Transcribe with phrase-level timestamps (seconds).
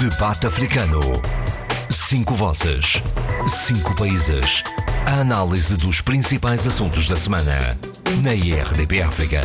[0.00, 1.00] Debate Africano.
[1.88, 3.00] Cinco vozes.
[3.46, 4.62] Cinco países.
[5.06, 7.78] A análise dos principais assuntos da semana.
[8.22, 9.40] Na IRDP África.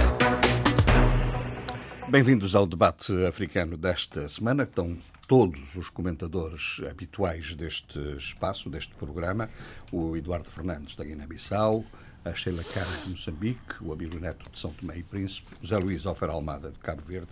[2.09, 4.63] Bem-vindos ao debate africano desta semana.
[4.63, 9.49] Estão todos os comentadores habituais deste espaço, deste programa.
[9.89, 11.85] O Eduardo Fernandes, da Guiné-Bissau,
[12.25, 15.77] a Sheila Cara, de Moçambique, o Abílio Neto, de São Tomé e Príncipe, o Zé
[15.77, 17.29] Luís Alfer Almada, de Cabo Verde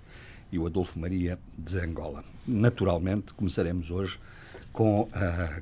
[0.51, 2.23] e o Adolfo Maria, de Angola.
[2.47, 4.19] Naturalmente, começaremos hoje
[4.71, 5.61] com a,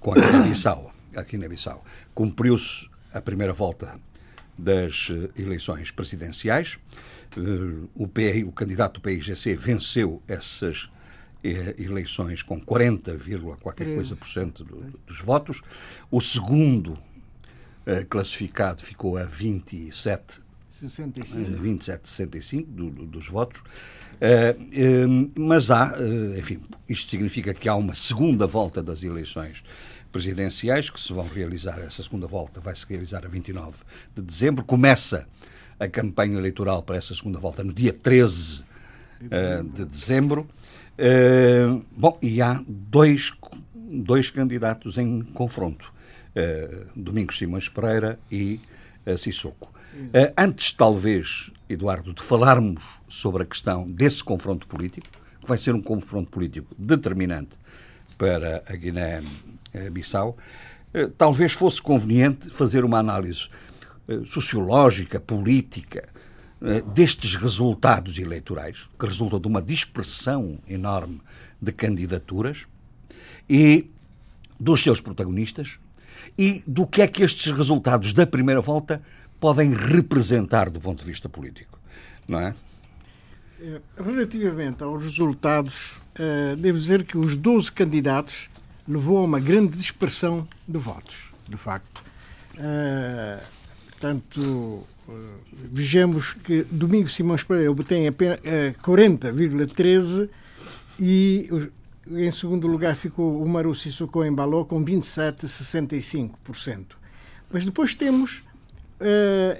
[0.00, 0.92] com a Guiné-Bissau.
[1.16, 1.84] A Guiné-Bissau.
[2.14, 3.98] Cumpriu-se a primeira volta
[4.56, 6.78] das eleições presidenciais.
[7.94, 10.90] O, PI, o candidato do PIGC venceu essas
[11.78, 13.16] eleições com 40,
[13.60, 15.62] qualquer coisa por cento do, dos votos.
[16.10, 20.42] O segundo uh, classificado ficou a 27
[20.88, 21.62] 65.
[21.62, 23.62] 27, 65 do, do, dos votos.
[24.20, 25.94] Uh, mas há,
[26.38, 29.64] enfim, isto significa que há uma segunda volta das eleições
[30.12, 33.78] presidenciais que se vão realizar, essa segunda volta vai se realizar a 29
[34.14, 34.64] de dezembro.
[34.64, 35.26] Começa
[35.78, 38.64] a campanha eleitoral para essa segunda volta no dia 13
[39.72, 40.48] de dezembro.
[41.92, 43.32] Bom, e há dois,
[43.74, 45.92] dois candidatos em confronto:
[46.94, 48.60] Domingos Simões Pereira e
[49.16, 49.72] Sissoko.
[50.36, 55.06] Antes, talvez, Eduardo, de falarmos sobre a questão desse confronto político,
[55.40, 57.58] que vai ser um confronto político determinante
[58.16, 60.36] para a Guiné-Bissau,
[61.18, 63.48] talvez fosse conveniente fazer uma análise
[64.26, 66.08] sociológica, política,
[66.94, 71.20] destes resultados eleitorais, que resultam de uma dispersão enorme
[71.60, 72.66] de candidaturas
[73.48, 73.90] e
[74.58, 75.78] dos seus protagonistas
[76.36, 79.02] e do que é que estes resultados da primeira volta
[79.38, 81.78] podem representar do ponto de vista político,
[82.28, 82.54] não é?
[83.96, 85.92] Relativamente aos resultados,
[86.58, 88.48] devo dizer que os 12 candidatos
[88.88, 92.02] levou a uma grande dispersão de votos, de facto.
[93.90, 94.84] Portanto,
[95.52, 98.40] vejamos que Domingos Simões Pereira obtém apenas
[98.82, 100.30] 40,13
[100.98, 101.48] e
[102.10, 106.86] em segundo lugar ficou o Maru Sissoko em Baló com 27,65%.
[107.52, 108.42] Mas depois temos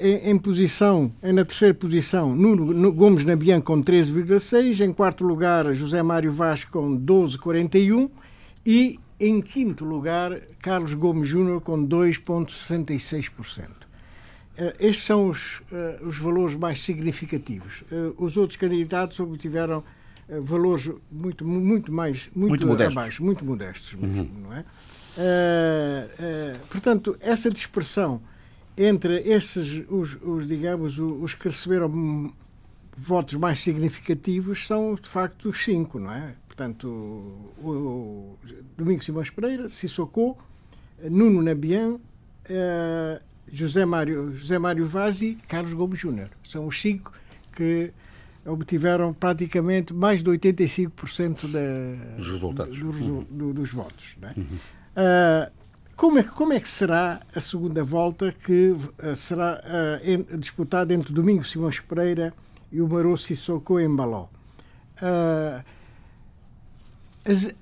[0.01, 6.33] em, posição, na terceira posição, Nuno Gomes Nabian com 13,6, em quarto lugar José Mário
[6.33, 8.11] Vaz com 12,41
[8.67, 13.69] e em quinto lugar Carlos Gomes Júnior com 2,66%.
[14.79, 15.63] Estes são os,
[16.03, 17.83] os valores mais significativos.
[18.19, 19.83] Os outros candidatos obtiveram
[20.43, 22.97] valores muito, muito mais muito, muito modestos.
[22.97, 24.29] abaixo, muito modestos, uhum.
[24.43, 24.65] não é?
[25.19, 28.21] Uh, uh, portanto, essa dispersão
[28.77, 32.33] entre esses, os, os, digamos, os que receberam
[32.97, 36.35] votos mais significativos são, de facto, os cinco, não é?
[36.47, 36.87] Portanto,
[37.59, 38.39] o, o
[38.77, 40.37] Domingos Simões Pereira, Sissoko,
[41.03, 43.21] Nuno Nabian, uh,
[43.51, 46.31] José Mário, José Mário Vaz e Carlos Gomes Júnior.
[46.45, 47.13] São os cinco
[47.55, 47.93] que
[48.45, 52.79] obtiveram praticamente mais de 85% da, dos resultados.
[52.79, 54.17] Do, do, do, dos votos.
[54.23, 54.39] É?
[54.39, 54.47] Uhum.
[54.47, 55.60] Uh,
[56.01, 61.13] como, é, como é que será a segunda volta que uh, será uh, disputada entre
[61.13, 62.33] Domingos Simões Pereira
[62.73, 64.29] e o Marô Sissoko em Baló?
[67.23, 67.55] As,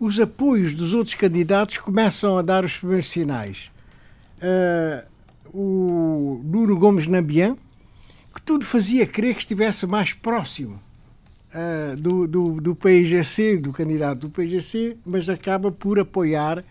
[0.00, 3.70] os apoios dos outros candidatos começam a dar os primeiros sinais.
[5.52, 7.56] o Nuno Gomes Nabian,
[8.34, 10.82] que tudo fazia crer que estivesse mais próximo
[11.54, 16.64] uh, do, do, do PIGC, do candidato do PIGC, mas acaba por apoiar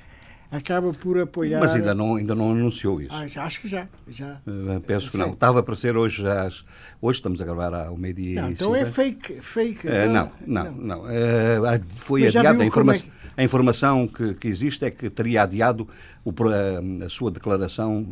[0.53, 1.59] acaba por apoiar.
[1.59, 3.11] Mas ainda não, ainda não anunciou isso.
[3.11, 3.87] Ah, acho que já.
[4.07, 4.39] já.
[4.45, 5.31] Uh, penso que não.
[5.33, 6.63] Estava para ser hoje às.
[7.01, 8.41] Hoje estamos a gravar ao meio-dia.
[8.49, 9.41] Então é fake.
[9.41, 10.71] fake uh, não, não, não.
[10.71, 11.01] não.
[11.01, 12.61] Uh, foi Mas adiado.
[12.61, 13.09] A, informa é que...
[13.35, 15.87] a informação que, que, existe é que teria adiado
[16.23, 18.05] o, a, a, sua declaração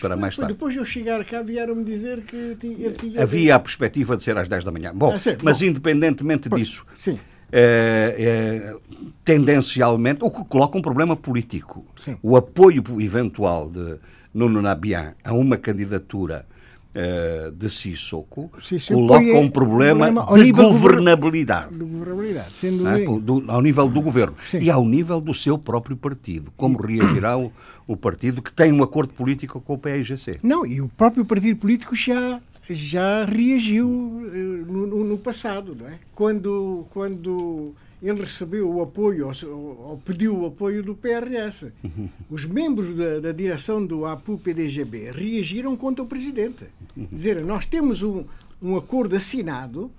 [0.00, 0.52] para mais tarde.
[0.52, 3.22] Depois de eu chegar cá, vieram-me dizer que tinha, tinha.
[3.22, 4.92] Havia a perspectiva de ser às 10 da manhã.
[4.94, 6.86] Bom, ah, mas Bom, independentemente disso.
[6.94, 7.18] Sim
[7.52, 8.76] é, é,
[9.24, 11.84] tendencialmente, o que coloca um problema político.
[11.94, 12.16] Sim.
[12.22, 13.98] O apoio eventual de
[14.32, 16.46] Nuno Nabian a uma candidatura
[16.94, 18.50] uh, de Sissoko
[18.88, 21.74] coloca um problema, problema de governabilidade.
[21.74, 23.20] De governabilidade é?
[23.20, 24.60] do, ao nível do governo Sim.
[24.60, 26.50] e ao nível do seu próprio partido.
[26.56, 27.52] Como reagirá o,
[27.86, 30.40] o partido que tem um acordo político com o PIGC?
[30.42, 35.98] Não, e o próprio partido político já já reagiu no, no, passado, não é?
[36.14, 41.72] Quando, quando ele recebeu o apoio, ou, ou pediu o apoio do PRS.
[41.84, 42.08] Uhum.
[42.28, 46.66] Os membros da, da direção do APU-PDGB reagiram contra o presidente.
[46.96, 47.08] Uhum.
[47.12, 48.24] Dizer, nós temos um,
[48.60, 49.90] um acordo assinado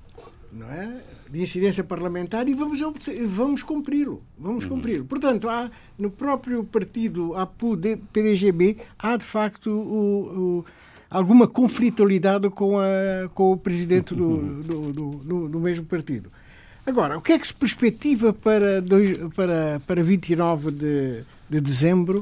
[0.52, 1.02] não é?
[1.30, 2.80] de incidência parlamentar e vamos,
[3.28, 4.22] vamos cumpri-lo.
[4.38, 5.06] Vamos cumpri-lo.
[5.06, 10.66] Portanto, há, no próprio partido APU-PDGB, há de facto o, o,
[11.14, 16.32] alguma conflitualidade com, a, com o presidente do, do, do, do, mesmo partido.
[16.86, 22.20] Agora, o que é que se perspectiva para, dois, para, para 29 de, de dezembro?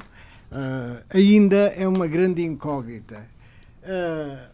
[0.51, 3.25] Uh, ainda é uma grande incógnita.
[3.81, 4.51] Uh,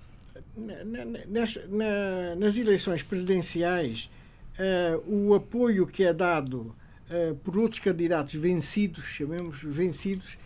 [1.28, 4.08] nas, na, nas eleições presidenciais,
[4.60, 6.76] uh, o apoio que é dado
[7.42, 10.38] por outros candidatos vencidos, chamemos vencidos,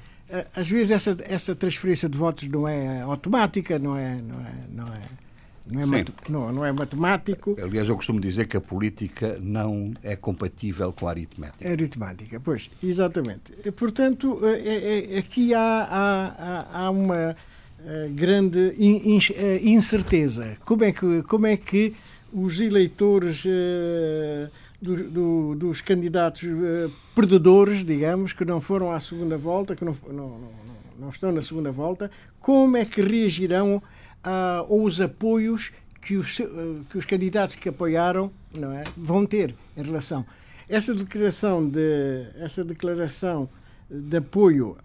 [0.56, 4.88] às vezes essa, essa transferência de votos não é automática, não é, não é, não
[4.88, 5.02] é,
[5.68, 7.56] não é, mat, não, não é matemático.
[7.62, 11.68] Aliás, eu costumo dizer que a política não é compatível com a aritmética.
[11.68, 13.72] É aritmética, pois, exatamente.
[13.74, 17.36] Portanto, é, é, aqui há, há, há uma
[18.14, 18.74] grande
[19.64, 20.56] incerteza.
[20.64, 21.96] Como é que, como é que
[22.32, 23.44] os eleitores
[24.82, 26.44] do, do, dos candidatos
[27.14, 30.52] perdedores, digamos, que não foram à segunda volta, que não, não, não,
[31.00, 33.82] não estão na segunda volta, como é que reagirão
[34.24, 36.42] a, aos apoios que os,
[36.90, 40.26] que os candidatos que apoiaram não é, vão ter em relação.
[40.68, 43.50] Essa declaração de, essa declaração
[43.90, 44.78] de apoio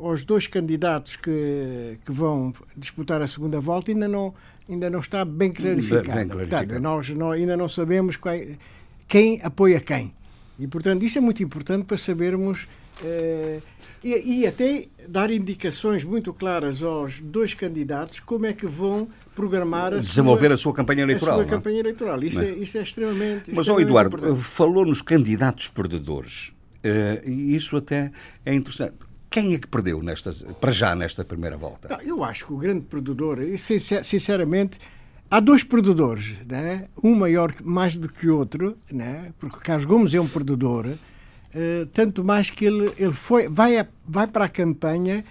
[0.00, 4.34] aos dois candidatos que, que vão disputar a segunda volta ainda não,
[4.68, 6.06] ainda não está bem clarificado.
[6.06, 8.58] Bem, bem Portanto, nós não, ainda não sabemos quem,
[9.06, 10.12] quem apoia quem.
[10.58, 12.66] E, portanto, isso é muito importante para sabermos
[13.04, 13.60] eh,
[14.02, 19.92] e, e, até dar indicações muito claras aos dois candidatos como é que vão programar
[19.92, 21.40] a desenvolver sua, a sua campanha eleitoral.
[21.40, 22.22] A sua campanha eleitoral.
[22.22, 23.50] Isso, é, isso é extremamente.
[23.50, 24.42] Mas, extremamente Eduardo, importante.
[24.42, 26.52] falou nos candidatos perdedores.
[26.84, 28.12] Uh, e isso até
[28.44, 28.94] é interessante.
[29.28, 31.88] Quem é que perdeu nesta, para já nesta primeira volta?
[31.88, 33.38] Não, eu acho que o grande perdedor,
[34.02, 34.78] sinceramente,
[35.30, 36.88] há dois perdedores, né?
[37.02, 39.32] um maior mais do que o outro, né?
[39.38, 43.86] porque Carlos Gomes é um perdedor, uh, tanto mais que ele, ele foi, vai, a,
[44.06, 45.24] vai para a campanha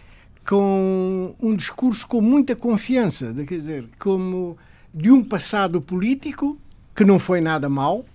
[0.48, 4.58] com um discurso com muita confiança, de, quer dizer, como
[4.94, 6.58] de um passado político
[6.96, 8.06] que não foi nada mau,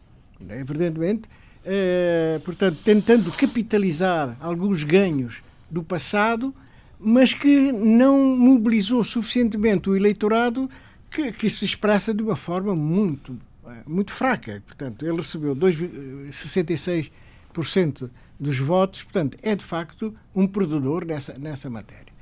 [0.41, 0.61] né?
[0.61, 1.29] evidentemente,
[1.65, 6.55] eh, portanto, tentando capitalizar alguns ganhos do passado,
[6.99, 10.71] mas que não mobilizou suficientemente o eleitorado
[11.11, 14.63] que, que se expressa de uma forma muito, eh, muito fraca.
[14.67, 17.11] Portanto, ele recebeu 66%
[18.05, 22.13] eh, dos votos, portanto, é de facto um perdedor nessa, nessa matéria.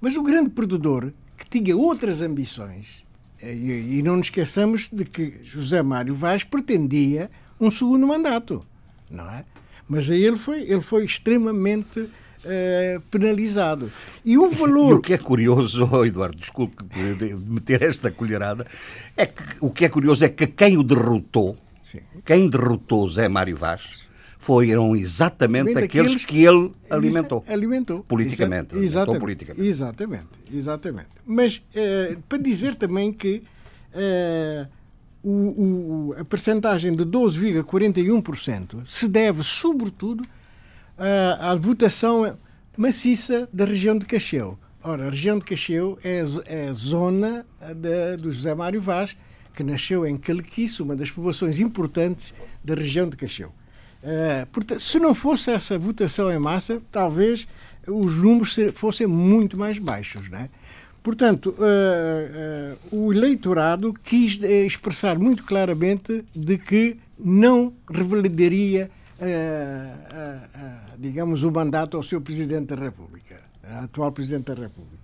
[0.00, 3.04] Mas o grande perdedor, que tinha outras ambições,
[3.42, 7.30] e, e não nos esqueçamos de que José Mário Vaz pretendia
[7.60, 8.64] um segundo mandato
[9.12, 9.44] não é?
[9.86, 12.08] Mas aí ele foi, ele foi extremamente
[12.44, 13.90] Uh, penalizado.
[14.24, 14.90] E o valor.
[14.92, 16.76] E o que é curioso, Eduardo, desculpe
[17.46, 18.66] meter esta colherada,
[19.16, 22.00] é que o que é curioso é que quem o derrotou, Sim.
[22.24, 24.08] quem derrotou Zé Mário Vaz,
[24.38, 27.44] foram exatamente aqueles que ele alimentou.
[27.46, 28.02] Alimentou.
[28.02, 28.74] Politicamente.
[28.74, 29.20] Exa exatamente.
[29.20, 29.66] politicamente.
[29.66, 30.28] Exatamente.
[30.52, 31.08] Exatamente.
[31.24, 33.44] Mas uh, para dizer também que.
[33.94, 34.82] Uh,
[35.22, 40.24] o, o, a percentagem de 12,41% se deve, sobretudo,
[41.02, 42.38] à, à votação
[42.76, 44.58] maciça da região de Cacheu.
[44.82, 47.46] Ora, a região de Cacheu é, é a zona
[47.76, 49.16] de, do José Mário Vaz,
[49.54, 52.32] que nasceu em Calequice, uma das populações importantes
[52.64, 53.48] da região de Cacheu.
[54.02, 57.46] Uh, portanto, se não fosse essa votação em massa, talvez
[57.86, 60.28] os números fossem muito mais baixos.
[60.28, 60.48] Não é?
[61.02, 70.81] Portanto, uh, uh, o eleitorado quis eh, expressar muito claramente de que não revalidaria, uh,
[71.02, 73.40] digamos, o mandato ao seu Presidente da República,
[73.82, 75.02] atual Presidente da República.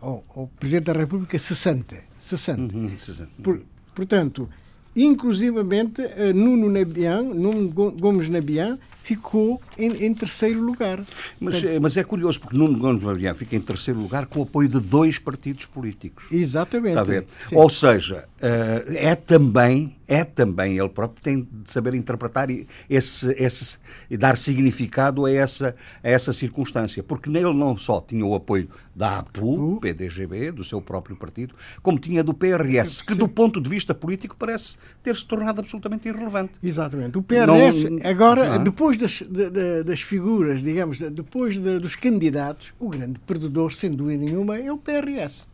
[0.00, 1.96] Ou, ou, Presidente da República 60.
[2.18, 2.76] 60.
[2.76, 3.30] Uhum, 60.
[3.42, 3.60] Por,
[3.94, 4.48] portanto,
[4.96, 6.02] inclusivamente,
[6.34, 11.04] Nuno, Nabian, Nuno Gomes Nabian ficou em, em terceiro lugar.
[11.38, 14.42] Mas, Portanto, mas, é curioso, porque Nuno Gomes Mariano fica em terceiro lugar com o
[14.44, 16.24] apoio de dois partidos políticos.
[16.32, 16.88] Exatamente.
[16.88, 17.26] Está a ver?
[17.52, 22.48] Ou seja, eh, é também é também ele próprio tem de saber interpretar
[22.88, 23.78] esse, esse
[24.10, 28.68] e dar significado a essa, a essa circunstância, porque nele não só tinha o apoio
[28.94, 33.68] da APU, PDGB, do seu próprio partido, como tinha do PRS, que do ponto de
[33.68, 36.52] vista político parece ter se tornado absolutamente irrelevante.
[36.62, 37.18] Exatamente.
[37.18, 38.64] O PRS, não, agora, não.
[38.64, 44.24] depois das, de, das figuras, digamos, depois de, dos candidatos, o grande perdedor, sem dúvida
[44.24, 45.46] nenhuma, é o PRS.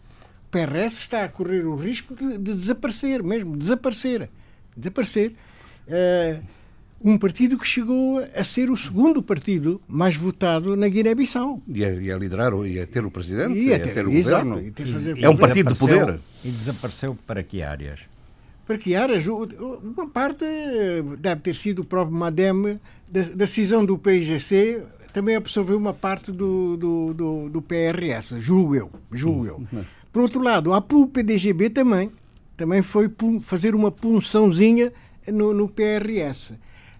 [0.46, 4.28] O PRS está a correr o risco de, de desaparecer, mesmo, desaparecer
[4.80, 5.32] desaparecer.
[5.86, 6.42] Uh,
[7.02, 11.62] um partido que chegou a ser o segundo partido mais votado na Guiné-Bissau.
[11.66, 14.46] E, a, liderar, e a ter o presidente, e a ter, a ter o exato,
[14.46, 15.18] governo.
[15.18, 16.20] é um partido de poder.
[16.44, 18.00] E desapareceu para que áreas?
[18.70, 19.10] para criar
[19.82, 20.44] uma parte
[21.18, 24.80] deve ter sido o próprio Madem da decisão do PIGC
[25.12, 29.66] também absorveu uma parte do, do, do, do PRS, julgo eu, julgo eu.
[30.12, 32.12] Por outro lado, a PDGB também,
[32.60, 34.92] também foi fazer uma punçãozinha
[35.26, 36.52] no, no PRS.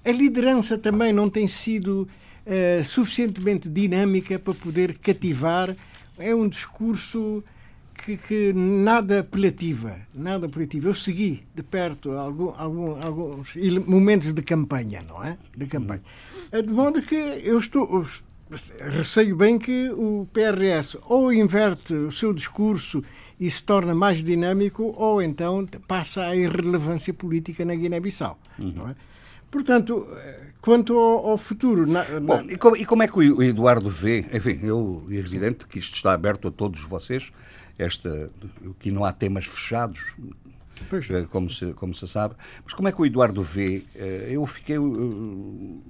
[0.03, 2.09] A liderança também não tem sido
[2.47, 5.77] uh, suficientemente dinâmica para poder cativar.
[6.19, 7.45] É um discurso
[7.93, 10.89] que, que, nada apelativa, nada apelativo.
[10.89, 13.55] Eu segui de perto algum, algum, alguns
[13.87, 15.37] momentos de campanha, não é?
[15.55, 16.01] De campanha.
[16.51, 18.07] De modo que eu estou
[18.81, 23.05] receio bem que o PRS ou inverte o seu discurso
[23.41, 28.39] e se torna mais dinâmico ou então passa a irrelevância política na Guiné-Bissau.
[28.59, 28.89] Uhum.
[28.91, 28.95] É?
[29.51, 30.07] Portanto,
[30.61, 31.87] quanto ao, ao futuro.
[31.87, 32.21] Na, na...
[32.21, 34.21] Bom, e como, e como, é que o Eduardo vê?
[34.33, 37.33] Enfim, eu, é evidente que isto está aberto a todos vocês
[37.79, 38.31] esta,
[38.79, 40.15] que não há temas fechados,
[40.89, 41.09] pois.
[41.11, 42.35] Eh, como se, como se sabe.
[42.63, 43.83] Mas como é que o Eduardo vê?
[43.95, 44.77] Eh, eu fiquei.
[44.77, 45.83] Eu,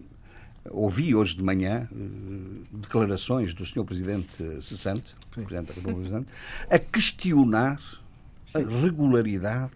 [0.65, 1.89] eh, ouvi hoje de manhã
[2.71, 3.83] declarações do Sr.
[3.83, 6.25] Presidente Cessante, Presidente da República,
[6.69, 7.81] a questionar
[8.55, 9.73] a regularidade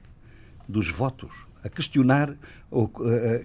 [0.68, 2.36] dos votos, a questionar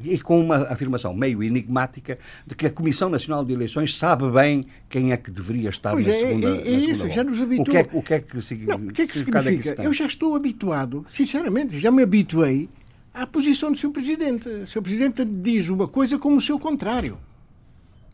[0.04, 4.66] e com uma afirmação meio enigmática de que a Comissão Nacional de Eleições sabe bem
[4.90, 7.40] quem é que deveria estar pois na é, segunda, é, é isso, segunda já nos.
[7.40, 8.78] O que é, o que, é que, significa?
[8.78, 9.84] Não, que é que significa?
[9.84, 12.70] Eu já estou habituado, sinceramente, já me habituei
[13.14, 13.92] à posição do Sr.
[13.92, 14.50] Presidente.
[14.50, 14.82] O Sr.
[14.82, 17.18] Presidente diz uma coisa como o seu contrário.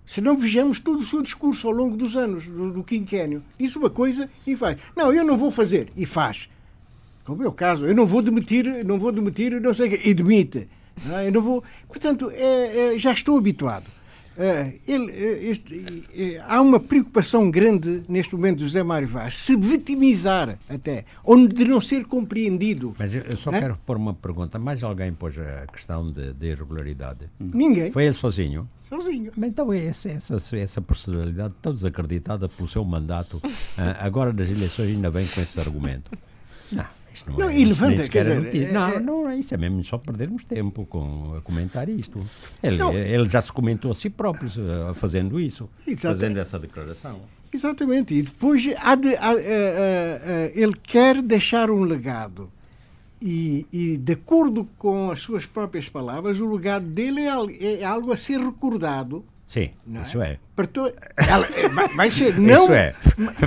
[0.05, 3.75] Se não vejamos todo o seu discurso ao longo dos anos, do, do quinquênio, diz
[3.75, 4.77] uma coisa e faz.
[4.95, 5.89] Não, eu não vou fazer.
[5.95, 6.47] E faz.
[7.23, 10.01] Como é o caso, eu não vou demitir, não vou demitir, não sei o quê.
[10.05, 10.69] E demite.
[11.05, 11.27] Não, é?
[11.27, 11.63] eu não vou.
[11.87, 13.85] Portanto, é, é, já estou habituado.
[14.37, 19.37] É, ele, é, este, é, há uma preocupação grande neste momento do José Mário Vaz
[19.37, 22.93] se vitimizar até, ou de não ser compreendido.
[22.99, 24.59] Mas eu só quero pôr uma pergunta.
[24.59, 27.29] Mais alguém pôs a questão de, de irregularidade?
[27.39, 27.91] Ninguém.
[27.91, 28.69] Foi ele sozinho?
[28.77, 29.31] Sozinho.
[29.37, 33.41] Mas então essa, essa, essa personalidade tão desacreditada pelo seu mandato,
[33.77, 36.11] ah, agora nas eleições ainda vem com esse argumento.
[36.73, 36.85] Não.
[37.27, 39.83] Não, não é, e levanta, quer dizer, é, não, é- não é isso, é mesmo
[39.83, 42.25] só perdermos tempo com, a comentar isto.
[42.61, 47.21] Ele, ele já se comentou a si próprio eh, fazendo isso, fazendo essa declaração.
[47.53, 52.51] Exatamente, e depois de, uh, uh, ele quer deixar um legado.
[53.21, 58.11] E, e, de acordo com as suas próprias palavras, o legado dele é, é algo
[58.11, 60.39] a ser recordado Sim, não isso é.
[60.57, 60.65] é.
[60.65, 60.91] To...
[61.17, 62.63] Ela, é, vai ser não.
[62.63, 62.95] Isso é.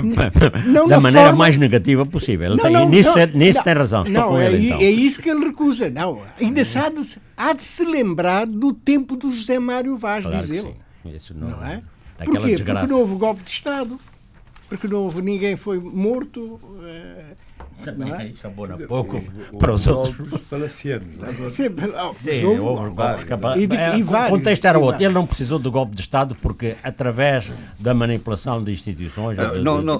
[0.65, 1.39] Não da maneira forma...
[1.39, 2.55] mais negativa possível.
[2.55, 4.03] Não, não, nisso, não, é, nisso tem razão.
[4.05, 4.79] Não, é, ele, então.
[4.79, 5.89] é isso que ele recusa.
[5.89, 10.25] Não, ainda se há, de, há de se lembrar do tempo do José Mário Vaz,
[10.25, 10.75] claro diz ele.
[11.15, 11.81] Isso não, não é?
[12.17, 12.55] Porquê?
[12.55, 12.79] Desgraça.
[12.81, 13.99] Porque não houve golpe de Estado.
[14.69, 16.59] Porque não houve ninguém foi morto.
[16.63, 17.35] Uh,
[17.83, 18.27] também é?
[18.27, 19.21] isso abona pouco
[19.57, 20.41] para os outros.
[20.43, 21.07] Palacianos.
[21.51, 21.69] Sim,
[22.13, 23.25] Sim houve golpes
[23.57, 25.03] E, de, é, contexto era outro.
[25.03, 29.37] Ele não precisou do golpe de Estado porque, através da manipulação de instituições.
[29.37, 29.99] Não, não,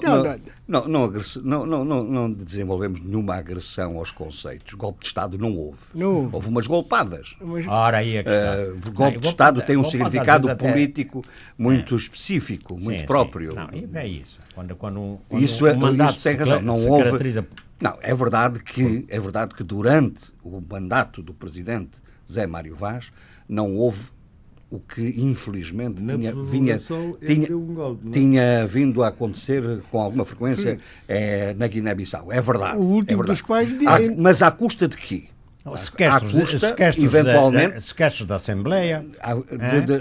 [0.70, 4.74] não, não, não, não desenvolvemos nenhuma agressão aos conceitos.
[4.74, 5.78] Golpe de Estado não houve.
[5.94, 6.30] Não.
[6.32, 7.34] Houve umas golpadas.
[7.68, 11.24] Ora, aí é que uh, golpe de Estado tem um significado político
[11.58, 13.54] muito específico, muito próprio.
[13.54, 14.38] Não, é isso.
[14.54, 15.72] Quando, quando, quando isso, é,
[16.08, 16.62] isso tem razão.
[16.62, 17.44] Não houve.
[17.80, 21.98] Não, é verdade que é verdade que durante o mandato do presidente
[22.30, 23.10] Zé Mário Vaz
[23.48, 24.10] não houve
[24.70, 26.80] o que infelizmente Na tinha, vinha,
[27.26, 28.10] tinha, um golpe, é?
[28.12, 32.32] tinha vindo a acontecer com alguma frequência é, na Guiné-Bissau.
[32.32, 32.78] É verdade.
[32.78, 33.30] O último é verdade.
[33.30, 34.16] dos quais dizem...
[34.16, 35.24] Mas à custa de quê?
[35.76, 39.04] Sequestros, custa, sequestros eventualmente, da, sequestros da Assembleia.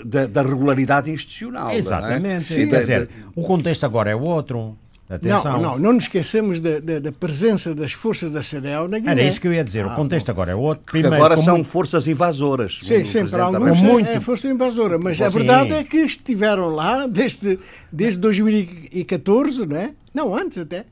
[0.05, 1.71] Da, da regularidade institucional.
[1.71, 2.35] Exatamente.
[2.35, 2.39] É?
[2.39, 4.77] Sim, quer dizer, o contexto agora é outro.
[5.09, 5.53] Atenção.
[5.53, 9.11] Não, não, não nos esqueçamos da, da, da, presença das forças da CDL na Guiné.
[9.11, 9.83] Era isso que eu ia dizer.
[9.83, 10.31] Ah, o contexto bom.
[10.33, 10.83] agora é outro.
[10.85, 11.67] Primeiro, agora são muito...
[11.67, 12.79] forças invasoras.
[12.83, 14.07] Sim, sim, para alguns muito...
[14.07, 14.99] é força invasora.
[14.99, 15.23] Mas sim.
[15.23, 17.57] a verdade é que estiveram lá desde,
[17.91, 19.91] desde 2014, não é?
[20.13, 20.85] Não, antes até.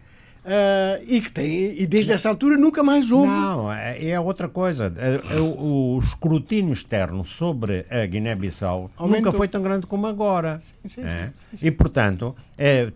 [0.47, 3.27] Uh, e que tem e desde essa altura nunca mais houve.
[3.27, 4.91] Não, é, é outra coisa.
[4.95, 10.57] É, é, o, o, escrutínio externo sobre a Guiné-Bissau nunca foi tão grande como agora.
[10.62, 11.31] Sim, sim, é?
[11.53, 12.93] sim, e, portanto, é,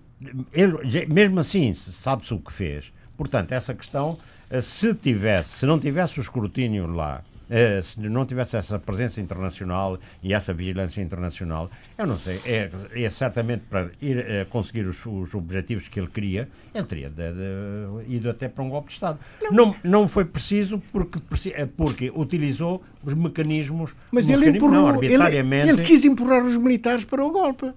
[0.53, 2.91] ele, mesmo assim, sabe-se o que fez.
[3.17, 4.17] Portanto, essa questão,
[4.49, 9.19] eh, se tivesse, se não tivesse o escrutínio lá, eh, se não tivesse essa presença
[9.19, 14.85] internacional e essa vigilância internacional, eu não sei, é, é certamente para ir é, conseguir
[14.87, 18.87] os, os, objetivos que ele queria, ele teria de, de, ido até para um golpe
[18.87, 19.19] de Estado.
[19.41, 21.19] Não, não, não foi preciso porque,
[21.75, 23.93] porque utilizou os mecanismos.
[24.11, 25.03] Mas ele empurrou, não.
[25.03, 25.15] Ele,
[25.69, 27.73] ele quis empurrar os militares para o golpe.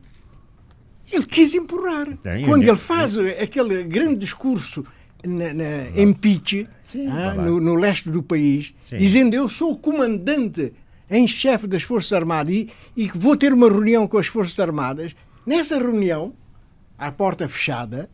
[1.15, 2.09] Ele quis empurrar.
[2.17, 4.85] Tem, Quando ele faz aquele grande discurso
[5.25, 6.67] na, na, em Piche,
[7.09, 8.99] ah, no, no, leste do país, Sim.
[8.99, 10.73] dizendo eu sou o comandante
[11.11, 15.15] em chefe das Forças Armadas e, e vou ter uma reunião com as Forças Armadas.
[15.47, 16.33] Nessa reunião,
[16.99, 18.09] à porta fechada,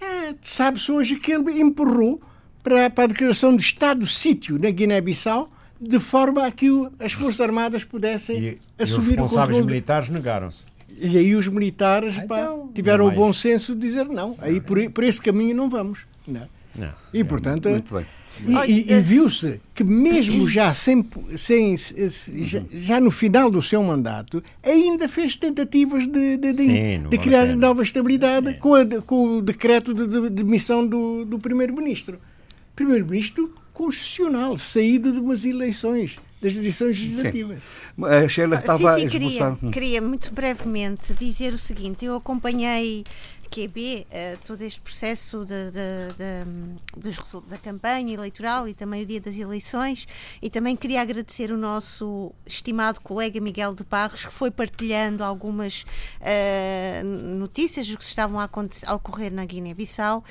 [0.00, 2.20] é, sabe-se hoje que ele empurrou
[2.62, 5.48] para, para a declaração de estado de sítio na Guiné-Bissau,
[5.80, 6.68] de forma a que
[6.98, 9.64] as Forças Armadas pudessem e, assumir e os o controle.
[9.64, 10.62] militares negaram-se.
[10.96, 14.60] E aí os militares ah, pá, então, tiveram o bom senso de dizer não, aí
[14.60, 16.00] por, por esse caminho não vamos.
[16.26, 16.48] Não.
[16.74, 17.68] não e portanto.
[17.68, 18.06] Muito bem.
[18.46, 21.04] E, e, e viu-se que mesmo já, sem,
[21.36, 27.08] sem, já, já, no final do seu mandato, ainda fez tentativas de, de, de, Sim,
[27.08, 32.18] de criar nova estabilidade com, a, com, o decreto de demissão do, do Primeiro-Ministro.
[32.76, 37.58] Primeiro-Ministro constitucional, saído de umas eleições das eleições legislativas.
[38.02, 43.04] A Sheila estava sim, sim, queria, queria muito brevemente dizer o seguinte: eu acompanhei
[43.48, 49.20] QB, uh, todo este processo de, de, de, da campanha eleitoral e também o dia
[49.20, 50.06] das eleições.
[50.40, 55.82] E também queria agradecer o nosso estimado colega Miguel de Barros, que foi partilhando algumas
[56.20, 58.48] uh, notícias do que se estavam a,
[58.86, 60.22] a ocorrer na Guiné-Bissau.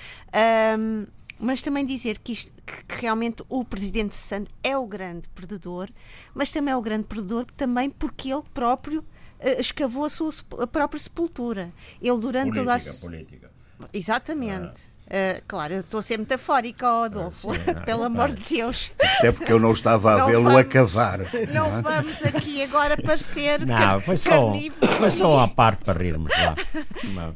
[0.79, 1.05] Um,
[1.39, 5.89] mas também dizer que, isto, que, que, realmente o presidente Santos é o grande perdedor,
[6.35, 10.67] mas também é o grande perdedor também porque ele próprio uh, escavou a sua a
[10.67, 11.71] própria sepultura.
[12.01, 13.51] Ele durante política, toda a política.
[13.93, 14.89] Exatamente.
[14.93, 14.97] Ah.
[15.07, 18.91] Uh, claro, eu estou a ser metafórica, Adolfo, ah, pelo amor de Deus.
[18.99, 21.19] Até porque eu não estava a vê-lo a cavar.
[21.53, 24.51] Não, não vamos aqui agora parecer não, foi só,
[24.99, 26.55] foi só uma parte para rirmos lá.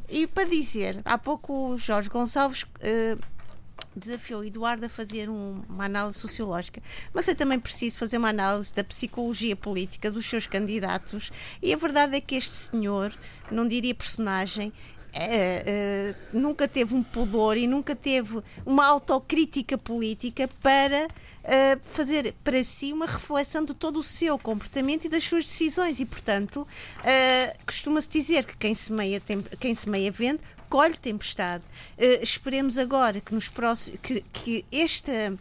[0.08, 3.18] E para dizer, há pouco o Jorge Gonçalves uh,
[3.94, 6.80] desafiou Eduardo a fazer um, uma análise sociológica,
[7.12, 11.30] mas é também preciso fazer uma análise da psicologia política dos seus candidatos.
[11.60, 13.12] E a verdade é que este senhor,
[13.50, 14.72] não diria personagem,
[15.12, 22.34] é, é, nunca teve um pudor e nunca teve uma autocrítica política para uh, fazer
[22.42, 26.62] para si uma reflexão de todo o seu comportamento e das suas decisões e portanto
[26.62, 30.40] uh, costuma-se dizer que quem semeia, tem, quem semeia vende
[30.70, 31.64] colhe tempestade.
[31.98, 35.38] Uh, esperemos agora que nos próximos que, que esta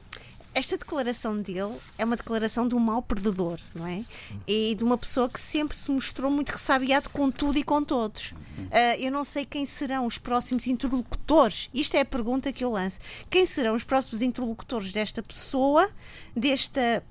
[0.53, 4.03] esta declaração dele é uma declaração de um mau perdedor, não é?
[4.45, 8.31] E de uma pessoa que sempre se mostrou muito ressabiado com tudo e com todos.
[8.31, 11.69] Uh, eu não sei quem serão os próximos interlocutores.
[11.73, 12.99] Isto é a pergunta que eu lanço.
[13.29, 15.89] Quem serão os próximos interlocutores desta pessoa,
[16.35, 17.03] desta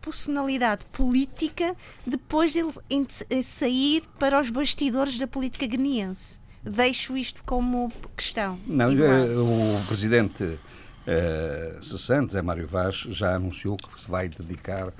[0.00, 1.76] personalidade política,
[2.06, 6.40] depois de ele sair para os bastidores da política guineense?
[6.64, 8.58] Deixo isto como questão.
[8.66, 10.58] Não, eh, o presidente
[11.08, 14.92] uh, cessante, Zé Mário Vaz, já anunciou que se vai dedicar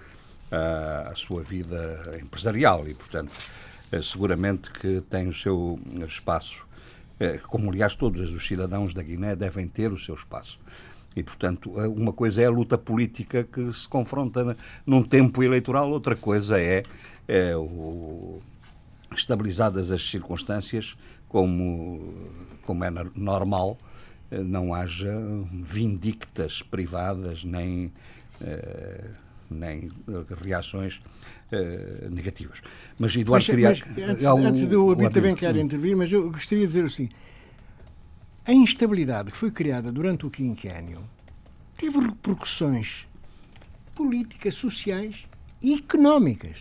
[0.50, 3.30] à sua vida empresarial e, portanto,
[3.92, 6.66] uh, seguramente que tem o seu espaço,
[7.48, 10.58] como aliás todos os cidadãos da Guiné devem ter o seu espaço.
[11.16, 16.14] E, portanto, uma coisa é a luta política que se confronta num tempo eleitoral, outra
[16.14, 16.84] coisa é,
[17.26, 18.40] é o,
[19.14, 20.96] estabilizadas as circunstâncias,
[21.28, 22.30] como,
[22.62, 23.87] como é normal, eh,
[24.30, 25.12] não haja
[25.52, 27.92] vindictas privadas nem,
[28.40, 29.10] eh,
[29.50, 29.88] nem
[30.42, 31.00] reações
[31.50, 32.60] eh, negativas.
[32.98, 33.68] Mas Eduardo mas, queria.
[33.70, 36.84] Mas, antes, um, antes de eu abrir também quero intervir, mas eu gostaria de dizer
[36.84, 37.08] assim:
[38.44, 41.00] a instabilidade que foi criada durante o quinquênio
[41.76, 43.06] teve repercussões
[43.94, 45.24] políticas, sociais
[45.62, 46.58] e económicas.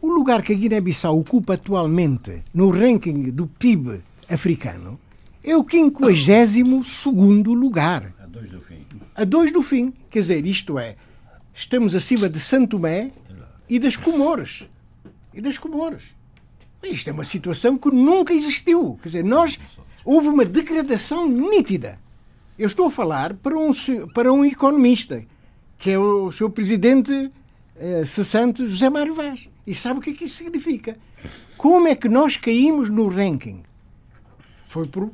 [0.00, 5.00] O lugar que a Guiné-Bissau ocupa atualmente no ranking do PIB africano
[5.44, 8.12] é o 52 lugar.
[8.18, 8.86] A dois do fim.
[9.14, 9.92] A dois do fim.
[10.10, 10.96] Quer dizer, isto é,
[11.54, 13.10] estamos acima de Santo Tomé
[13.68, 14.68] e das Comores.
[15.32, 16.02] E das Comores.
[16.82, 18.98] Isto é uma situação que nunca existiu.
[19.02, 19.58] Quer dizer, nós.
[20.04, 21.98] Houve uma degradação nítida.
[22.58, 23.70] Eu estou a falar para um,
[24.14, 25.22] para um economista,
[25.76, 27.30] que é o seu presidente
[27.76, 29.48] eh, cessante, José Mário Vaz.
[29.66, 30.96] E sabe o que é que isso significa?
[31.56, 33.62] Como é que nós caímos no ranking?
[34.66, 35.10] Foi por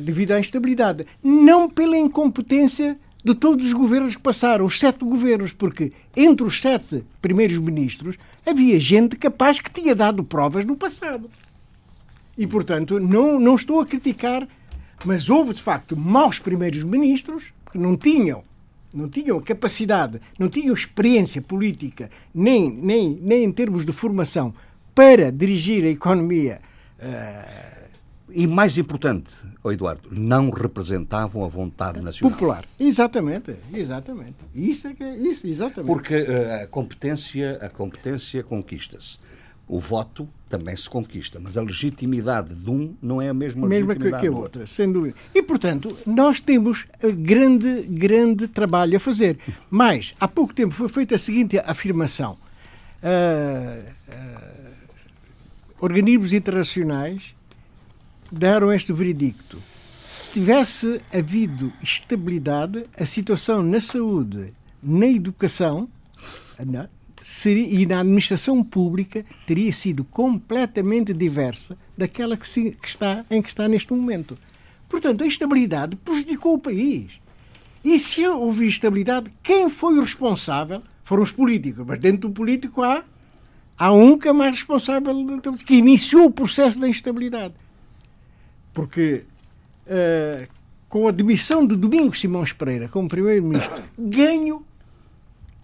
[0.00, 5.52] devido à instabilidade, não pela incompetência de todos os governos que passaram, os sete governos,
[5.52, 11.28] porque entre os sete primeiros ministros havia gente capaz que tinha dado provas no passado.
[12.38, 14.46] E, portanto, não, não estou a criticar,
[15.04, 18.44] mas houve, de facto, maus primeiros ministros que não tinham
[18.94, 24.54] não tinham capacidade, não tinham experiência política, nem, nem, nem em termos de formação,
[24.94, 26.62] para dirigir a economia
[26.98, 27.65] uh,
[28.28, 29.30] e mais importante,
[29.62, 32.36] oh Eduardo, não representavam a vontade nacional.
[32.36, 32.64] Popular.
[32.78, 34.36] Exatamente, exatamente.
[34.54, 35.92] Isso é que é isso, exatamente.
[35.92, 39.18] Porque uh, a competência, a competência conquista-se.
[39.68, 43.96] O voto também se conquista, mas a legitimidade de um não é a mesma, mesma
[43.96, 45.16] que, que a outra, sem dúvida.
[45.34, 49.38] E, portanto, nós temos grande, grande trabalho a fazer.
[49.68, 52.38] Mas, há pouco tempo foi feita a seguinte afirmação.
[53.02, 54.56] Uh, uh,
[55.80, 57.35] organismos internacionais
[58.30, 59.58] deram este veredicto.
[59.58, 65.88] Se tivesse havido estabilidade, a situação na saúde, na educação,
[67.20, 73.42] seria, e na administração pública teria sido completamente diversa daquela que, se, que está, em
[73.42, 74.38] que está neste momento.
[74.88, 77.20] Portanto, a estabilidade prejudicou o país.
[77.84, 80.82] E se houve estabilidade, quem foi o responsável?
[81.04, 81.84] Foram os políticos.
[81.86, 83.04] Mas dentro do político há,
[83.76, 85.14] há um que é mais responsável,
[85.64, 87.54] que iniciou o processo da instabilidade.
[88.76, 89.24] Porque
[89.86, 90.46] uh,
[90.86, 94.62] com a demissão de Domingos Simões Pereira como primeiro-ministro, ganho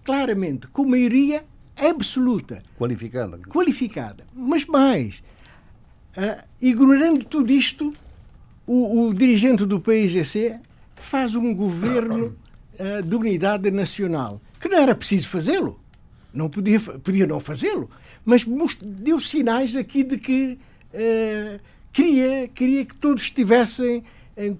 [0.03, 1.45] claramente com maioria
[1.77, 2.63] absoluta.
[2.75, 3.37] Qualificada.
[3.47, 4.25] Qualificada.
[4.35, 5.21] Mas mais,
[6.17, 7.93] uh, ignorando tudo isto,
[8.65, 10.59] o, o, dirigente do PIGC
[10.95, 12.35] faz um governo
[12.79, 15.79] uh, de unidade nacional, que não era preciso fazê-lo.
[16.33, 17.91] Não podia, podia não fazê-lo,
[18.25, 18.43] mas
[18.81, 20.57] deu sinais aqui de que
[20.95, 24.03] uh, queria, queria que todos estivessem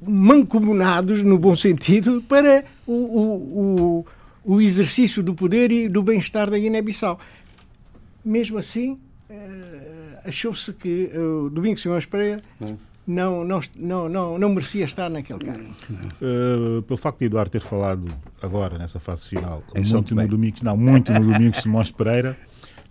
[0.01, 4.05] mancomunados, no bom sentido, para o, o
[4.43, 7.19] o exercício do poder e do bem-estar da Guiné-Bissau.
[8.23, 8.93] Mesmo assim,
[9.29, 12.41] uh, achou-se que uh, o Domingos Simões Pereira
[13.05, 15.73] não, não, não, não, não merecia estar naquele cargo.
[16.21, 18.07] Uh, pelo facto de Eduardo ter falado
[18.41, 22.37] agora, nessa fase final, muito no Domingos, não, muito no Domingos Simões Pereira,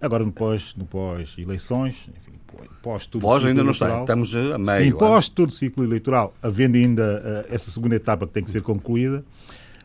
[0.01, 2.39] agora no pós, no pós eleições, enfim,
[2.83, 4.93] pós todo pós ainda não está, estamos a meio.
[4.93, 8.51] Sim, pós todo o ciclo eleitoral, havendo ainda uh, essa segunda etapa que tem que
[8.51, 9.25] ser concluída,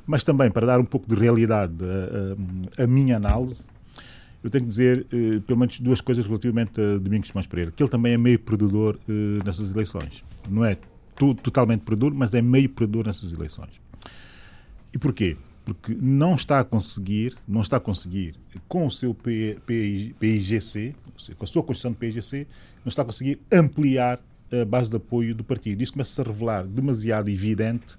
[0.05, 3.67] mas também para dar um pouco de realidade a, a, a minha análise,
[4.43, 7.83] eu tenho que dizer eh, pelo menos duas coisas relativamente a Domingos Simões Pereira, que
[7.83, 10.23] ele também é meio perdedor eh, nessas eleições.
[10.49, 10.77] Não é
[11.43, 13.71] totalmente perdedor, mas é meio perdedor nessas eleições.
[14.93, 15.35] E porquê?
[15.67, 18.35] Porque não está a conseguir, não está a conseguir
[18.69, 20.95] com o seu PIGC,
[21.37, 22.47] com a sua Constituição de PIGC,
[22.85, 24.17] não está a conseguir ampliar
[24.49, 25.83] a base de apoio do partido.
[25.83, 27.97] Isso começa a se revelar demasiado evidente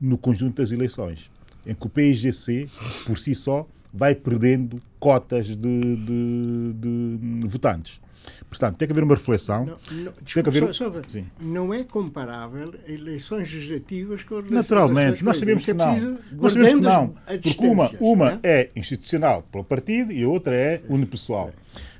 [0.00, 1.28] no conjunto das eleições,
[1.66, 2.70] em que o PIGC,
[3.04, 8.00] por si só, vai perdendo cotas de, de, de votantes.
[8.48, 9.66] Portanto, tem que haver uma reflexão.
[9.66, 10.74] Não, não, desculpa, haver...
[10.74, 11.02] só, só,
[11.40, 16.18] não é comparável eleições legislativas com eleições Naturalmente, nós sabemos que é não.
[16.32, 17.08] Nós sabemos que não.
[17.08, 18.70] Porque uma, uma é?
[18.70, 21.52] é institucional pelo partido e a outra é unipessoal.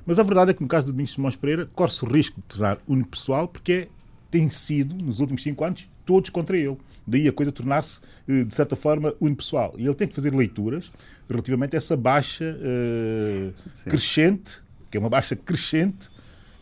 [0.05, 2.47] Mas a verdade é que no caso do Domingos Simões Pereira corre-se o risco de
[2.47, 3.87] tornar unipessoal porque é,
[4.29, 6.77] tem sido, nos últimos cinco anos, todos contra ele.
[7.07, 9.73] Daí a coisa tornar-se, eh, de certa forma, unipessoal.
[9.77, 10.91] E ele tem que fazer leituras
[11.29, 13.53] relativamente a essa baixa uh,
[13.89, 16.09] crescente, que é uma baixa crescente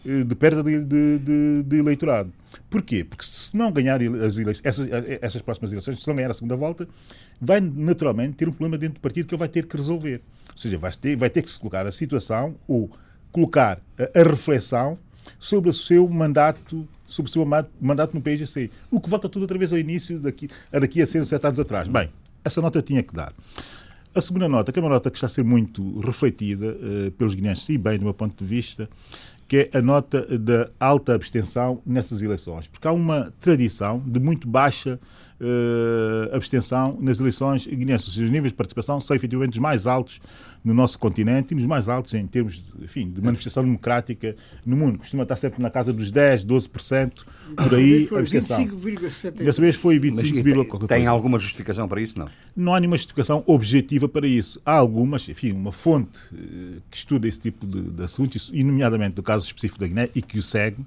[0.03, 2.31] de perda de, de, de, de, eleitorado.
[2.69, 3.03] Porquê?
[3.03, 4.87] Porque se não ganhar as eleições, essas,
[5.21, 6.87] essas próximas eleições, se não ganhar a segunda volta,
[7.39, 10.21] vai naturalmente ter um problema dentro do partido que ele vai ter que resolver.
[10.49, 12.89] Ou seja, vai ter, vai ter que se colocar a situação ou
[13.31, 14.97] colocar a, a reflexão
[15.39, 17.45] sobre o seu mandato sobre o seu
[17.79, 18.71] mandato no PIGC.
[18.89, 21.45] O que volta tudo outra vez ao início, daqui, a daqui a 6 ou 7
[21.45, 21.87] anos atrás.
[21.89, 22.09] Bem,
[22.43, 23.33] essa nota eu tinha que dar.
[24.13, 27.33] A segunda nota, que é uma nota que está a ser muito refletida uh, pelos
[27.33, 28.89] guineenses, e bem do meu ponto de vista,
[29.51, 32.67] que é a nota da alta abstenção nessas eleições.
[32.67, 34.97] Porque há uma tradição de muito baixa
[35.41, 38.08] uh, abstenção nas eleições guineenses.
[38.08, 40.21] Ou seja, os níveis de participação são efetivamente os mais altos
[40.63, 44.99] no nosso continente e nos mais altos em termos enfim, de manifestação democrática no mundo.
[44.99, 47.12] Costuma estar sempre na casa dos 10, 12%,
[47.56, 48.67] por aí a abstenção.
[48.67, 49.32] 25,7%.
[49.43, 52.13] Dessa vez foi 25, Mas, tem, alguma justificação para isso?
[52.17, 52.30] Não.
[52.56, 54.62] Não há nenhuma justificação objetiva para isso.
[54.63, 59.15] Há algumas, enfim, uma fonte eh, que estuda esse tipo de, de assuntos, e nomeadamente
[59.15, 60.77] do caso específico da Guiné, e que o segue,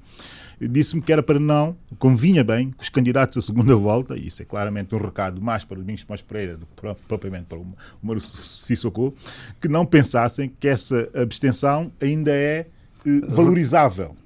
[0.60, 4.42] disse-me que era para não, convinha bem, que os candidatos à segunda volta, e isso
[4.42, 7.66] é claramente um recado mais para o Domingos Tomás Pereira do que propriamente para o
[8.02, 9.14] Mauro Sissoko,
[9.60, 12.66] que não pensassem que essa abstenção ainda é
[13.06, 14.16] eh, valorizável.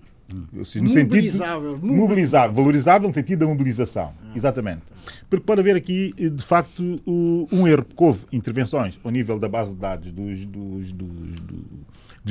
[0.62, 4.32] Seja, no mobilizável, sentido mobilizável, valorizável no sentido da mobilização, ah.
[4.36, 4.82] exatamente.
[5.30, 9.48] Porque pode haver aqui, eh, de facto, um erro, porque houve intervenções ao nível da
[9.48, 11.60] base de dados dos, dos, dos, dos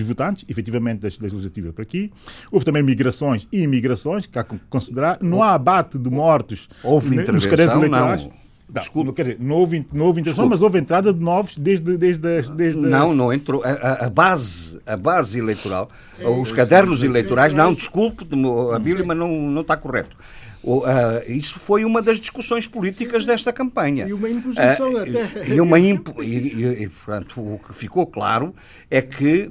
[0.03, 2.11] votantes, efetivamente das, das legislativas para aqui.
[2.51, 5.19] Houve também migrações e imigrações, que há que considerar.
[5.21, 8.23] Não há abate de mortos houve nos cadernos eleitorais.
[8.23, 8.47] Não.
[8.67, 9.13] Não, Desculpa.
[9.13, 12.77] Quer dizer, não houve, não houve intenção, mas houve entrada de novos desde, desde, desde
[12.77, 13.63] Não, não entrou.
[13.63, 18.27] A, a, base, a base eleitoral, é, os cadernos eleitorais, não, desculpe,
[18.73, 20.17] a Bíblia, mas não, não está correto.
[20.63, 20.83] Uh,
[21.27, 24.05] isso foi uma das discussões políticas desta campanha.
[24.05, 25.47] E uma imposição uh, até.
[25.47, 28.53] E, uma impo e, e, e, portanto, o que ficou claro
[28.91, 29.49] é que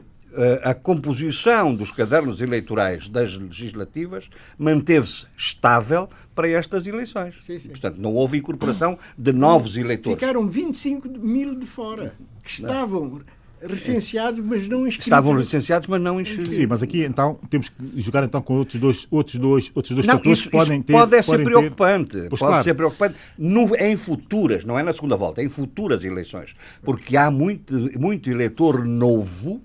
[0.63, 7.37] a composição dos cadernos eleitorais das legislativas manteve-se estável para estas eleições.
[7.43, 7.69] Sim, sim.
[7.71, 10.19] Portanto, não houve incorporação de novos eleitores.
[10.19, 13.23] Ficaram 25 mil de fora, que estavam
[13.61, 15.07] recenseados, mas não inscritos.
[15.07, 16.55] Estavam licenciados, mas não inscritos.
[16.55, 20.07] Sim, mas aqui então temos que jogar então com outros dois, outros dois, outros dois
[20.07, 20.93] não, isso, que podem ter.
[20.93, 22.13] Pode ser preocupante.
[22.23, 22.29] Ter...
[22.29, 22.63] Pode claro.
[22.63, 26.55] ser preocupante no, em futuras, não é na segunda volta, em futuras eleições.
[26.83, 29.63] Porque há muito, muito eleitor novo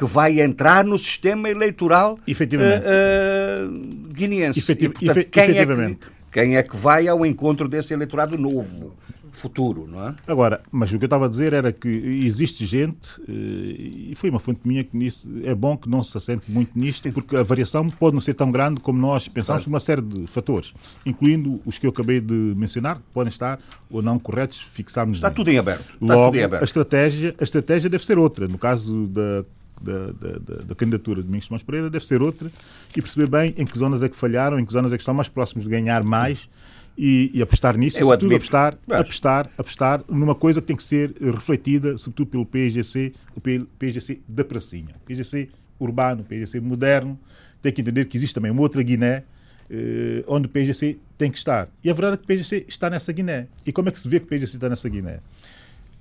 [0.00, 2.86] que vai entrar no sistema eleitoral efetivamente.
[2.86, 4.58] Uh, uh, guineense.
[4.58, 6.06] Efetiv e, portanto, quem efetivamente.
[6.06, 8.96] É que, quem é que vai ao encontro desse eleitorado novo?
[9.32, 10.14] futuro, não é?
[10.26, 14.28] Agora, mas o que eu estava a dizer era que existe gente, eh, e foi
[14.28, 17.42] uma fonte minha que disse, é bom que não se assente muito nisto, porque a
[17.44, 20.74] variação pode não ser tão grande como nós pensamos, por uma série de fatores,
[21.06, 25.30] incluindo os que eu acabei de mencionar, que podem estar ou não corretos, fixarmos Está
[25.30, 25.94] tudo em aberto.
[26.02, 26.62] Está Logo, tudo em aberto.
[26.62, 28.48] A, estratégia, a estratégia deve ser outra.
[28.48, 29.44] No caso da
[29.80, 32.50] da, da, da, da, candidatura de Domingos Simões Pereira deve ser outra
[32.94, 35.14] e perceber bem em que zonas é que falharam, em que zonas é que estão
[35.14, 36.48] mais próximos de ganhar mais
[36.96, 40.84] e, e apostar nisso, Eu e sobretudo apostar, apostar, apostar numa coisa que tem que
[40.84, 44.94] ser refletida, sobretudo pelo PGC, o PGC da pracinha.
[45.02, 47.18] O PGC urbano, o PGC moderno,
[47.62, 49.24] tem que entender que existe também uma outra Guiné
[49.70, 51.68] eh, onde o PGC tem que estar.
[51.82, 53.46] E a verdade é que o PGC está nessa Guiné.
[53.64, 55.20] E como é que se vê que o PGC está nessa Guiné?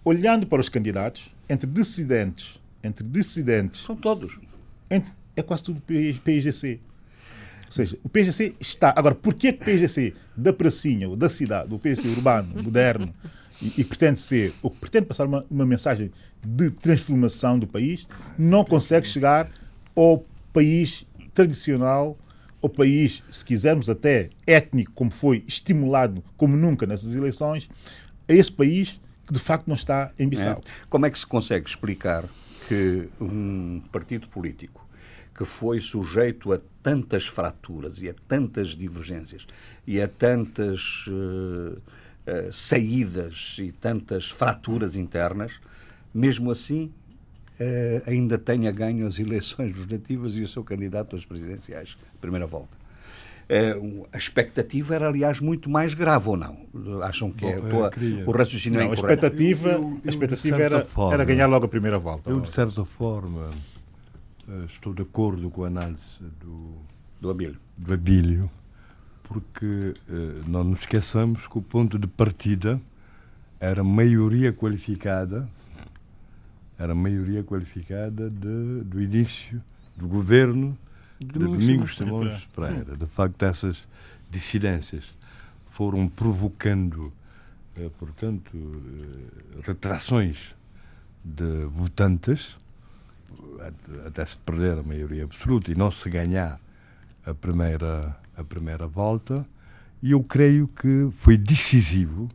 [0.03, 3.81] Olhando para os candidatos, entre dissidentes, entre dissidentes...
[3.81, 4.37] São todos.
[4.89, 6.79] Entre, é quase tudo PGC.
[7.67, 8.93] Ou seja, o PGC está.
[8.95, 13.13] Agora, porquê que o PGC da pracinha, ou da cidade, o PGC urbano, moderno,
[13.61, 16.11] e, e, pretende ser, ou pretende passar uma, uma mensagem
[16.43, 19.49] de transformação do país, não consegue chegar
[19.95, 22.17] ao país tradicional,
[22.61, 27.69] ao país, se quisermos até étnico, como foi estimulado como nunca nessas eleições,
[28.27, 30.61] a esse país que de facto não está em Bissau.
[30.65, 30.87] É.
[30.89, 32.23] Como é que se consegue explicar
[32.69, 34.87] que um partido político
[35.35, 39.47] que foi sujeito a tantas fraturas e a tantas divergências
[39.87, 45.59] e a tantas uh, uh, saídas e tantas fraturas internas,
[46.13, 46.93] mesmo assim
[47.59, 52.78] uh, ainda tenha ganho as eleições legislativas e o seu candidato às presidenciais, primeira volta.
[54.13, 56.67] A expectativa era, aliás, muito mais grave ou não?
[57.01, 57.91] Acham que é, Bom, é,
[58.25, 61.65] o raciocínio não, é a expectativa, eu, eu, a expectativa era, forma, era ganhar logo
[61.65, 62.29] a primeira volta.
[62.29, 63.49] Eu, de certa forma,
[64.47, 66.75] eh, estou de acordo com a análise do,
[67.19, 67.57] do Abílio.
[67.75, 68.51] Do Abílio,
[69.23, 72.79] porque eh, não nos esqueçamos que o ponto de partida
[73.59, 75.49] era maioria qualificada,
[76.77, 79.59] era maioria qualificada de, do início
[79.97, 80.77] do governo
[81.19, 82.95] de, de Domingos Simões Pereira.
[82.95, 83.87] De facto, essas
[84.29, 85.03] dissidências
[85.71, 87.11] foram provocando,
[87.75, 90.55] eh, portanto, eh, retrações
[91.23, 92.57] de votantes
[94.05, 96.59] até se perder a maioria absoluta e não se ganhar
[97.25, 99.45] a primeira, a primeira volta,
[100.01, 102.29] e eu creio que foi decisivo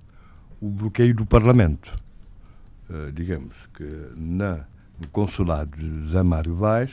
[0.61, 1.97] o bloqueio do Parlamento.
[2.89, 4.65] Uh, digamos que na,
[5.01, 6.93] no consulado de Zé Mário Vaz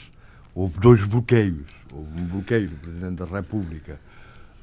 [0.56, 1.68] houve dois bloqueios.
[1.94, 4.00] Houve um bloqueio do Presidente da República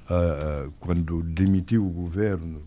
[0.08, 2.62] uh, uh, quando demitiu o governo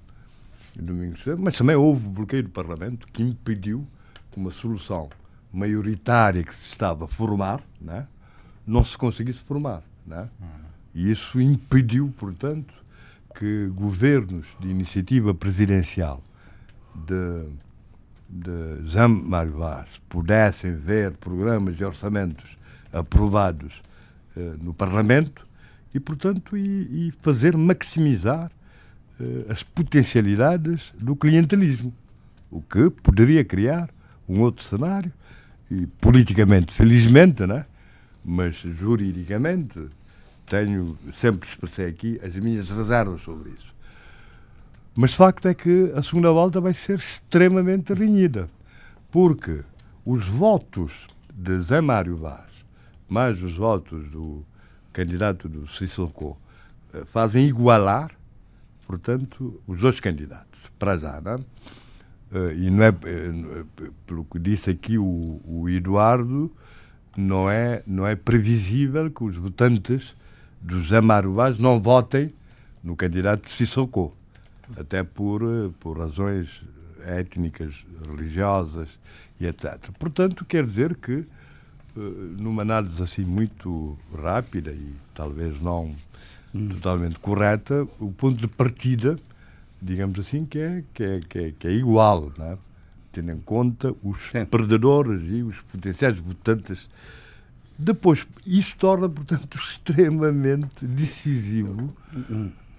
[0.76, 3.86] Domingos mas também houve bloqueio do Parlamento que impediu
[4.32, 5.10] que uma solução
[5.52, 8.08] maioritária que se estava a formar, né,
[8.66, 9.84] não se conseguisse formar.
[10.06, 10.30] Né?
[10.96, 12.74] E isso impediu, portanto,
[13.38, 16.24] que governos de iniciativa presidencial
[16.96, 17.48] de,
[18.30, 22.58] de Jean Vaz pudessem ver programas de orçamentos
[22.92, 23.82] aprovados
[24.36, 25.48] eh, no Parlamento
[25.94, 28.52] e, portanto, e, e fazer maximizar
[29.20, 31.94] eh, as potencialidades do clientelismo,
[32.50, 33.90] o que poderia criar
[34.28, 35.12] um outro cenário
[35.70, 37.66] e politicamente, felizmente, né?
[38.24, 39.88] mas juridicamente,
[40.46, 43.74] tenho sempre expressei aqui as minhas reservas sobre isso.
[44.96, 48.50] Mas facto é que a segunda volta vai ser extremamente renhida,
[49.10, 49.62] porque
[50.06, 52.51] os votos de Zé Mário Vaz,
[53.12, 54.42] mais os votos do
[54.94, 56.38] candidato do Sissoko,
[56.94, 58.10] eh, fazem igualar,
[58.88, 61.36] portanto, os dois candidatos, para já, não é?
[62.34, 66.50] Uh, e não é, uh, pelo que disse aqui o, o, Eduardo,
[67.18, 70.16] não é, não é previsível que os votantes
[70.62, 72.34] do José Mário Vaz não votem
[72.82, 74.16] no candidato Sissoko,
[74.78, 75.42] até por,
[75.82, 76.64] por razões
[77.06, 78.88] étnicas, religiosas
[79.38, 79.78] e etc.
[80.00, 81.26] Portanto, quer dizer que,
[81.96, 85.94] numa análise assim muito rápida e talvez não
[86.54, 86.70] hum.
[86.70, 89.18] totalmente correta, o ponto de partida
[89.82, 92.32] digamos assim, que é, que é, que é, que é igual.
[92.40, 92.58] É?
[93.12, 94.46] tendo em conta os Sim.
[94.46, 96.90] perdedores e os potenciais votantes.
[97.78, 101.94] Depois, isso torna, portanto, extremamente decisivo,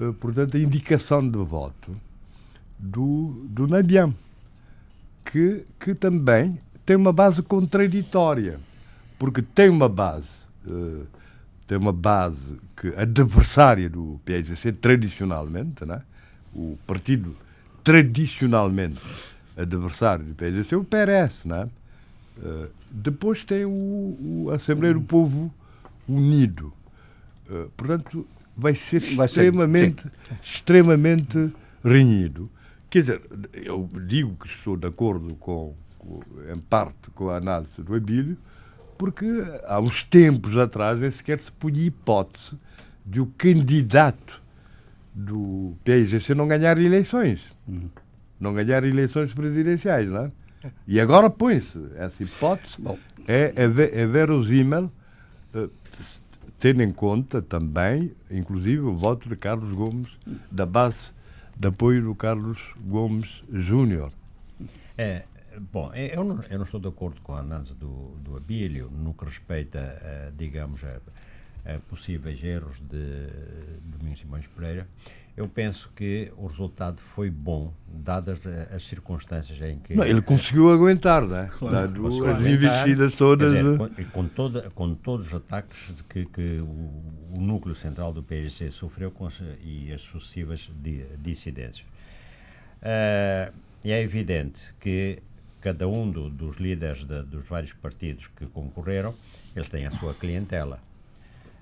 [0.01, 1.95] uh, portanto, a indicação de voto
[2.79, 4.15] do, do Nadiam,
[5.25, 8.59] que, que também tem uma base contraditória,
[9.23, 10.27] porque tem uma base,
[10.69, 11.07] uh,
[11.65, 16.03] tem uma base que adversária do PSGC tradicionalmente, né?
[16.53, 17.37] o partido
[17.85, 19.01] tradicionalmente
[19.57, 21.69] adversário do PSGC, o PRS, né?
[22.39, 25.55] Uh, depois tem o, o Assembleia do Povo
[26.09, 26.73] Unido.
[27.49, 31.53] Uh, portanto, vai ser vai extremamente, ser, extremamente
[31.85, 32.51] renhido.
[32.91, 36.21] Quer dizer, eu digo que estou de acordo com, com,
[36.53, 38.37] em parte com a análise do Abílio,
[39.03, 39.27] porque
[39.67, 42.57] há uns tempos atrás nem sequer se punha hipótese
[43.05, 44.41] de o candidato
[45.13, 47.53] do PIGC não ganhar eleições.
[47.67, 47.91] Uhum.
[48.39, 50.33] Não ganhar eleições presidenciais, não é?
[50.87, 52.81] E agora põe-se essa hipótese.
[52.81, 52.97] Bom.
[53.27, 54.89] É, é, é verosímil,
[55.53, 55.71] uh,
[56.57, 60.11] tendo em conta também, inclusive, o voto de Carlos Gomes,
[60.49, 61.11] da base
[61.59, 64.13] de apoio do Carlos Gomes Júnior.
[64.97, 65.25] É,
[65.61, 68.91] bom, é, eu não, eu não, estou de acordo com a análise do, do Abílio
[68.91, 71.01] no que respeita, a, digamos, a,
[71.75, 73.29] a possíveis erros de
[73.85, 74.87] Domingos Simões Pereira.
[75.35, 78.39] Eu penso que o resultado foi bom, dadas
[78.71, 79.95] as circunstâncias em que.
[79.95, 81.47] Não, ele conseguiu aguentar, não é?
[81.47, 83.51] Claro, Dado as investidas todas.
[83.51, 88.23] Dizer, com, com, toda, com todos os ataques que, que o, o, núcleo central do
[88.23, 89.27] PSC sofreu com
[89.65, 90.71] e as sucessivas
[91.19, 91.87] dissidências.
[92.83, 93.51] Uh,
[93.85, 95.23] é evidente que
[95.63, 99.15] cada um do, dos líderes de, dos vários partidos que concorreram,
[99.55, 100.81] eles têm a sua clientela.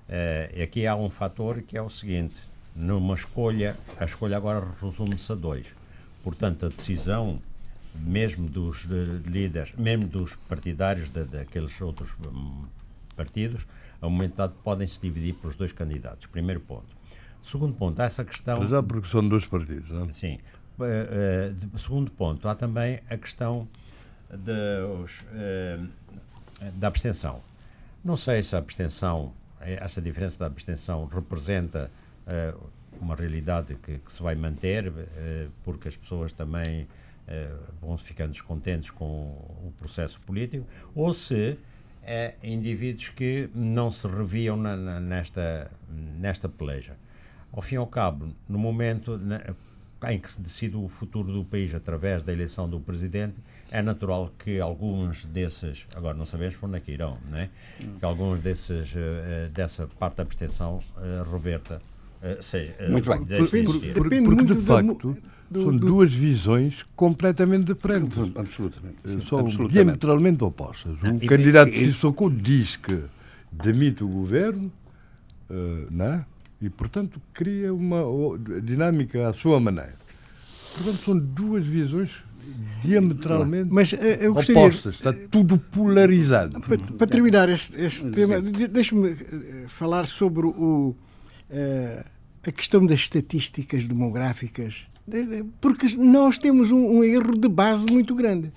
[0.09, 2.35] Uh, e aqui há um fator que é o seguinte:
[2.75, 5.67] numa escolha, a escolha agora resume-se a dois.
[6.23, 7.39] Portanto, a decisão,
[7.95, 8.83] mesmo dos
[9.25, 12.65] líderes, mesmo dos partidários de, daqueles outros um,
[13.15, 13.65] partidos,
[14.01, 16.25] a momento dado podem se dividir por os dois candidatos.
[16.25, 16.87] Primeiro ponto.
[17.43, 18.67] Segundo ponto, há essa questão.
[18.67, 20.13] Já porque são dois partidos, não é?
[20.13, 20.39] Sim.
[20.79, 23.67] Uh, uh, segundo ponto, há também a questão
[24.33, 25.87] uh,
[26.73, 27.41] da abstenção.
[28.03, 31.91] Não sei se a abstenção, essa diferença da abstenção representa
[32.25, 34.91] uh, uma realidade que, que, se vai manter,
[35.63, 36.87] porque as pessoas também
[37.81, 41.57] vão ficando descontentes com o processo político, ou se
[42.03, 46.95] é indivíduos que não se reviam na, na, nesta, nesta peleja.
[47.51, 49.41] Ao fim e ao cabo, no momento na,
[50.09, 53.35] em que se decide o futuro do país através da eleição do presidente,
[53.69, 57.49] é natural que alguns desses, agora não sabemos para onde é que irão, né?
[57.99, 61.79] que alguns desses, uh, dessa parte da abstenção uh, reverta
[62.21, 63.23] eh, seja, eh, muito bem.
[63.23, 65.17] Depende, por, por, porque, muito de facto,
[65.49, 68.17] do, são do, duas visões completamente diferentes.
[68.35, 68.97] Absolutamente.
[69.03, 69.73] Eh, sim, são absolutamente.
[69.73, 70.93] diametralmente opostas.
[70.93, 73.01] O ah, candidato e, Sissoko diz que
[73.51, 74.71] demite o governo,
[75.49, 76.23] uh, né?
[76.61, 78.03] E, portanto, cria uma
[78.61, 79.95] dinâmica à sua maneira.
[80.75, 82.11] Portanto, são duas visões
[82.81, 84.95] diametralmente Mas, eu gostaria, opostas.
[84.95, 86.59] Está tudo polarizado.
[86.61, 89.15] Para, para terminar este, este tema, deixe-me
[89.67, 90.95] falar sobre o
[91.49, 92.03] uh,
[92.43, 94.85] a questão das estatísticas demográficas,
[95.59, 98.51] porque nós temos um, um erro de base muito grande.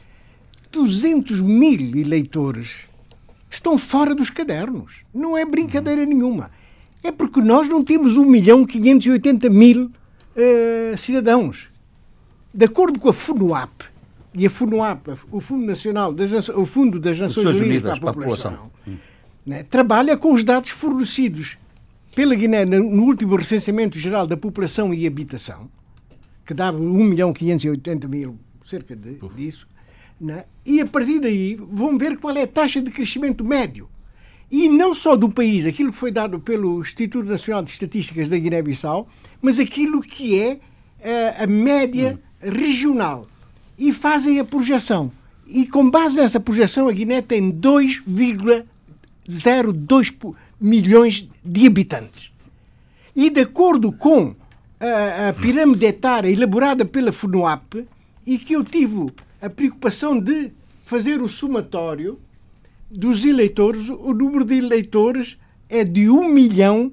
[0.73, 2.89] 200 mil eleitores
[3.51, 5.05] estão fora dos cadernos.
[5.13, 6.51] Não é brincadeira nenhuma.
[7.05, 11.69] É porque nós não temos 1 milhão 580 mil uh, cidadãos.
[12.53, 13.85] De acordo com a FUNUAP,
[14.35, 18.13] e a FUNUAP, o Fundo Nacional das, o Fundo das Nações Unidas, Unidas para a
[18.15, 18.75] População, população
[19.47, 21.59] né, trabalha com os dados fornecidos
[22.15, 25.69] pela Guiné, no último recenseamento geral da população e habitação,
[26.47, 29.67] que dava 1 milhão 580 mil, cerca de, disso,
[30.21, 30.45] né?
[30.65, 33.89] e a partir daí vão ver qual é a taxa de crescimento médio.
[34.57, 38.39] E não só do país, aquilo que foi dado pelo Instituto Nacional de Estatísticas da
[38.39, 39.09] Guiné-Bissau,
[39.43, 40.61] mas aquilo que é
[41.03, 42.51] a, eh, a média hum.
[42.53, 43.27] regional.
[43.77, 45.11] E fazem a projeção.
[45.45, 52.31] E com base nessa projeção, a Guiné tem 2,02 milhões de habitantes.
[53.17, 54.37] E de acordo com
[54.79, 57.89] a, a pirâmide etária elaborada pela FUNUAP,
[58.25, 59.07] e que eu tive
[59.43, 60.53] a preocupação de
[60.85, 62.21] fazer o somatório
[62.91, 66.93] dos eleitores, o número de eleitores é de 1 milhão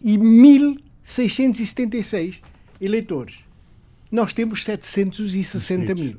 [0.00, 2.36] e 1.676
[2.80, 3.44] eleitores.
[4.10, 6.16] Nós temos 760 mil.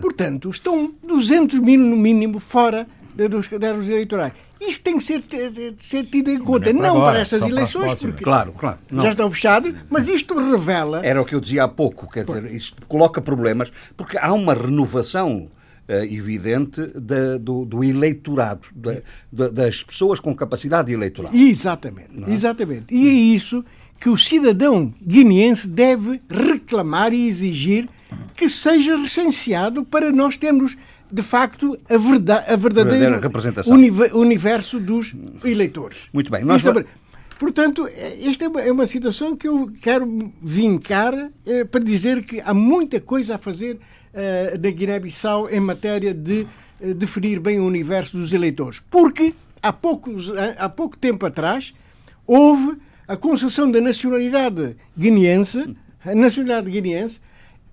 [0.00, 2.86] Portanto, estão 200 mil no mínimo fora
[3.30, 4.32] dos cadernos eleitorais.
[4.60, 5.22] Isto tem que ser,
[5.78, 9.30] ser tido em conta, não, não para estas eleições, para porque claro, claro, já estão
[9.30, 11.04] fechados, mas isto revela.
[11.04, 14.54] Era o que eu dizia há pouco, quer dizer, isto coloca problemas, porque há uma
[14.54, 15.48] renovação
[15.88, 18.68] evidente da, do, do, eleitorado,
[19.32, 21.32] da, das pessoas com capacidade eleitoral.
[21.34, 22.32] Exatamente, é?
[22.32, 22.94] exatamente.
[22.94, 23.64] E é isso
[24.00, 27.88] que o cidadão guineense deve reclamar e exigir
[28.34, 30.76] que seja recenseado para nós termos
[31.10, 33.74] de facto a, verdade, a verdadeira representação
[34.12, 35.14] universo dos
[35.44, 35.98] eleitores.
[36.12, 36.44] Muito bem.
[36.44, 36.64] Nós...
[36.66, 36.84] É,
[37.38, 37.88] portanto,
[38.22, 42.52] esta é uma, é uma, situação que eu quero vincar é, para dizer que há
[42.52, 43.78] muita coisa a fazer
[44.16, 46.46] uh, na Guiné-Bissau em matéria de
[46.80, 48.80] uh, definir bem o universo dos eleitores.
[48.90, 51.74] Porque há, poucos, há pouco tempo atrás
[52.26, 57.20] houve a concessão da nacionalidade guineense, a nacionalidade guineense,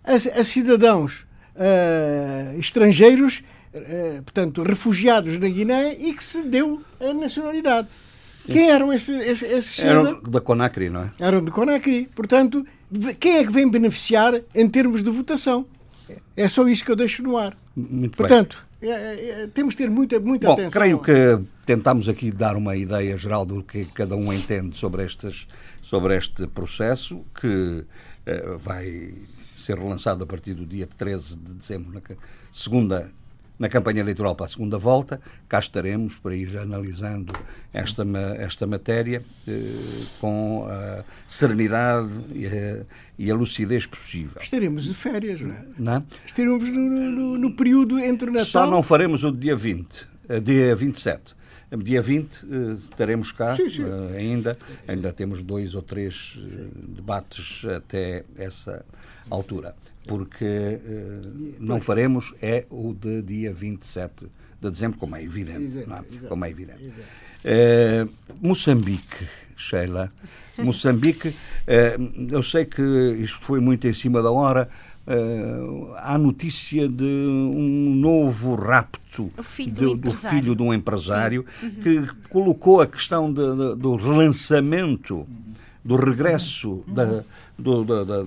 [0.03, 1.25] a, a cidadãos
[1.55, 3.41] uh, estrangeiros,
[3.73, 7.87] uh, portanto, refugiados na Guiné e que se deu a nacionalidade.
[8.45, 11.11] Quem eram esses, esses, esses Eram da Conacri, não é?
[11.17, 12.09] Eram de Conacri.
[12.13, 12.65] Portanto,
[13.17, 15.65] quem é que vem beneficiar em termos de votação?
[16.35, 17.57] É só isso que eu deixo no ar.
[17.75, 18.87] Muito Portanto, é,
[19.43, 20.71] é, temos de ter muita, muita Bom, atenção.
[20.71, 25.47] creio que tentámos aqui dar uma ideia geral do que cada um entende sobre, estes,
[25.81, 27.85] sobre este processo, que
[28.25, 29.13] eh, vai
[29.55, 32.01] ser relançado a partir do dia 13 de dezembro, na
[32.51, 33.09] segunda
[33.63, 35.21] na campanha eleitoral para a segunda volta.
[35.47, 37.33] Cá estaremos para ir analisando
[37.73, 38.03] esta,
[38.37, 39.51] esta matéria eh,
[40.19, 42.85] com a serenidade e a,
[43.17, 44.41] e a, lucidez possível.
[44.41, 45.65] Estaremos de férias, não é?
[45.79, 46.05] Não?
[46.25, 48.45] Estaremos no, no, no período entre Natal...
[48.45, 51.41] Só não faremos o dia 20, eh, dia 27.
[51.75, 53.83] Dia 20 uh, estaremos cá sim, sim.
[53.83, 54.55] Uh, ainda.
[54.87, 56.37] Ainda temos dois ou três
[56.95, 58.85] debates até essa
[59.27, 59.73] altura
[60.07, 64.27] porque uh, não faremos é o de dia 27
[64.61, 65.77] de dezembro, como é evidente.
[65.77, 66.15] Exato, é?
[66.15, 66.87] exato, como é evidente.
[66.87, 68.09] Uh,
[68.41, 70.11] Moçambique, Sheila.
[70.57, 72.81] Moçambique, uh, eu sei que
[73.19, 74.69] isto foi muito em cima da hora.
[75.05, 81.71] Uh, há notícia de um novo rapto filho do, do, filho de um empresário uhum.
[81.71, 85.27] que colocou a questão de, de, do relançamento,
[85.83, 86.93] do regresso uhum.
[86.93, 87.23] da
[87.57, 88.23] do, do, do,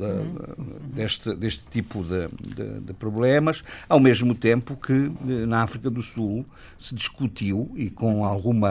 [0.92, 6.00] deste, deste tipo de, de, de, problemas, ao mesmo tempo que eh, na África do
[6.00, 6.46] Sul
[6.78, 8.70] se discutiu, e com alguma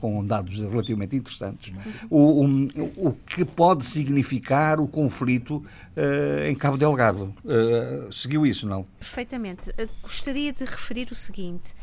[0.00, 1.72] com dados relativamente interessantes,
[2.08, 7.34] o, o, o que pode significar o conflito uh, em Cabo Delgado.
[7.44, 8.86] Uh, seguiu isso, não?
[8.98, 9.70] Perfeitamente.
[10.02, 11.74] Gostaria de referir o seguinte.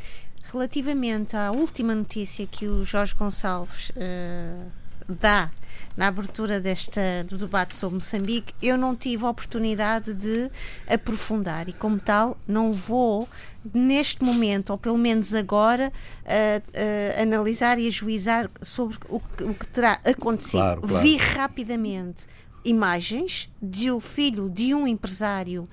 [0.51, 4.71] Relativamente à última notícia que o Jorge Gonçalves uh,
[5.15, 5.51] dá
[5.99, 10.49] na abertura desta, do debate sobre Moçambique, eu não tive a oportunidade de
[10.87, 13.27] aprofundar e, como tal, não vou,
[13.73, 19.53] neste momento, ou pelo menos agora, uh, uh, analisar e ajuizar sobre o que, o
[19.53, 20.61] que terá acontecido.
[20.61, 21.03] Claro, claro.
[21.03, 22.27] Vi rapidamente
[22.63, 25.67] imagens de o filho de um empresário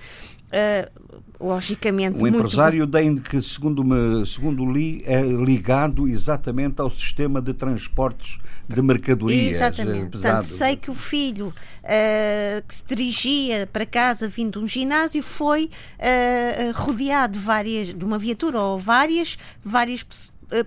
[0.46, 3.30] Uh, logicamente um empresário muito...
[3.30, 10.12] que segundo me, segundo li é ligado exatamente ao sistema de transportes de mercadorias exatamente.
[10.12, 15.22] Portanto sei que o filho uh, que se dirigia para casa vindo de um ginásio
[15.22, 20.06] foi uh, rodeado de várias de uma viatura ou várias várias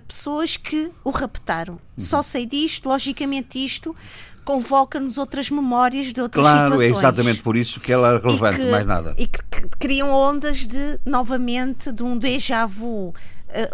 [0.06, 1.74] pessoas que o raptaram.
[1.74, 1.80] Uhum.
[1.96, 3.96] só sei disto logicamente isto
[4.50, 6.90] convoca-nos outras memórias de outras claro, situações.
[6.90, 9.14] Claro, é exatamente por isso que ela é relevante, que, mais nada.
[9.16, 13.14] E que, que, criam ondas de, novamente, de um déjà vu uh,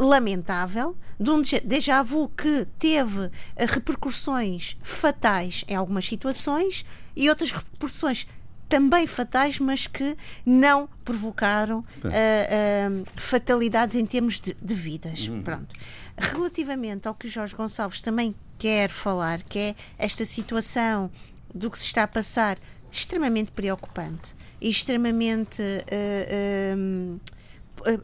[0.05, 3.31] lamentável, de um déjà vu que teve uh,
[3.67, 6.85] repercussões fatais em algumas situações
[7.17, 8.27] e outras repercussões
[8.69, 10.15] também fatais, mas que
[10.45, 15.29] não provocaram uh, fatalidades em termos de, de vidas.
[15.29, 15.41] Uhum.
[15.43, 15.75] Pronto.
[16.19, 21.11] Relativamente ao que o Jorge Gonçalves também quer falar, que é esta situação
[21.55, 22.59] do que se está a passar,
[22.91, 25.63] extremamente preocupante e extremamente.
[25.63, 27.21] Uh, uh,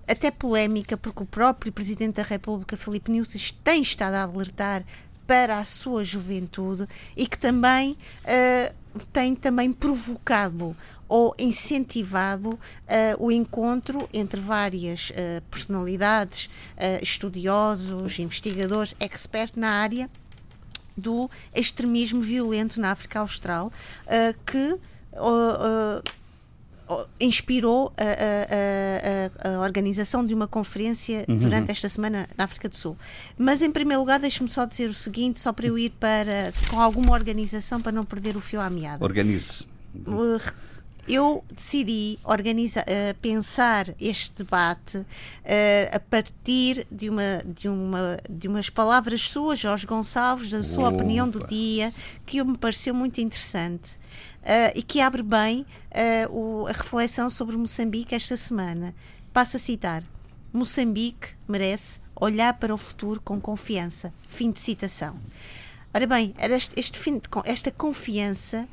[0.07, 4.85] até polémica, porque o próprio Presidente da República, Filipe Nunes, tem estado a alertar
[5.27, 6.87] para a sua juventude
[7.17, 10.77] e que também uh, tem também provocado
[11.09, 12.59] ou incentivado uh,
[13.19, 16.49] o encontro entre várias uh, personalidades,
[17.01, 20.11] estudiosos, investigadores, expertos na área
[20.97, 23.73] do extremismo violento na África Austral,
[24.47, 24.79] que
[27.21, 31.39] inspirou a, a, a, a, organização de uma conferência uhum.
[31.39, 32.97] durante esta semana na África do Sul.
[33.39, 36.81] Mas, em primeiro lugar, deixe-me só dizer o seguinte, só para eu ir para, com
[36.81, 39.03] alguma organização para não perder o fio à meada.
[39.05, 39.67] Organize.
[41.09, 45.07] Eu decidi organizar, uh, pensar este debate uh,
[45.93, 50.97] a partir de, uma, de, uma, de umas palavras suas, Jorge Gonçalves, da sua Opa.
[50.97, 51.93] opinião do dia,
[52.25, 54.01] que me pareceu muito interessante.
[54.43, 55.65] Uh, e que abre bem
[56.31, 58.93] o, a reflexão sobre Moçambique esta semana.
[59.33, 60.03] Passo a citar:
[60.53, 64.13] Moçambique merece olhar para o futuro com confiança.
[64.27, 65.17] Fim de citação.
[65.95, 68.67] Ora bem, este, este fim de, esta confiança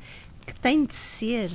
[0.46, 1.50] que tem de ser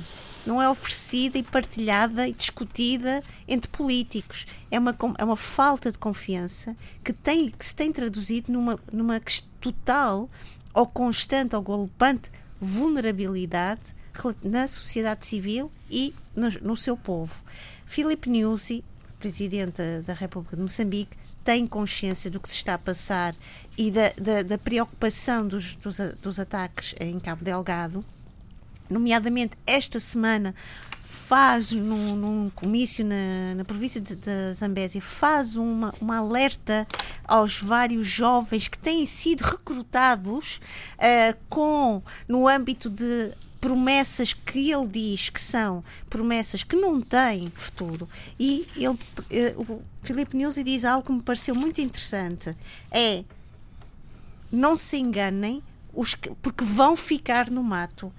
[0.46, 4.46] não é oferecida e partilhada e discutida entre políticos.
[4.70, 9.20] É uma, é uma falta de confiança que, tem, que se tem traduzido numa, numa
[9.60, 10.30] total
[10.72, 12.30] ou constante ou golpante
[12.60, 13.94] vulnerabilidade
[14.42, 17.44] na sociedade civil e no, no seu povo.
[17.84, 18.84] Filipe Nyusi,
[19.18, 23.34] presidente da República de Moçambique, tem consciência do que se está a passar
[23.76, 28.04] e da, da, da preocupação dos, dos, dos ataques em Cabo Delgado
[28.88, 30.54] nomeadamente esta semana,
[31.06, 36.86] faz num, num comício na, na província de, de, Zambésia, faz uma, uma alerta
[37.24, 40.60] aos vários jovens que têm sido recrutados
[40.96, 47.52] uh, com, no âmbito de promessas que ele diz que são promessas que não têm
[47.54, 48.08] futuro.
[48.38, 52.56] E ele, uh, o Filipe Nuzzi diz algo que me pareceu muito interessante:
[52.90, 53.24] é
[54.50, 55.62] não se enganem,
[55.94, 58.12] os que, porque vão ficar no mato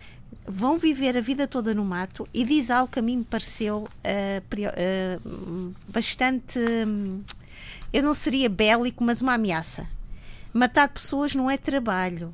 [0.48, 3.80] vão viver a vida toda no mato e diz algo que a mim me pareceu
[3.80, 6.58] uh, uh, bastante.
[6.58, 7.22] Um,
[7.92, 9.88] eu não seria bélico, mas uma ameaça.
[10.54, 12.34] Matar pessoas não é trabalho,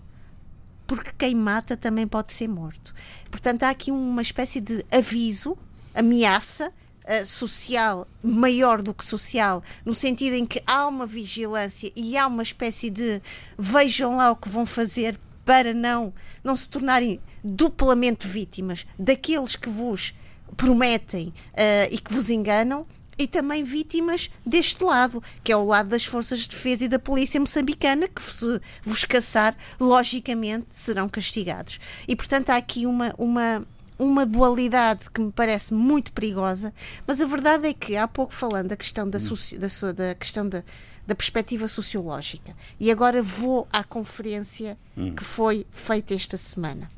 [0.86, 2.94] porque quem mata também pode ser morto.
[3.32, 5.58] Portanto, há aqui uma espécie de aviso,
[5.94, 6.72] ameaça.
[7.06, 12.26] Uh, social maior do que social, no sentido em que há uma vigilância e há
[12.26, 13.22] uma espécie de
[13.58, 16.14] vejam lá o que vão fazer para não,
[16.46, 20.14] não se tornarem duplamente vítimas daqueles que vos
[20.56, 22.86] prometem uh, e que vos enganam
[23.18, 26.98] e também vítimas deste lado, que é o lado das forças de defesa e da
[26.98, 31.80] polícia moçambicana, que se vos caçar, logicamente serão castigados.
[32.08, 33.66] E portanto há aqui uma, uma,
[34.00, 36.74] uma dualidade que me parece muito perigosa,
[37.06, 40.64] mas a verdade é que há pouco falando da questão da, da, da questão da
[41.06, 42.56] da perspectiva sociológica.
[42.80, 45.14] E agora vou à conferência hum.
[45.14, 46.90] que foi feita esta semana.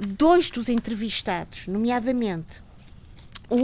[0.00, 2.62] Dois dos entrevistados, nomeadamente
[3.48, 3.62] o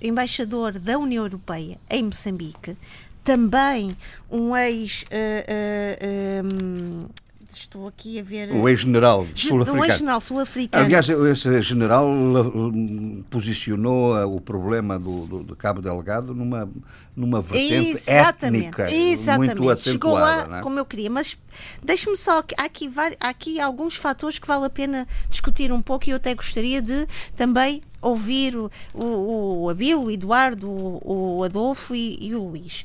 [0.00, 2.76] embaixador da União Europeia em Moçambique,
[3.24, 3.96] também
[4.30, 5.06] um ex uh,
[6.44, 7.06] uh, um,
[7.60, 8.52] estou aqui a ver.
[8.52, 9.80] O ex-general sul-africano.
[9.80, 10.84] O ex-general sul-africano.
[10.84, 12.08] Aliás, esse general
[13.30, 16.68] posicionou o problema do, do, do Cabo Delgado numa,
[17.16, 19.54] numa vertente exatamente, étnica exatamente.
[19.56, 19.92] muito acentuada.
[19.92, 20.62] Chegou lá é?
[20.62, 21.36] como eu queria, mas
[21.82, 22.90] deixe-me só, há aqui,
[23.20, 26.82] há aqui alguns fatores que vale a pena discutir um pouco e eu até gostaria
[26.82, 32.48] de também ouvir o, o, o Abilo, o Eduardo, o, o Adolfo e, e o
[32.48, 32.84] Luís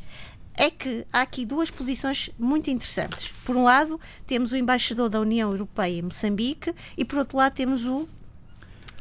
[0.59, 3.31] é que há aqui duas posições muito interessantes.
[3.45, 3.97] Por um lado,
[4.27, 8.05] temos o embaixador da União Europeia em Moçambique e por outro lado temos o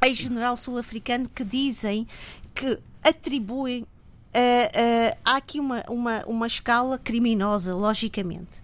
[0.01, 2.07] ex-general sul-africano que dizem
[2.55, 8.63] que atribuem uh, uh, há aqui uma, uma, uma escala criminosa, logicamente.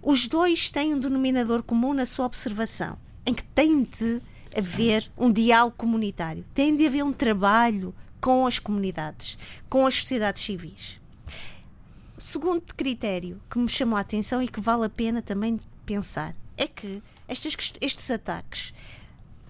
[0.00, 2.96] Os dois têm um denominador comum na sua observação,
[3.26, 4.22] em que tem de
[4.56, 9.36] haver um diálogo comunitário, tem de haver um trabalho com as comunidades,
[9.68, 11.02] com as sociedades civis.
[12.16, 16.66] Segundo critério que me chamou a atenção e que vale a pena também pensar é
[16.66, 18.72] que estes, estes ataques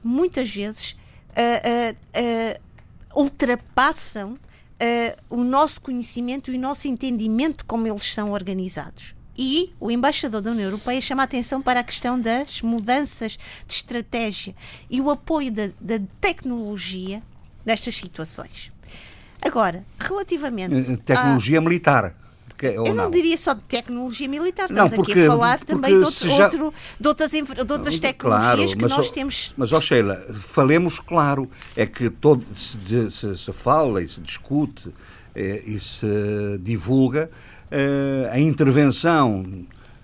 [0.03, 0.93] muitas vezes
[1.31, 4.39] uh, uh, uh, ultrapassam
[5.31, 9.15] o nosso conhecimento e o nosso entendimento de como eles são organizados.
[9.37, 13.75] E o embaixador da União Europeia chama a atenção para a questão das mudanças de
[13.75, 14.55] estratégia
[14.91, 17.23] e o apoio da, da tecnologia
[17.65, 18.71] nestas situações.
[19.41, 20.97] Agora, relativamente.
[20.99, 21.63] Tecnologia a...
[21.63, 22.15] militar.
[22.57, 25.59] Que, eu não, não, diria só de tecnologia militar, estamos não, porque, aqui a falar
[25.61, 26.45] também de, outro, já...
[26.45, 29.53] outro, de, outras, de outras tecnologias claro, que nós temos.
[29.57, 34.93] Mas, ó Sheila, falemos claro, é que todo, se, se, se fala e se discute
[35.35, 36.07] eh, e se
[36.61, 37.29] divulga
[37.71, 39.45] eh, a intervenção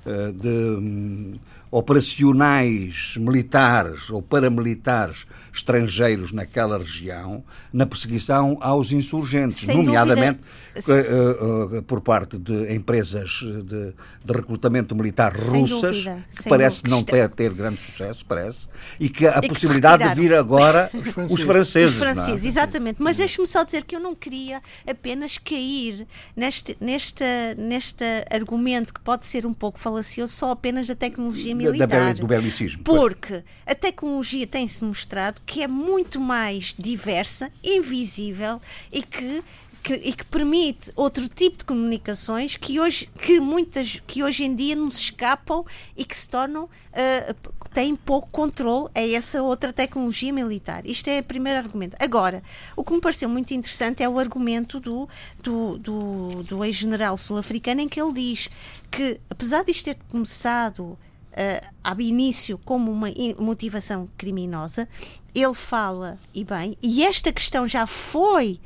[0.05, 1.34] eh, de hum,
[1.71, 10.41] operacionais militares ou paramilitares estrangeiros naquela região na perseguição aos insurgentes, Sem nomeadamente
[10.77, 13.95] uh, uh, por parte de empresas de,
[14.25, 16.25] de recrutamento militar Sem russas, dúvida.
[16.29, 16.97] que Sem parece dúvida.
[16.97, 18.66] não ter, ter grande sucesso, parece,
[18.99, 20.91] e que a e possibilidade de vir agora
[21.31, 21.93] os franceses.
[21.93, 22.49] Os franceses, é?
[22.49, 23.01] exatamente.
[23.01, 27.25] Mas deixe-me só dizer que eu não queria apenas cair neste, neste,
[27.57, 32.14] neste argumento que pode ser um pouco falacioso só apenas da tecnologia militar.
[32.14, 32.82] do belicismo.
[32.84, 38.61] Porque a tecnologia tem-se mostrado que é muito mais diversa, invisível
[38.92, 39.42] e que
[39.82, 44.54] que, e que permite outro tipo de comunicações que hoje, que muitas, que hoje em
[44.54, 45.64] dia nos escapam
[45.96, 50.84] e que se tornam, uh, têm pouco controle a essa outra tecnologia militar.
[50.84, 51.96] Isto é o primeiro argumento.
[52.00, 52.42] Agora,
[52.76, 55.08] o que me pareceu muito interessante é o argumento do,
[55.42, 58.50] do, do, do ex-general sul-africano em que ele diz
[58.90, 60.98] que, apesar de isto ter começado
[61.33, 63.09] uh, ao início como uma
[63.39, 64.89] motivação criminosa,
[65.35, 68.61] ele fala, e bem, e esta questão já foi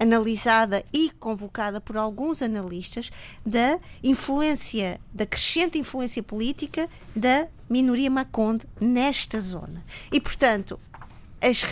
[0.00, 3.10] analisada e convocada por alguns analistas
[3.44, 9.84] da influência, da crescente influência política da minoria Maconde nesta zona.
[10.12, 10.78] E, portanto,
[11.42, 11.64] as,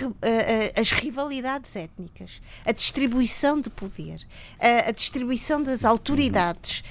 [0.79, 4.21] as, rivalidades étnicas, a distribuição de poder,
[4.59, 6.83] a, a distribuição das autoridades,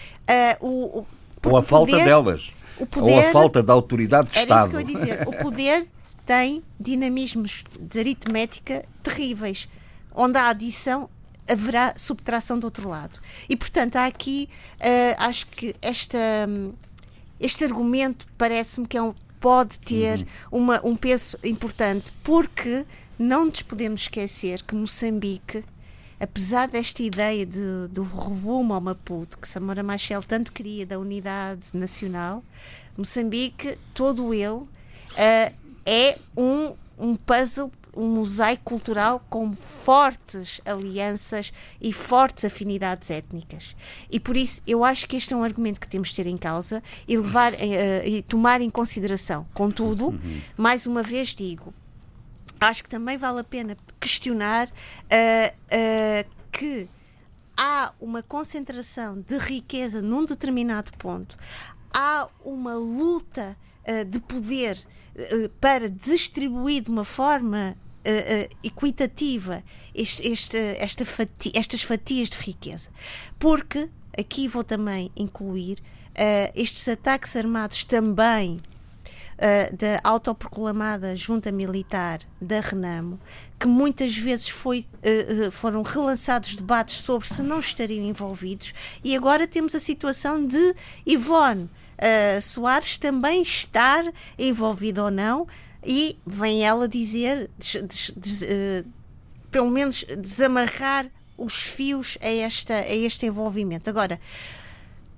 [0.61, 1.07] o, o,
[1.43, 4.51] ou a falta poder, delas, poder, ou a falta da autoridade de Estado.
[4.51, 5.27] Era isso que eu ia dizer.
[5.27, 5.87] O poder
[6.25, 9.69] tem dinamismos de aritmética terríveis,
[10.13, 11.09] onde a adição
[11.47, 13.19] haverá subtração do outro lado.
[13.47, 14.49] E, portanto, há aqui,
[14.79, 16.17] uh, acho que esta,
[17.39, 20.63] este argumento parece-me que é um, pode ter uhum.
[20.63, 22.85] uma, um peso importante, porque
[23.17, 25.63] não nos podemos esquecer que Moçambique,
[26.25, 31.69] apesar desta ideia de, do revumo ao Maputo, que Samora Machel tanto queria da unidade
[31.71, 32.43] nacional,
[32.97, 34.67] Moçambique, todo ele, uh,
[35.85, 43.73] é um, um puzzle um mosaico cultural com fortes alianças e fortes afinidades étnicas.
[44.11, 46.35] E por isso eu acho que este é um argumento que temos de ter em
[46.35, 47.57] causa e levar uh,
[48.03, 49.47] e tomar em consideração.
[49.53, 50.41] Contudo, uhum.
[50.57, 51.73] mais uma vez digo,
[52.67, 56.89] acho que também vale a pena questionar uh, uh, que
[57.57, 61.37] há uma concentração de riqueza num determinado ponto,
[61.93, 63.55] há uma luta
[64.09, 64.83] de poder
[65.61, 69.63] para distribuir de uma forma uh, equitativa
[69.93, 72.89] este, este, esta fatia, estas fatias de riqueza.
[73.39, 78.59] Porque, aqui vou também incluir, uh, estes ataques armados também
[79.35, 83.19] Uh, da autoproclamada junta militar da Renamo,
[83.59, 88.73] que muitas vezes foi, uh, foram relançados debates sobre se não estariam envolvidos,
[89.03, 90.73] e agora temos a situação de
[91.05, 94.05] Ivone uh, Soares também estar
[94.39, 95.45] envolvida ou não,
[95.85, 98.85] e vem ela dizer, des, des, des,
[99.51, 103.89] pelo menos desamarrar os fios a, esta, a este envolvimento.
[103.89, 104.17] Agora,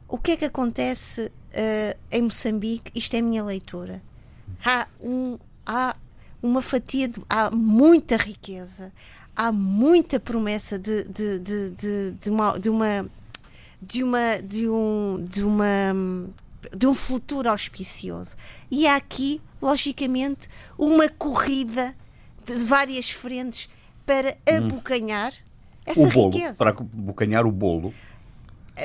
[0.08, 2.92] o que é que acontece uh, em Moçambique?
[2.96, 4.02] Isto é a minha leitura.
[4.64, 5.96] Há, um, há
[6.42, 8.94] uma fatia, de, há muita riqueza,
[9.36, 13.10] há muita promessa de, de, de, de, de uma, de uma
[13.80, 15.94] de uma de um de uma
[16.76, 18.36] de um futuro auspicioso.
[18.70, 21.96] E há aqui, logicamente, uma corrida
[22.46, 23.70] de várias frentes
[24.06, 24.68] para hum.
[24.68, 25.84] abocanhar hum.
[25.86, 26.56] essa o bolo, riqueza.
[26.58, 27.94] Para abocanhar o bolo.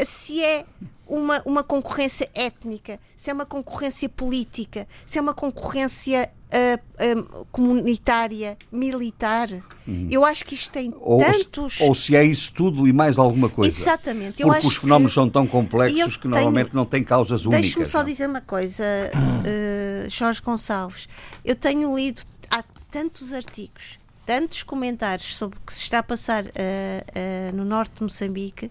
[0.05, 0.64] Se é
[1.07, 7.47] uma, uma concorrência étnica, se é uma concorrência política, se é uma concorrência uh, uh,
[7.53, 9.49] comunitária, militar.
[9.86, 10.09] Uhum.
[10.11, 11.80] Eu acho que isto tem ou, tantos.
[11.80, 13.76] Ou se é isso tudo e mais alguma coisa.
[13.76, 14.43] Exatamente.
[14.43, 15.14] Eu Porque os fenómenos que...
[15.14, 16.76] são tão complexos que normalmente tenho...
[16.76, 17.62] não têm causas únicas.
[17.62, 18.07] Deixe-me só não?
[18.07, 21.09] dizer uma coisa, uh, Jorge Gonçalves.
[21.45, 26.44] Eu tenho lido há tantos artigos tantos comentários sobre o que se está a passar
[26.44, 28.70] uh, uh, no norte de Moçambique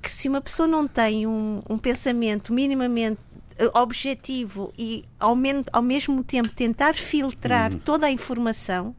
[0.00, 3.20] que se uma pessoa não tem um, um pensamento minimamente
[3.58, 7.78] eh, objetivo e ao, men ao mesmo tempo tentar filtrar uhum.
[7.80, 8.94] toda a informação,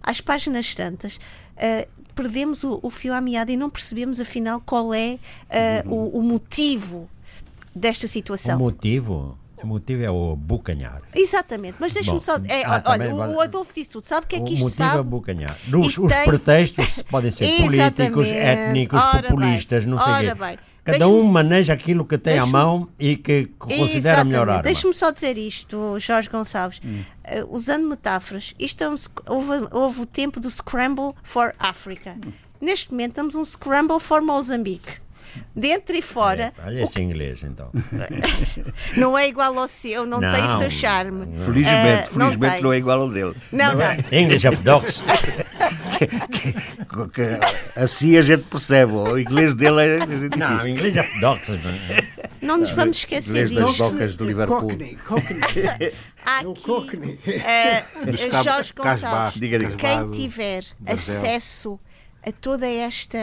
[0.00, 4.94] às páginas tantas, uh, perdemos o, o, fio à meada e não percebemos afinal qual
[4.94, 5.18] é
[5.84, 5.98] uh, uhum.
[6.14, 7.10] o, o motivo
[7.74, 8.56] desta situação.
[8.56, 9.36] O motivo?
[9.62, 11.00] O motivo é o bucanhar.
[11.14, 12.36] Exatamente, mas deixa-me só.
[12.48, 14.06] É, ah, olha, o, Adolfo disse tudo.
[14.06, 15.00] Sabe o que é que isto sabe?
[15.00, 15.58] O motivo é bucanhar.
[15.72, 16.24] Os, os tem...
[16.24, 20.34] pretextos podem ser políticos, étnicos, ora populistas, bem, não sei o quê.
[20.34, 20.58] Bem.
[20.84, 24.62] Cada um maneja aquilo que tem à mão e que considera melhor arma.
[24.62, 26.80] Deixe-me só dizer isto, Jorge Gonçalves.
[26.84, 27.02] Hum.
[27.24, 28.94] Uh, usando metáforas, isto é um,
[29.26, 32.16] houve, houve o tempo do Scramble for Africa.
[32.24, 32.30] Hum.
[32.60, 35.05] Neste momento estamos um Scramble for Moçambique
[35.54, 36.52] dentro e fora.
[36.58, 37.70] É, olha esse inglês, então.
[38.96, 41.26] não é igual ao seu, não, não tem o seu charme.
[41.38, 43.34] Felizmente, uh, felizmente não, não, é igual ao dele.
[43.52, 43.82] Não, não.
[43.82, 43.98] É?
[44.12, 45.02] English of dogs.
[47.76, 48.92] assim a gente percebe.
[48.92, 50.30] O inglês dele é difícil.
[50.36, 51.50] Não, o inglês of dogs.
[52.40, 53.60] Não nos vamos esquecer disso.
[53.60, 54.60] das docas de Liverpool.
[54.60, 55.40] Cockney, Cockney.
[56.26, 57.20] Aqui, Cockney.
[57.24, 59.38] Uh, Jorge Gonçalves,
[59.78, 61.78] quem tiver acesso
[62.26, 63.18] a toda esta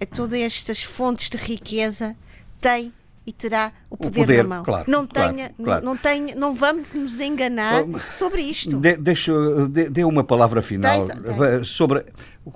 [0.00, 2.16] a todas estas fontes de riqueza
[2.60, 2.92] tem
[3.26, 4.64] e terá o poder, o poder na mão.
[4.64, 8.78] Claro, não, tenha, claro, Não, tenha, não vamos nos enganar sobre isto.
[8.78, 9.32] De, deixa,
[9.68, 11.64] de, dê uma palavra final tem, tem.
[11.64, 12.06] sobre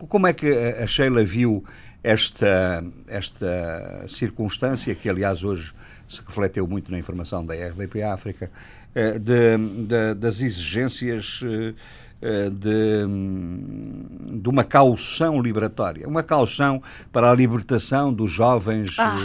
[0.08, 1.62] como é que a Sheila viu
[2.02, 5.74] esta, esta circunstância, que aliás hoje
[6.08, 8.50] se refleteu muito na informação da RDP África,
[8.94, 11.74] eh, de, de, das exigências eh,
[12.50, 19.16] de, de, uma caução liberatória, uma caução para a libertação dos jovens, ah.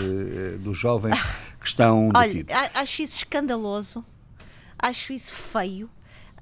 [0.60, 1.16] dos jovens
[1.60, 2.56] que estão detidos.
[2.56, 4.04] Olha, acho isso escandaloso,
[4.80, 5.90] acho isso feio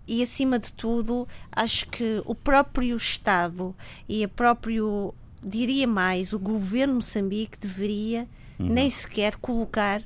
[0.08, 3.76] e acima de tudo acho que o próprio Estado
[4.08, 8.28] e a próprio diria mais o governo de Moçambique deveria
[8.60, 8.68] uhum.
[8.68, 10.02] nem sequer colocar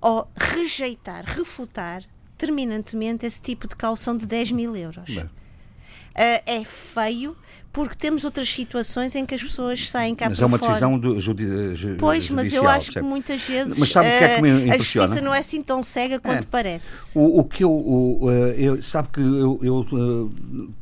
[0.00, 2.02] ou rejeitar, refutar
[2.38, 5.16] terminantemente esse tipo de caução de 10 mil euros.
[5.16, 5.28] Uh,
[6.16, 7.36] é feio
[7.76, 10.62] porque temos outras situações em que as pessoas saem cá mas para fora.
[10.62, 11.96] Mas é uma decisão do, judi judicial.
[11.98, 14.78] Pois, mas eu acho que muitas vezes mas sabe uh, que é que me a
[14.78, 16.48] justiça não é assim tão cega quanto é.
[16.50, 17.10] parece.
[17.14, 20.72] O, o que eu, o, uh, eu, Sabe que eu, eu uh,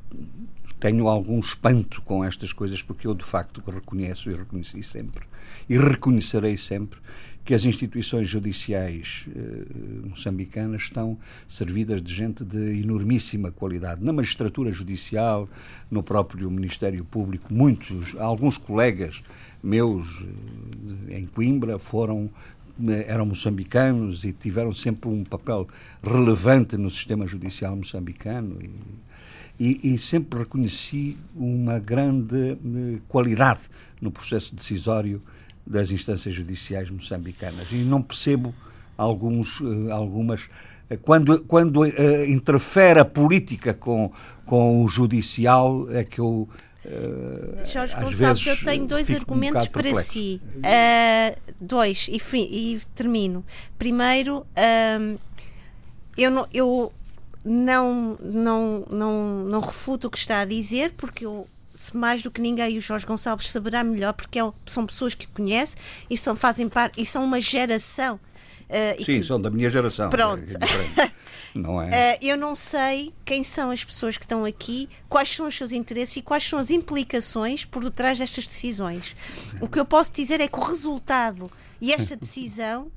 [0.78, 5.24] tenho algum espanto com estas coisas porque eu de facto reconheço e reconheci sempre
[5.68, 7.00] e reconhecerei sempre
[7.44, 14.02] que as instituições judiciais eh, moçambicanas estão servidas de gente de enormíssima qualidade.
[14.02, 15.48] Na magistratura judicial,
[15.90, 19.22] no próprio Ministério Público, muitos, alguns colegas
[19.62, 20.26] meus
[21.08, 22.30] eh, em Coimbra foram
[22.88, 25.68] eh, eram moçambicanos e tiveram sempre um papel
[26.02, 28.70] relevante no sistema judicial moçambicano e,
[29.58, 33.60] e, e sempre reconheci uma grande eh, qualidade
[34.00, 35.22] no processo decisório
[35.66, 38.54] das instâncias judiciais moçambicanas e não percebo
[38.96, 40.48] alguns, eh, algumas
[40.90, 44.12] eh, quando, quando uh, interfere a política com,
[44.44, 46.48] com o judicial é que eu
[46.84, 50.12] uh, Jorge Gonçalves, eu tenho dois argumentos um para perplexo.
[50.12, 50.40] si.
[50.56, 53.44] Uh, dois, e, fim, e, termino.
[53.78, 54.46] Primeiro,
[56.16, 56.92] eu, não, eu
[57.44, 61.46] não, não, não, não refuto o que está a dizer, porque eu
[61.92, 65.76] mais do que ninguém o Jorge Gonçalves saberá melhor porque é, são pessoas que conhece
[66.08, 70.10] e são fazem parte e são uma geração uh, sim que, são da minha geração
[70.10, 70.42] pronto.
[70.42, 71.10] é
[71.58, 71.88] não é?
[72.14, 75.72] Uh, eu não sei quem são as pessoas que estão aqui quais são os seus
[75.72, 79.16] interesses e quais são as implicações por detrás destas decisões.
[79.60, 81.50] O que eu posso dizer é que o resultado
[81.80, 82.90] e esta decisão uh,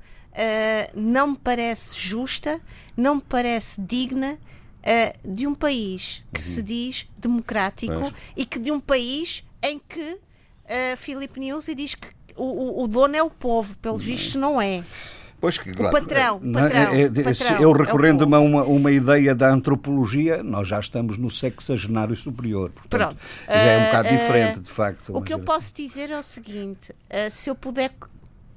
[0.94, 2.60] não me parece justa
[2.96, 4.38] não me parece digna
[4.84, 6.46] uh, de um país que uhum.
[6.46, 12.08] se diz democrático e que de um país em que uh, Filipe News diz que
[12.36, 14.08] o, o, dono é o povo, pelos uhum.
[14.08, 14.82] vistos não é.
[15.40, 18.64] Pois que, claro, o patrão, é, patrão, é, é, patrão, eu recorrendo é a uma,
[18.64, 22.70] uma ideia da antropologia, nós já estamos no sexagenário superior.
[22.70, 23.34] Portanto, Pronto.
[23.46, 25.16] já é um bocado uh, diferente, de facto.
[25.16, 27.92] O que eu posso dizer é o seguinte: uh, se eu puder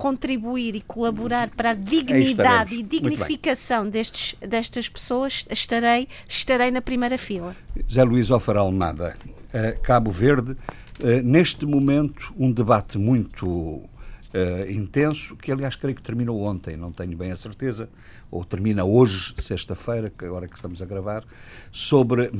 [0.01, 7.19] contribuir e colaborar para a dignidade e dignificação destes, destas pessoas, estarei, estarei na primeira
[7.19, 7.55] fila.
[7.87, 9.15] Zé Luís Ofar Almada,
[9.53, 16.01] uh, Cabo Verde, uh, neste momento um debate muito uh, intenso, que aliás creio que
[16.01, 17.87] terminou ontem, não tenho bem a certeza,
[18.31, 21.23] ou termina hoje, sexta-feira, que agora que estamos a gravar,
[21.71, 22.31] sobre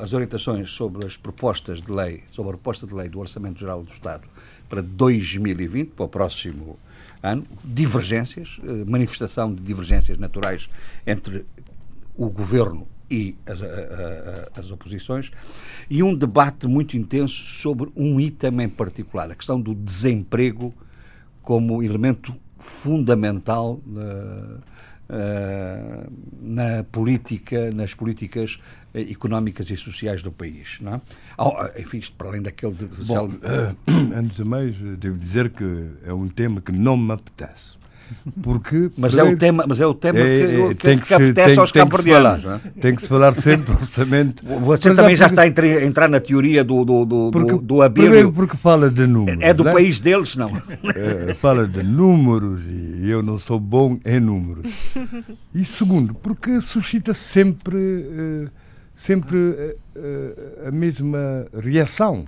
[0.00, 3.82] as orientações sobre as propostas de lei, sobre a proposta de lei do Orçamento Geral
[3.82, 4.22] do Estado
[4.68, 6.78] para 2020, para o próximo
[7.22, 10.68] ano, divergências, eh, manifestação de divergências naturais
[11.06, 11.44] entre
[12.16, 13.60] o governo e as,
[14.58, 15.30] as, oposições,
[15.88, 20.74] e um debate muito intenso sobre um item em particular, a questão do desemprego
[21.42, 24.60] como elemento fundamental uh,
[25.08, 28.58] uh, na política, nas políticas
[28.94, 30.78] eh, económicas e sociais do país.
[30.80, 31.00] Não é?
[31.38, 32.74] Oh, enfim, isto para além daquele.
[32.74, 32.86] De...
[33.04, 33.76] Bom, uh,
[34.14, 35.64] antes de mais, devo dizer que
[36.04, 37.77] é um tema que não me apetece.
[38.42, 41.14] Porque, mas, é o tema, mas é o tema é, que, que, tem que, que
[41.14, 42.44] apetece tem, aos cabo-verdianos.
[42.44, 42.60] É?
[42.80, 44.44] Tem que se falar sempre orçamento.
[44.44, 45.46] Você também já está a
[45.84, 49.42] entrar na teoria do, do, do, porque, do, do Primeiro porque fala de números.
[49.42, 49.72] É, é do é?
[49.72, 50.50] país deles, não?
[50.94, 54.94] É, fala de números e eu não sou bom em números.
[55.54, 58.50] E segundo, porque suscita sempre, uh,
[58.94, 62.26] sempre uh, a mesma reação.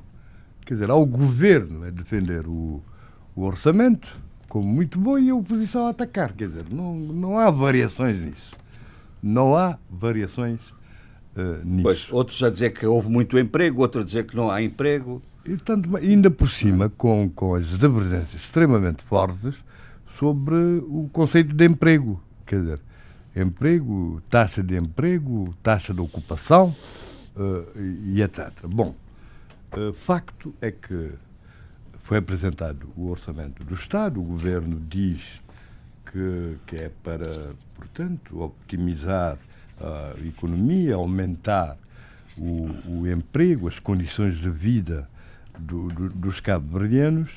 [0.65, 2.83] Quer dizer, ao governo a defender o,
[3.35, 4.09] o orçamento
[4.51, 6.33] como muito bom e a oposição a atacar.
[6.33, 8.51] Quer dizer, não, não há variações nisso.
[9.23, 10.61] Não há variações
[11.37, 11.83] uh, nisso.
[11.85, 15.23] Pois, outros a dizer que houve muito emprego, outros a dizer que não há emprego.
[15.47, 19.55] E, tanto, ainda por cima, com, com as divergências extremamente fortes
[20.19, 20.57] sobre
[20.89, 22.21] o conceito de emprego.
[22.45, 22.81] Quer dizer,
[23.37, 26.75] emprego, taxa de emprego, taxa de ocupação
[27.37, 28.51] uh, e, e etc.
[28.65, 28.97] Bom,
[29.77, 31.13] uh, facto é que
[32.11, 35.23] foi apresentado o orçamento do Estado, o governo diz
[36.11, 39.39] que, que é para, portanto, optimizar
[39.81, 41.79] a economia, aumentar
[42.37, 45.09] o, o emprego, as condições de vida
[45.57, 47.31] do, do, dos cabo-verdianos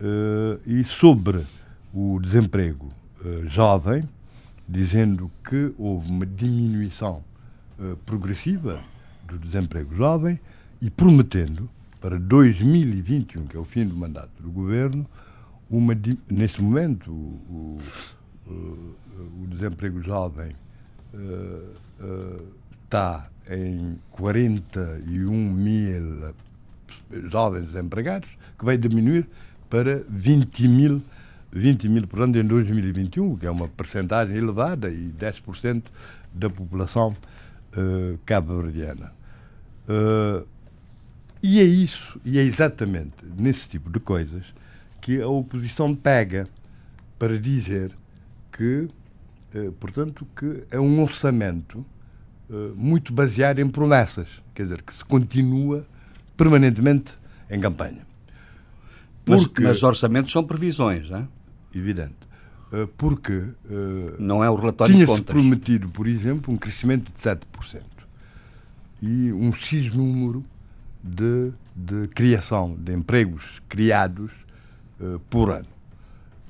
[0.00, 1.46] uh, e sobre
[1.94, 2.92] o desemprego
[3.24, 4.08] uh, jovem,
[4.68, 7.22] dizendo que houve uma diminuição
[7.78, 8.80] uh, progressiva
[9.28, 10.40] do desemprego jovem
[10.82, 11.70] e prometendo
[12.00, 15.06] para 2021, que é o fim do mandato do governo,
[15.68, 15.96] uma,
[16.28, 17.80] neste momento o,
[18.46, 18.96] o,
[19.42, 20.52] o desemprego jovem
[22.84, 26.34] está uh, uh, em 41 mil
[27.28, 28.28] jovens desempregados,
[28.58, 29.28] que vai diminuir
[29.68, 31.02] para 20 mil,
[31.52, 35.84] 20 mil por ano em 2021, que é uma percentagem elevada e 10%
[36.32, 37.16] da população
[37.76, 39.12] uh, cabo-verdiana.
[39.88, 40.46] Uh,
[41.42, 44.44] e é isso, e é exatamente nesse tipo de coisas
[45.00, 46.46] que a oposição pega
[47.18, 47.92] para dizer
[48.52, 48.88] que,
[49.54, 51.84] uh, portanto, que é um orçamento
[52.48, 55.86] uh, muito baseado em promessas, quer dizer, que se continua
[56.36, 57.14] permanentemente
[57.48, 58.06] em campanha.
[59.24, 61.28] Porque, mas, mas orçamentos são previsões, não é?
[61.74, 62.16] Evidente.
[62.72, 63.44] Uh, porque
[64.18, 67.82] não é o relatório tinha-se prometido, por exemplo, um crescimento de 7%
[69.02, 70.44] e um X número
[71.02, 74.30] de, de criação de empregos criados
[75.00, 75.68] uh, por ano.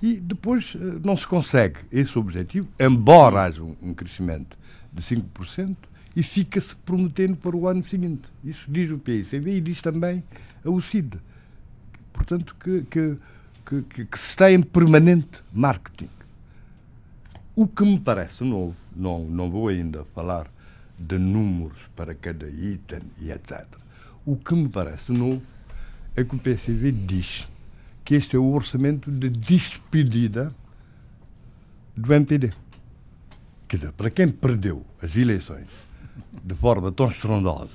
[0.03, 4.59] E depois uh, não se consegue esse objetivo, embora haja um, um crescimento
[4.93, 5.77] de 5%,
[6.15, 8.23] e fica-se prometendo para o ano seguinte.
[8.45, 10.23] Isso diz o PICB e diz também
[10.65, 11.15] a UCID.
[12.13, 13.17] Portanto, que, que,
[13.65, 16.11] que, que, se está em permanente marketing.
[17.55, 20.51] O que me parece novo, não, não vou ainda falar
[20.99, 23.67] de números para cada item e etc.
[24.25, 25.43] O que me parece novo
[26.15, 27.49] é que o PCV diz
[28.05, 30.55] que este é o orçamento de despedida
[31.97, 32.53] do MPD.
[33.69, 35.69] Quer dizer, para quem perdeu as eleições
[36.45, 37.71] de forma tão estrondosa,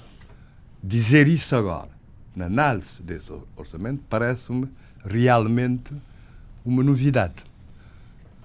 [0.84, 1.90] dizer isso agora,
[2.36, 4.68] na análise desse orçamento, parece-me
[5.04, 5.94] realmente
[6.64, 7.44] uma novidade.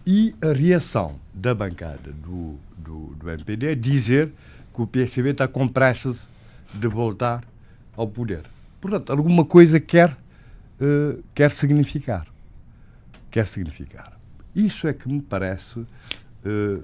[0.07, 4.33] E a reação da bancada do, do, do MPD é dizer
[4.73, 6.27] que o PSB está com pressas
[6.73, 7.45] de voltar
[8.01, 8.43] ao poder.
[8.81, 10.17] Portanto, alguma coisa quer,
[10.81, 12.27] uh, quer significar.
[13.31, 14.19] Quer significar.
[14.57, 15.87] Isso é que me parece uh,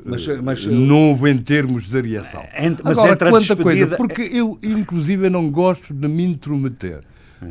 [0.05, 2.45] mas, mas, novo em termos de reação.
[2.57, 3.63] Ent, mas Agora, quanta despedida...
[3.63, 7.01] coisa, porque eu, inclusive, não gosto de me intrometer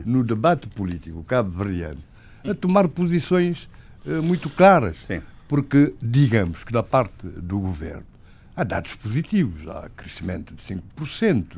[0.06, 2.00] no debate político cabo-verdiano
[2.44, 3.68] a tomar posições
[4.06, 4.98] uh, muito claras.
[5.08, 5.22] Sim.
[5.48, 8.06] Porque, digamos que da parte do governo
[8.56, 11.58] há dados positivos, há crescimento de 5%,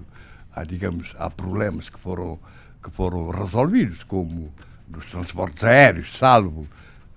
[0.58, 2.40] há, digamos, há problemas que foram,
[2.84, 4.52] que foram resolvidos, como
[4.90, 6.68] nos transportes aéreos, salvo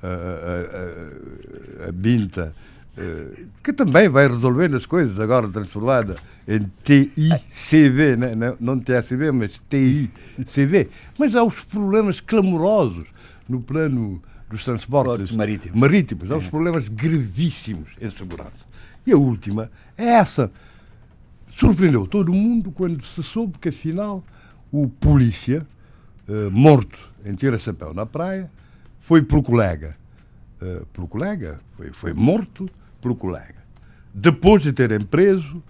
[0.03, 2.53] a, a, a, a Binta,
[2.97, 6.17] eh, que também vai resolvendo as coisas, agora transformada
[6.47, 8.33] em TICV, né?
[8.35, 8.83] não, não
[9.33, 10.89] mas TICV.
[11.17, 13.07] Mas há os problemas clamorosos
[13.49, 14.21] no plano
[14.51, 15.79] dos transportes marítimos.
[15.79, 16.31] marítimos.
[16.31, 18.69] Há os problemas gravíssimos em segurança.
[19.07, 20.51] E a última é essa.
[21.61, 24.25] Surpreendeu todo mundo quando se soube que, afinal,
[24.73, 25.67] o polícia,
[26.27, 28.51] eh, morto em tira-chapéu na praia,
[28.99, 29.95] foi pelo colega.
[30.63, 32.67] Uh, pelo colega, foi, foi morto
[33.03, 33.57] pelo colega.
[34.15, 35.63] Depois de terem preso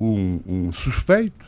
[0.00, 1.46] um, um suspeito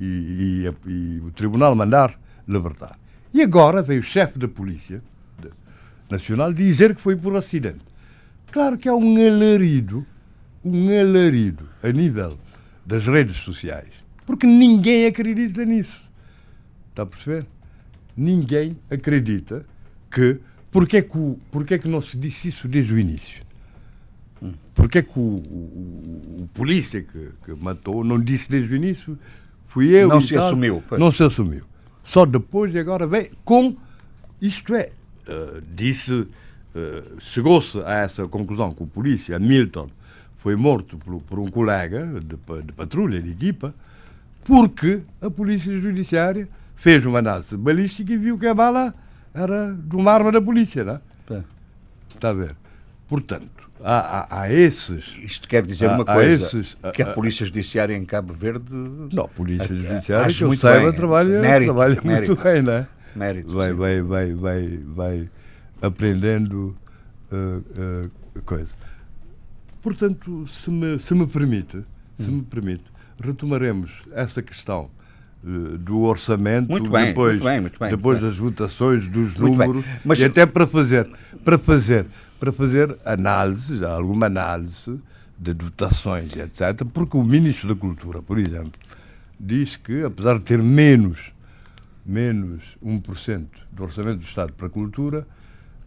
[0.00, 2.18] e, e, e, o tribunal mandar
[2.48, 2.98] libertar.
[3.32, 5.00] E agora veio o chefe da Polícia
[6.10, 7.84] Nacional dizer que foi por acidente.
[8.50, 10.04] Claro que há um alarido
[10.64, 12.36] um alarido a nível
[12.90, 13.88] das redes sociais,
[14.26, 16.02] porque ninguém acredita nisso.
[16.88, 17.46] Está a perceber?
[18.16, 19.64] Ninguém acredita
[20.10, 20.38] que.
[20.72, 23.42] Porquê é que, o, porquê é que não se disse isso desde o início?
[24.74, 29.18] Porquê é que o, o, o polícia que, que, matou não disse desde o início?
[29.66, 30.08] Fui eu.
[30.08, 30.82] Não se tal, assumiu.
[30.88, 31.00] Pois.
[31.00, 31.64] Não se assumiu.
[32.04, 33.76] Só depois e agora vem com.
[34.40, 34.90] Isto é,
[35.28, 36.12] uh, disse.
[36.12, 39.90] Uh, Chegou-se a essa conclusão com o polícia, Milton,
[40.42, 43.74] foi morto por, por um colega de, de, patrulha, de equipa,
[44.44, 48.94] porque a polícia judiciária fez uma análise balística e viu que a bala
[49.34, 51.42] era de uma arma da polícia, não é?
[52.14, 52.56] Está a ver?
[53.06, 55.16] Portanto, há, há, há, esses.
[55.18, 58.72] Isto quer dizer há, uma coisa: esses, que a Polícia Judiciária em Cabo Verde.
[59.12, 62.88] Não, a Polícia Judiciária, que eu saiba, trabalha, mérito, trabalha mérito, muito bem, não é?
[63.14, 63.52] Mérito.
[63.52, 65.30] Vai, vai, vai, vai, vai
[65.82, 66.76] aprendendo
[67.30, 68.72] uh, uh, coisa.
[69.82, 71.82] Portanto, se me, se me permite,
[72.18, 72.36] se hum.
[72.36, 72.84] me permite,
[73.20, 74.90] retomaremos essa questão
[75.44, 79.84] uh, do orçamento muito bem, depois, muito bem, muito bem, depois das votações dos números
[80.04, 81.08] Mas, e até para fazer,
[81.44, 82.06] para fazer,
[82.38, 84.98] para fazer análise, alguma análise
[85.38, 86.84] de dotações, etc.
[86.92, 88.72] Porque o Ministro da Cultura, por exemplo,
[89.38, 91.32] diz que, apesar de ter menos,
[92.04, 95.26] menos 1% do orçamento do Estado para a cultura,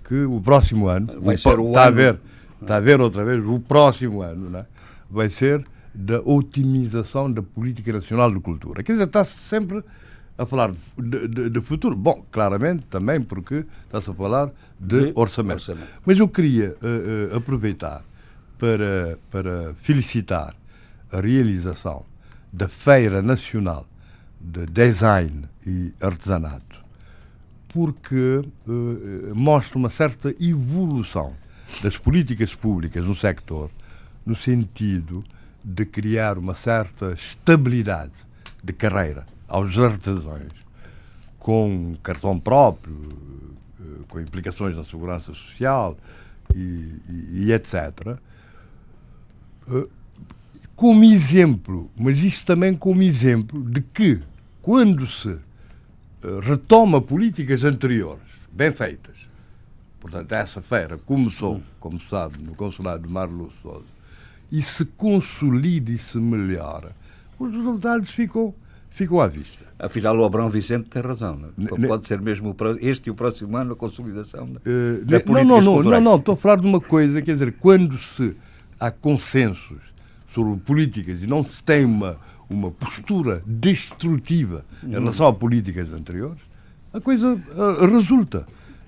[0.04, 1.88] que o próximo ano, vai o, ser o está ano...
[1.88, 2.20] a ver,
[2.64, 4.66] está a ver outra vez, o próximo ano, né,
[5.09, 8.82] vai ser da otimização da política nacional de cultura.
[8.84, 9.84] Quer dizer, está-se sempre
[10.38, 11.95] a falar de, de, de, futuro.
[11.95, 15.55] Bom, claramente também porque está-se a falar de, de orçamento.
[15.55, 15.88] orçamento.
[16.05, 18.03] Mas eu queria uh, uh, aproveitar
[18.57, 20.55] para, para felicitar
[21.11, 22.03] a realização
[22.51, 23.86] da Feira Nacional
[24.39, 26.82] de Design e Artesanato,
[27.70, 31.34] porque uh, mostra uma certa evolução
[31.82, 33.69] das políticas públicas no sector,
[34.26, 35.24] no sentido
[35.63, 38.11] de criar uma certa estabilidade
[38.63, 40.51] de carreira aos artesãos,
[41.39, 43.09] com cartão próprio,
[43.80, 45.97] eh, com implicações na segurança social
[46.55, 46.59] e,
[47.09, 48.17] e, e etc.
[49.69, 49.88] Eh,
[50.76, 54.21] como exemplo, mas isso também como exemplo de que,
[54.61, 55.39] quando se eh,
[56.41, 59.15] retoma políticas anteriores, bem feitas,
[60.04, 63.86] portanto, essa feira começou, como sabe, no consulado de Marlo Souza,
[64.51, 66.89] e se consolida e se melhora,
[67.39, 68.54] os resultados ficam,
[68.89, 69.64] ficam à vista.
[69.80, 71.39] Afinal, o Abrão Vicente tem razão.
[71.58, 71.88] Não?
[71.88, 75.62] Pode ser mesmo este e o próximo ano a consolidação da, uh, da não, não,
[75.62, 78.36] não, não, não, estou a falar de uma coisa, quer dizer, quando se
[78.78, 79.80] há consensos
[80.34, 82.18] sobre políticas e não se tem uma,
[82.49, 86.41] uma postura destrutiva em relação a políticas anteriores,
[86.91, 88.45] a coisa uh, resulta.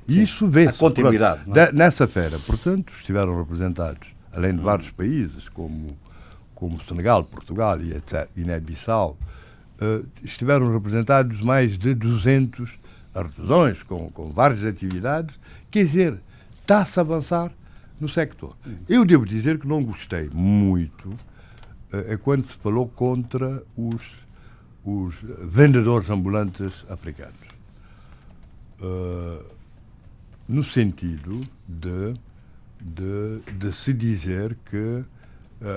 [0.08, 0.76] Sim, isso vê-se.
[0.76, 1.44] A continuidade.
[1.58, 1.72] É?
[1.72, 5.88] Nessa feira, portanto, estiveram representados além de vários países, como,
[6.54, 7.96] como Senegal, Portugal e
[8.36, 9.18] Guiné-Bissau,
[9.82, 12.70] uh, estiveram representados mais de 200
[13.14, 15.40] artesãos com, com várias atividades.
[15.72, 16.20] Quer dizer,
[16.60, 17.52] está-se a avançar
[18.00, 18.54] no sector.
[18.90, 21.18] Eu devo dizer que não gostei muito uh,
[22.08, 24.04] é quando se falou contra os,
[24.84, 27.36] os vendedores ambulantes africanos.
[28.82, 29.56] Uh,
[30.48, 32.14] no sentido de
[32.86, 35.06] de, de se dizer que uh,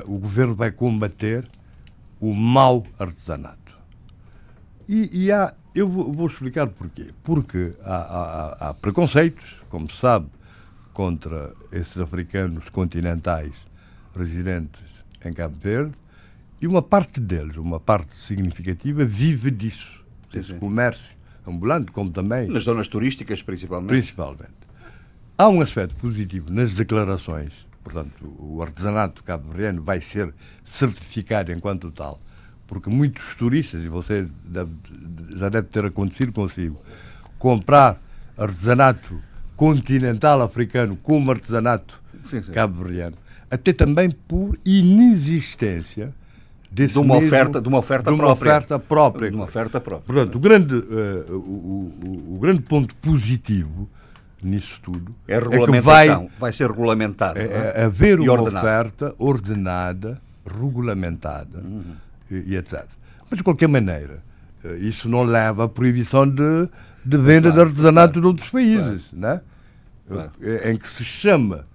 [0.04, 1.48] o governo vai combater
[2.20, 3.56] o mau artesanato.
[4.86, 7.06] E, e há, eu vou, vou, explicar porquê.
[7.22, 10.26] Porque há, há, há, preconceitos, como se sabe,
[10.92, 13.52] contra esses africanos continentais
[14.14, 15.94] residentes em Cabo Verde,
[16.60, 21.16] e uma parte deles, uma parte significativa, vive disso, desse comércio
[21.46, 22.48] ambulante, como também.
[22.48, 23.88] Nas zonas turísticas, principalmente.
[23.88, 24.57] Principalmente.
[25.40, 27.52] Há um aspecto positivo nas declarações,
[27.84, 28.10] portanto,
[28.40, 30.34] o artesanato cabo-verdiano vai ser
[30.64, 32.20] certificado enquanto tal,
[32.66, 34.72] porque muitos turistas, e você deve,
[35.36, 36.82] já deve ter acontecido consigo,
[37.38, 38.02] comprar
[38.36, 39.22] artesanato
[39.54, 42.02] continental africano como artesanato
[42.52, 43.16] cabo-verdiano,
[43.48, 46.12] até também por inexistência
[46.68, 48.52] desse de uma mesmo, oferta de uma oferta de uma própria.
[48.52, 49.30] oferta própria.
[49.30, 50.04] De uma oferta própria.
[50.04, 53.88] Portanto o grande uh, o, o, o, grande ponto positivo
[54.42, 55.14] nisso tudo.
[55.26, 57.38] É a regulamentação, é vai, vai, ser regulamentado.
[57.38, 61.94] É, é, é haver uma oferta ordenada, regulamentada uhum.
[62.30, 62.84] e, e, etc.
[63.30, 64.22] Mas, de qualquer maneira,
[64.64, 66.68] eh, isso não leva à proibição de,
[67.04, 69.40] de venda claro, de artesanato claro, de outros países, claro, né?
[70.64, 71.66] em que se chama,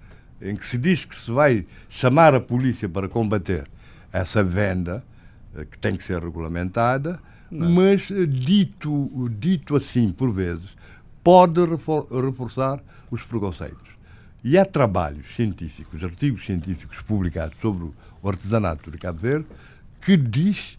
[0.41, 3.67] em que se diz que se vai chamar a polícia para combater
[4.11, 5.03] essa venda,
[5.55, 7.69] eh, que tem que ser regulamentada, não.
[7.69, 10.69] mas eh, dito, dito assim, por vezes,
[11.23, 13.93] pode reforçar os preconceitos.
[14.43, 19.45] E há trabalhos científicos, artigos científicos publicados sobre o artesanato de Cabo Verde
[20.01, 20.77] que diz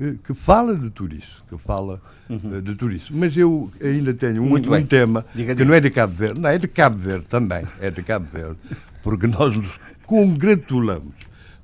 [0.00, 2.60] eh, que fala de tudo isso, que fala uhum.
[2.60, 3.14] de tudo isso.
[3.14, 6.50] Mas eu ainda tenho um, um tema diga, que não é de Cabo Verde, não
[6.50, 8.58] é de Cabo Verde também, é de Cabo Verde,
[9.02, 11.14] porque nós nos congratulamos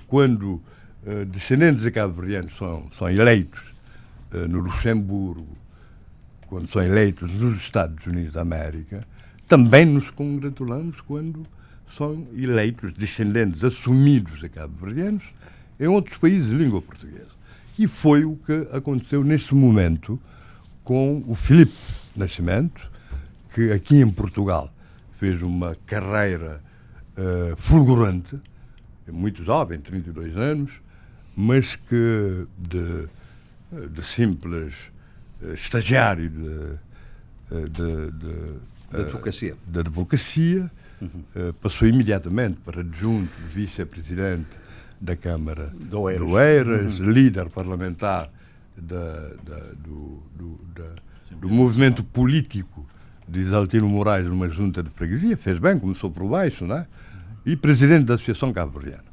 [0.07, 0.61] quando
[1.05, 3.61] uh, descendentes de cabo-verdianos são, são eleitos
[4.33, 5.57] uh, no Luxemburgo,
[6.51, 9.07] quando são eleitos nos Estados Unidos da América,
[9.47, 11.47] também nos congratulamos quando
[11.95, 15.23] são eleitos descendentes assumidos de cabo-verdianos
[15.79, 17.31] em outros países de língua portuguesa.
[17.79, 20.19] E foi o que aconteceu neste momento
[20.83, 21.71] com o Filipe
[22.17, 22.81] Nascimento,
[23.55, 24.69] que aqui em Portugal
[25.17, 26.61] fez uma carreira
[27.17, 28.37] uh, fulgurante,
[29.09, 30.69] muito jovem, 32 anos,
[31.33, 33.07] mas que de,
[33.87, 35.00] de simples eh,
[35.53, 36.49] estagiário de,
[37.51, 38.33] eh, de, de,
[38.91, 40.71] de advocacia, de advocacia
[41.01, 41.53] uhum.
[41.61, 44.49] passou imediatamente para adjunto, vice-presidente
[44.99, 47.09] da Câmara do Oeiras, do Oeiras uhum.
[47.09, 48.29] líder parlamentar
[48.77, 50.89] da, da, do, do, da,
[51.37, 52.85] do movimento político
[53.27, 56.87] de Isaltino Moraes numa junta de freguesia, fez bem, começou por baixo, não é?
[57.45, 59.05] e presidente da Associação Cabo-Verdiana.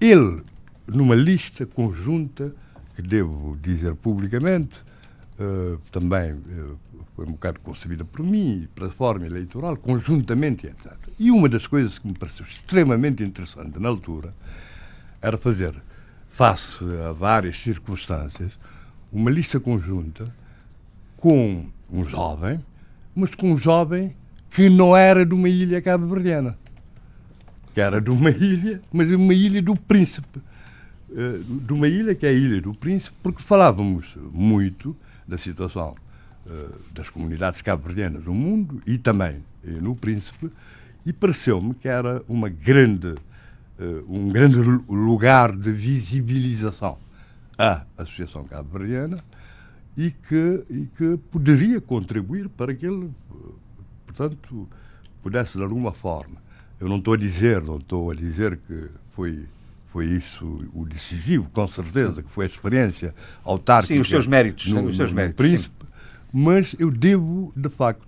[0.00, 0.42] Ele,
[0.86, 2.52] numa lista conjunta,
[2.94, 4.74] que devo dizer publicamente,
[5.38, 6.78] uh, também uh,
[7.14, 10.92] foi um bocado concebida por mim, para a forma eleitoral, conjuntamente, etc.
[11.18, 14.34] E uma das coisas que me pareceu extremamente interessante na altura
[15.22, 15.74] era fazer,
[16.30, 18.52] face a várias circunstâncias,
[19.10, 20.32] uma lista conjunta
[21.16, 22.60] com um jovem,
[23.14, 24.14] mas com um jovem
[24.50, 26.58] que não era de uma ilha cabo-verdiana,
[27.72, 30.40] que era de uma ilha, mas de uma ilha do Príncipe.
[31.16, 34.96] Eh, de uma ilha que é a Ilha do Príncipe, porque falávamos muito
[35.26, 35.94] da situação
[36.46, 40.50] eh, das comunidades cabo-verdianas no mundo e também eh, no Príncipe,
[41.04, 43.14] e pareceu-me que era uma grande,
[44.08, 44.56] um grande
[44.88, 46.98] lugar de visibilização
[47.56, 49.18] à Associação Cabo-Verdiana
[49.96, 53.12] e que, e que poderia contribuir para que ele
[54.16, 54.68] portanto,
[55.22, 56.36] pudesse de alguma forma.
[56.80, 59.46] Eu não estou a dizer, não estou a dizer que foi
[59.96, 63.94] foi isso o decisivo, com certeza, que foi a experiência autárquica.
[63.94, 65.38] Sim, os seus méritos, no, os seus méritos.
[65.38, 65.86] Príncipe,
[66.30, 68.06] mas eu devo, de facto,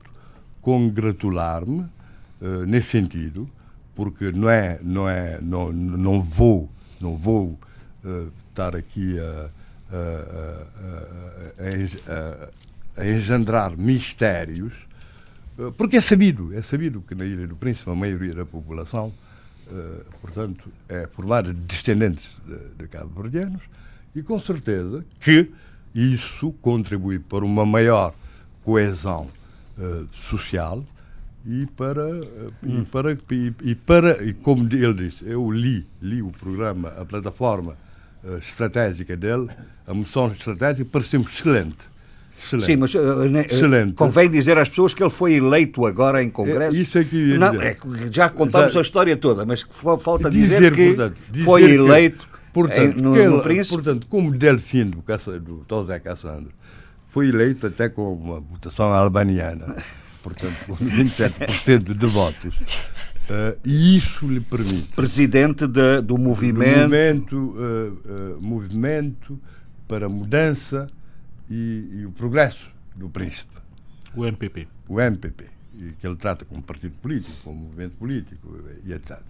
[0.60, 3.48] congratular-me uh, nesse sentido,
[3.94, 6.70] porque não é, não é, não, não vou,
[7.00, 7.58] não vou
[8.04, 9.48] uh, estar aqui a,
[9.90, 10.60] a,
[12.98, 14.74] a, a, engendrar mistérios
[15.58, 19.06] eh, porque é sabido, é sabido que na Ilha do Príncipe a maioria da população,
[19.06, 19.27] uh,
[20.20, 23.62] portanto, é formada de descendentes de, de cabo-verdianos
[24.14, 25.50] e com certeza que
[25.94, 28.14] isso contribui para uma maior
[28.64, 29.28] coesão
[29.78, 30.84] uh, social
[31.46, 32.04] e para,
[32.62, 32.80] hum.
[32.80, 37.04] e para, e, e, para e como ele disse, eu li, li o programa, a
[37.04, 37.76] plataforma
[38.38, 39.48] estratégica dele,
[39.86, 41.76] a moção estratégica, pareceu-me excelente
[42.44, 42.66] Excelente.
[42.66, 46.74] Sim, mas uh, uh, convém dizer às pessoas que ele foi eleito agora em Congresso.
[46.74, 47.76] É, isso é que Não, é,
[48.10, 49.64] já contamos a história toda, mas
[50.00, 53.76] falta dizer, dizer que portanto, dizer foi que, eleito portanto, em, no, ele, no Príncipe.
[53.76, 56.52] Portanto, como Delfim do, do José Cassandro
[57.08, 59.76] foi eleito até com uma votação albaniana,
[60.22, 62.54] portanto, com 27% de votos.
[63.28, 64.88] Uh, e isso lhe permite.
[64.94, 66.64] Presidente de, do movimento.
[66.64, 69.38] Do movimento, uh, uh, movimento
[69.86, 70.86] para mudança
[71.50, 73.56] e, e o progresso do príncipe.
[74.14, 74.68] O MPP.
[74.88, 75.44] O MPP,
[75.98, 79.20] que ele trata como partido político, como movimento político e etc.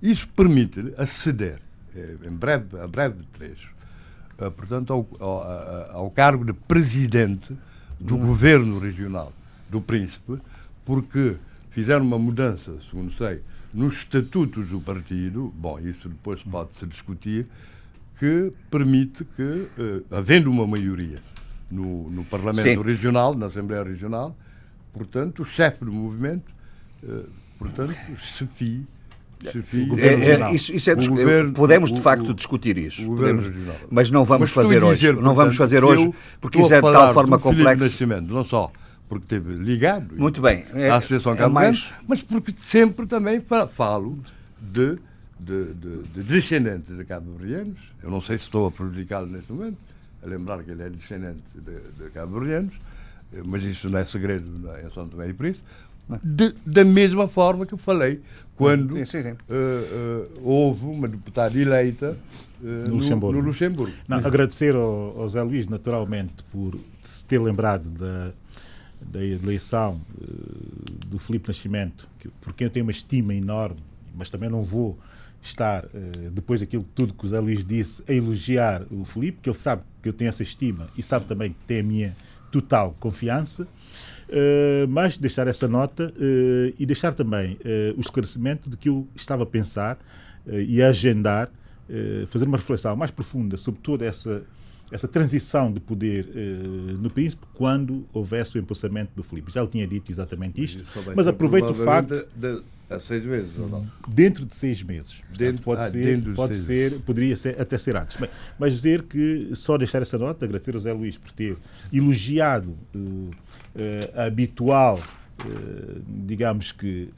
[0.00, 1.60] Isso permite-lhe aceder,
[1.94, 3.72] eh, em breve, a breve trecho,
[4.38, 7.56] eh, portanto, ao, ao, ao, cargo de presidente
[8.00, 9.32] do governo regional
[9.70, 10.38] do príncipe,
[10.84, 11.36] porque
[11.70, 13.42] fizeram uma mudança, segundo sei,
[13.72, 17.46] nos estatutos do partido, bom, isso depois pode-se discutir,
[18.18, 21.18] que permite que, uh, havendo uma maioria
[21.72, 22.82] no, no Parlamento Sim.
[22.82, 24.36] Regional, na Assembleia Regional.
[24.92, 26.52] Portanto, o chefe do movimento,
[27.02, 27.24] uh,
[27.58, 28.84] portanto, chefe
[29.98, 33.50] é, é, isso, isso é governo, podemos de facto o, discutir isso, podemos,
[33.90, 35.00] mas não vamos mas fazer hoje.
[35.00, 38.06] Dizer, não vamos fazer hoje porque isso é de tal forma complexo.
[38.06, 38.70] Não só
[39.08, 41.92] porque esteve ligado Muito bem, é, à Associação é mais...
[42.08, 43.42] mas porque sempre também
[43.74, 44.18] falo
[44.58, 44.96] de,
[45.38, 47.78] de, de, de descendentes de cabo-verdianos.
[48.02, 49.76] Eu não sei se estou a prejudicá-lo neste momento,
[50.22, 52.74] a lembrar que ele é descendente de, de cabo-verdianos,
[53.34, 54.50] eh, mas isso não é segredo
[54.84, 55.64] em São Tomé e Príncipe,
[56.22, 58.20] de, da mesma forma que falei
[58.56, 59.32] quando sim, sim, sim.
[59.32, 62.16] Uh, uh, houve uma deputada eleita
[62.60, 63.40] uh, no, Luxemburgo.
[63.40, 63.94] No Luxemburgo.
[64.06, 68.32] Não, agradecer ao, ao, Zé Luís, naturalmente, por se ter lembrado da,
[69.00, 70.00] da eleição
[71.06, 73.80] do Filipe Nascimento, que, porque eu tenho uma estima enorme,
[74.14, 74.98] mas também não vou
[75.42, 79.50] estar, uh, depois daquilo tudo que o Zé Luís disse, a elogiar o Felipe, que
[79.50, 82.16] ele sabe que eu tenho essa estima e sabe também que tem a minha
[82.50, 83.66] total confiança.
[84.28, 87.58] Uh, mas deixar essa nota uh, e deixar também
[87.96, 89.98] o esclarecimento de que eu estava a pensar
[90.46, 91.50] e a agendar,
[92.28, 94.42] fazer uma reflexão mais profunda sobre toda essa
[94.92, 96.28] essa transição de poder
[97.00, 99.50] no Príncipe quando houvesse o empossamento do Felipe.
[99.50, 100.84] Já lhe tinha dito exatamente isto,
[101.16, 102.26] mas aproveito o facto.
[102.36, 102.62] De, de
[102.94, 103.86] Há seis meses ou não?
[104.06, 105.22] Dentro de seis meses.
[105.36, 107.04] Dentro, pode ah, ser, pode ser meses.
[107.04, 108.16] poderia ser, até ser antes.
[108.20, 111.56] Mas, mas, dizer que, só deixar essa nota, agradecer ao Zé Luís por ter
[111.92, 113.30] elogiado uh, uh,
[114.14, 117.08] a habitual, uh, digamos que,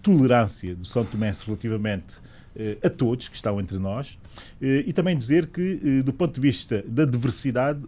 [0.00, 2.20] tolerância do São Tomé relativamente
[2.82, 4.18] a todos que estão entre nós
[4.60, 7.80] e também dizer que, do ponto de vista da diversidade,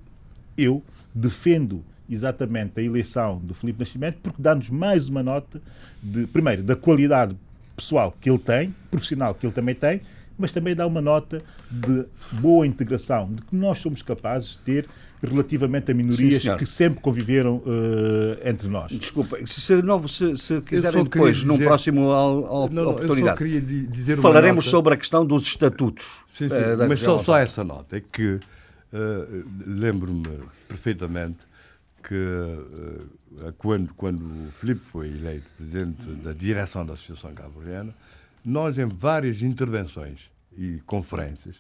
[0.57, 0.83] eu
[1.15, 5.61] defendo exatamente a eleição do Felipe Nascimento, porque dá-nos mais uma nota,
[6.03, 7.37] de, primeiro, da qualidade
[7.77, 10.01] pessoal que ele tem, profissional que ele também tem,
[10.39, 12.07] mas também dá uma nota de
[12.41, 14.89] boa integração, de que nós somos capazes de ter
[15.23, 18.91] relativamente a minorias Sim, que sempre conviveram uh, entre nós.
[18.93, 21.49] Desculpa, se, não, se, se quiserem depois, dizer...
[21.49, 26.07] num próximo al, al, não, oportunidade, falaremos sobre a questão dos estatutos.
[26.29, 31.39] Sim, sim, uh, mas só, só, essa nota, é que uh, lembro-me perfeitamente
[32.07, 32.15] que
[33.59, 37.93] quando, quando o Filipe foi eleito presidente da direção da Associação Cabo-Verdiana,
[38.45, 40.21] nós, em várias intervenções
[40.57, 41.57] e conferências,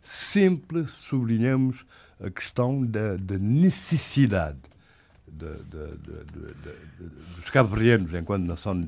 [0.00, 1.84] sempre sublinhamos
[2.20, 4.58] a questão da, da necessidade
[5.26, 8.80] de, de, de, dos cabo-verdianos, enquanto nação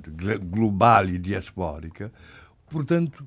[0.45, 2.13] global e diaspórica,
[2.69, 3.27] portanto,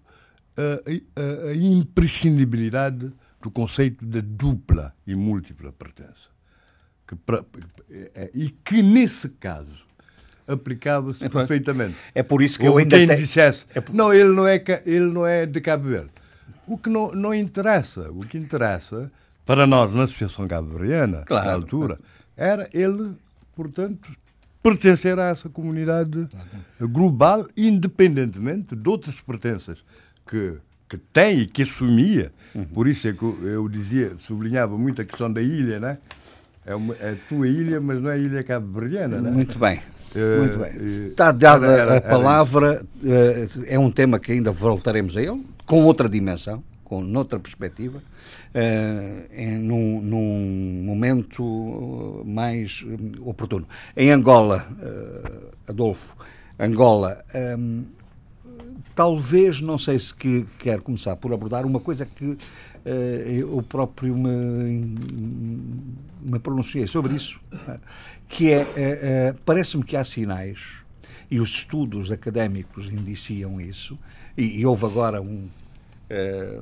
[0.57, 3.11] a, a, a, imprescindibilidade
[3.41, 6.29] do conceito da dupla e múltipla pertença.
[7.07, 7.43] Que pra,
[7.89, 9.85] é, e que, nesse caso,
[10.47, 11.95] aplicava-se é, perfeitamente.
[12.13, 13.15] É por isso que Ou eu ainda quem te...
[13.15, 13.93] dissesse, é por...
[13.93, 16.11] não, ele não, é, ele não é de Cabo Verde.
[16.67, 19.11] O que não, não interessa, o que interessa
[19.45, 21.45] para nós na Associação Cabo-Verdiana, claro.
[21.45, 21.99] na altura,
[22.35, 23.13] era ele,
[23.55, 24.09] portanto,
[24.61, 26.27] pertencer a essa comunidade
[26.81, 29.85] global, independentemente de outras pertenças
[30.27, 30.53] que,
[30.89, 32.31] que tem e que assumia.
[32.55, 32.65] Uhum.
[32.65, 35.99] Por isso é que eu dizia, sublinhava muito a questão da ilha, né?
[36.65, 39.29] É, uma, é a tua ilha, mas não é a ilha cabo-verdiana, né?
[39.29, 39.79] Muito bem.
[40.15, 40.71] Uh, muito bem.
[40.71, 45.21] Uh, Está dada era, era, a palavra, uh, é um tema que ainda voltaremos a
[45.21, 52.85] ele, com outra dimensão, com outra perspectiva uh, em, num, num, momento mais
[53.21, 53.67] oportuno.
[53.97, 56.15] Em Angola, uh, Adolfo,
[56.57, 57.17] Angola,
[57.57, 57.83] um,
[58.93, 62.37] talvez, não sei se que, quer começar por abordar uma coisa que uh,
[62.85, 64.95] eu próprio me,
[66.21, 67.41] me pronunciei sobre isso,
[68.29, 70.59] que é, parece-me que há sinais,
[71.29, 73.97] e os estudos académicos indiciam isso,
[74.37, 75.64] e, e houve agora um uh,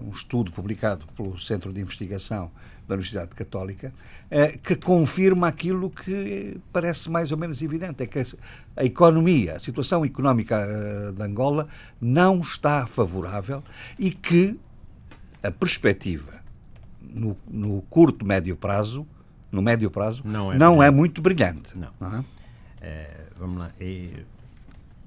[0.02, 2.52] um estudo publicado pelo Centro de Investigação
[2.88, 3.94] da Universidade Católica,
[4.32, 8.20] uh, que confirma aquilo que parece mais ou menos evidente, é que
[8.76, 11.68] a economia, a situação económica uh, de Angola
[12.00, 13.64] não está favorável
[13.98, 14.60] e que
[15.42, 16.42] a perspectiva
[17.02, 19.06] no, no curto, médio prazo,
[19.52, 21.78] no médio prazo, não é, não é muito brilhante.
[21.78, 21.90] Não.
[22.00, 22.26] não é?
[22.82, 23.72] É, vamos lá.
[23.80, 24.26] E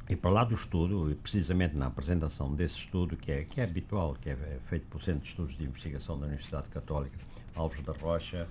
[0.09, 3.65] e para lá do estudo, e precisamente na apresentação desse estudo, que é, que é
[3.65, 7.17] habitual, que é feito pelo Centro de Estudos de Investigação da Universidade Católica,
[7.55, 8.47] Alves da Rocha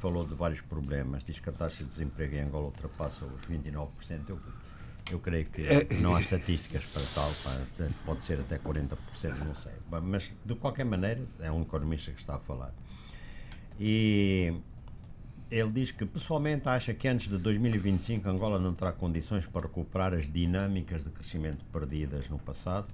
[0.00, 1.24] falou de vários problemas.
[1.24, 3.88] Diz que a taxa de desemprego em Angola ultrapassa os 29%.
[4.28, 4.38] Eu,
[5.10, 8.96] eu creio que é, não há estatísticas para tal, pode ser até 40%,
[9.44, 9.72] não sei.
[10.02, 12.72] Mas, de qualquer maneira, é um economista que está a falar.
[13.78, 14.54] E
[15.50, 20.14] ele diz que pessoalmente acha que antes de 2025 Angola não terá condições para recuperar
[20.14, 22.86] as dinâmicas de crescimento perdidas no passado,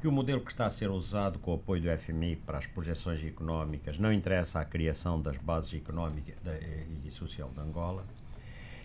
[0.00, 2.66] que o modelo que está a ser usado com o apoio do FMI para as
[2.66, 6.36] projeções económicas não interessa à criação das bases económicas
[7.04, 8.04] e social de Angola.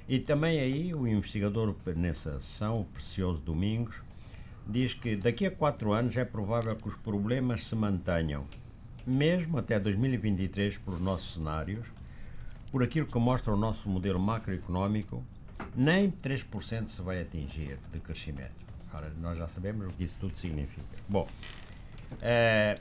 [0.09, 3.95] E também aí o investigador nessa sessão, o Precioso Domingos,
[4.67, 8.45] diz que daqui a quatro anos é provável que os problemas se mantenham,
[9.05, 11.85] mesmo até 2023, por nossos cenários,
[12.75, 15.23] por aquilo que mostra o nosso modelo macroeconómico,
[15.73, 18.51] nem 3% se vai atingir de crescimento.
[18.93, 20.83] Ora, nós já sabemos o que isso tudo significa.
[21.07, 21.25] Bom,
[22.21, 22.77] é,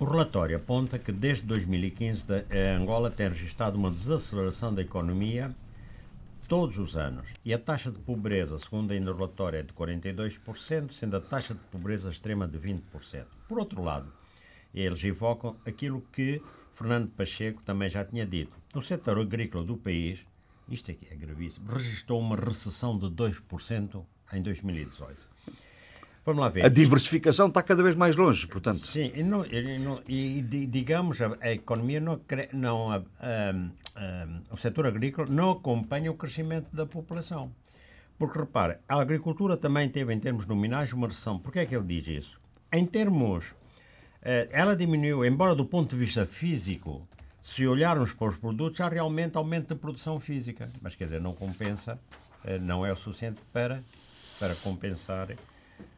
[0.00, 5.54] o relatório aponta que desde 2015 a Angola tem registrado uma desaceleração da economia
[6.48, 7.28] todos os anos.
[7.44, 11.54] E a taxa de pobreza, segundo ainda o relatório, é de 42%, sendo a taxa
[11.54, 13.24] de pobreza extrema de 20%.
[13.48, 14.12] Por outro lado,
[14.74, 16.42] eles evocam aquilo que
[16.76, 18.52] Fernando Pacheco também já tinha dito.
[18.74, 20.20] No setor agrícola do país,
[20.68, 24.04] isto aqui é gravíssimo, registrou uma recessão de 2%
[24.34, 25.16] em 2018.
[26.26, 26.66] Vamos lá ver.
[26.66, 28.86] A diversificação está cada vez mais longe, portanto.
[28.86, 32.20] Sim, e, não, e, não, e digamos, a, a, economia não,
[32.52, 33.02] não a,
[34.50, 37.50] o setor agrícola não acompanha o crescimento da população.
[38.18, 41.38] Porque, repare, a agricultura também teve, em termos nominais, uma recessão.
[41.38, 42.40] Porquê é que ele diz isso?
[42.70, 43.54] Em termos
[44.50, 47.06] ela diminuiu, embora do ponto de vista físico,
[47.46, 50.68] se olharmos para os produtos, há realmente aumento da produção física.
[50.82, 51.96] Mas, quer dizer, não compensa,
[52.44, 53.80] eh, não é o suficiente para,
[54.40, 55.28] para compensar.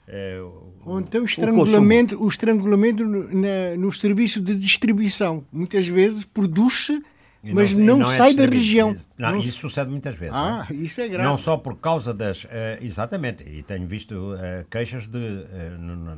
[0.07, 0.41] É,
[0.85, 5.43] o, então o estrangulamento, o, o estrangulamento na, nos serviços de distribuição.
[5.51, 7.03] Muitas vezes produz-se,
[7.43, 8.95] mas não, não, não é sai da região.
[9.17, 10.35] Não, não, isso sucede muitas vezes.
[10.35, 10.75] Ah, é?
[10.75, 11.27] isso é grave.
[11.27, 12.45] Não só por causa das.
[12.45, 12.49] Uh,
[12.83, 14.35] exatamente, e tenho visto
[14.71, 15.45] queixas de,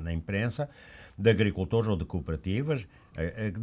[0.02, 0.68] na imprensa
[1.20, 2.86] de agricultores ou de cooperativas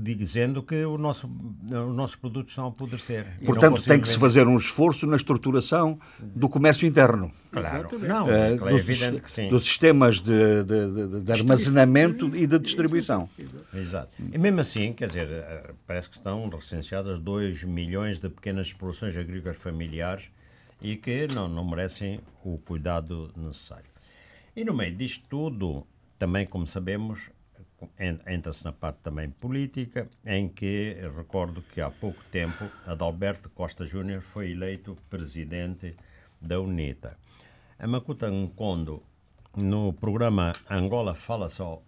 [0.04, 3.26] dizendo que o nosso, os nossos produtos estão a apodrecer.
[3.46, 7.32] Portanto, tem que se fazer um esforço na estruturação do comércio interno.
[7.52, 9.50] Claro, não, é, é dos, evidente que sim.
[9.50, 13.30] Dos sistemas de, de, de, de armazenamento e de distribuição.
[13.74, 14.10] Exato.
[14.32, 19.16] E mesmo assim, quer dizer, eh, parece que estão recenseadas 2 milhões de pequenas explorações
[19.16, 20.26] agrícolas familiares
[20.82, 23.90] e que não, não merecem o cuidado necessário.
[24.56, 25.88] E no meio disto tudo,
[26.20, 27.32] também, como sabemos,
[28.28, 34.22] entra-se na parte também política, em que recordo que há pouco tempo Adalberto Costa Júnior
[34.22, 35.96] foi eleito presidente
[36.42, 37.18] da UNITA.
[37.80, 39.04] A Makuta Nkondo,
[39.56, 41.82] no programa Angola Fala Só,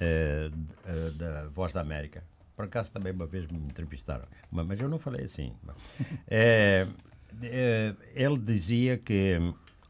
[0.00, 0.50] eh,
[0.86, 2.24] eh, da Voz da América,
[2.56, 5.54] por acaso também uma vez me entrevistaram, mas eu não falei assim.
[6.28, 6.86] É,
[7.40, 9.38] é, ele dizia que,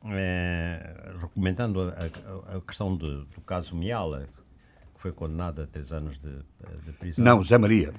[0.05, 4.29] é, recomendando a, a, a questão do, do caso Miala,
[5.03, 6.31] foi condenado a três anos de,
[6.87, 7.25] de prisão.
[7.25, 7.93] Não, Zé Maria.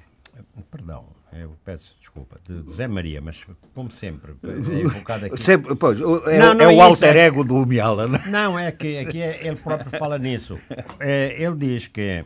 [0.72, 5.38] Perdão, eu peço desculpa, de Zé Maria, mas como sempre, é invocado aqui.
[5.38, 8.28] Sempre, pois, é, não, não é, é o alter é ego do Miala, não é?
[8.28, 10.58] Não, é que aqui é, ele próprio fala nisso.
[10.98, 12.24] É, ele diz que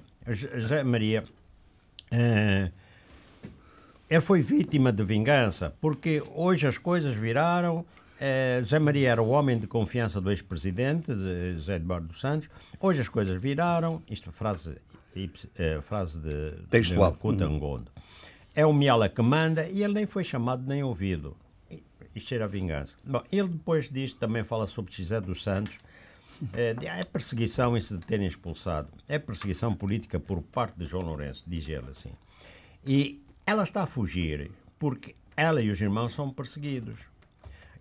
[0.62, 1.24] Zé Maria.
[4.10, 7.84] Ele foi vítima de vingança, porque hoje as coisas viraram
[8.18, 11.12] Uh, José Maria era o homem de confiança do ex-presidente,
[11.56, 12.50] José Eduardo dos Santos.
[12.80, 14.02] Hoje as coisas viraram.
[14.10, 17.12] Isto é frase, uh, frase de, Textual.
[17.12, 17.92] de Kutangondo.
[18.56, 21.38] É o Miala que manda e ele nem foi chamado nem ouvido.
[22.16, 22.96] Isto era vingança.
[23.06, 25.78] Bom, ele depois disto também fala sobre José dos Santos.
[26.54, 28.90] É, é perseguição isso de terem expulsado.
[29.08, 32.12] É perseguição política por parte de João Lourenço, diz ele assim.
[32.84, 34.50] E ela está a fugir
[34.80, 36.96] porque ela e os irmãos são perseguidos.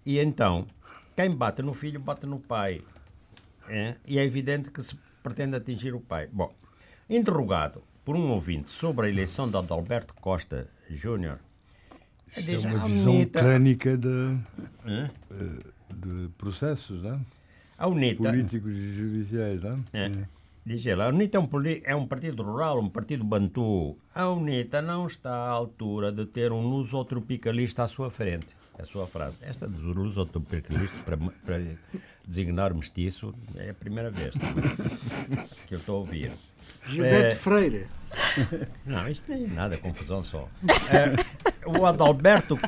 [0.07, 0.65] E então,
[1.17, 2.81] quem bate no filho, bate no pai.
[3.69, 3.97] É?
[4.07, 6.29] E é evidente que se pretende atingir o pai.
[6.33, 6.55] Bom,
[7.11, 11.41] interrogado por um ouvinte sobre a eleição de Adalberto Costa Júnior,
[12.37, 13.41] é uma visão Unita...
[13.41, 14.39] clínica de,
[14.85, 15.11] é?
[15.93, 17.21] de processos, não?
[17.77, 19.85] A UNITA, políticos e judiciais, não?
[19.93, 20.11] É.
[20.65, 21.49] Diz ele, a UNITA é um,
[21.83, 23.99] é um, partido rural, um partido bantu.
[24.15, 29.07] A UNITA não está à altura de ter um lusotropicalista à sua frente a sua
[29.07, 29.39] frase.
[29.43, 31.61] Esta dos urus autopercalista para, para
[32.27, 34.35] designar mestiço é a primeira vez
[35.67, 36.33] que eu estou a ouvir.
[36.89, 37.87] Gilberto é, Freire.
[38.85, 40.49] Não, isto nem é nada, confusão só.
[40.93, 42.59] É, o Adalberto.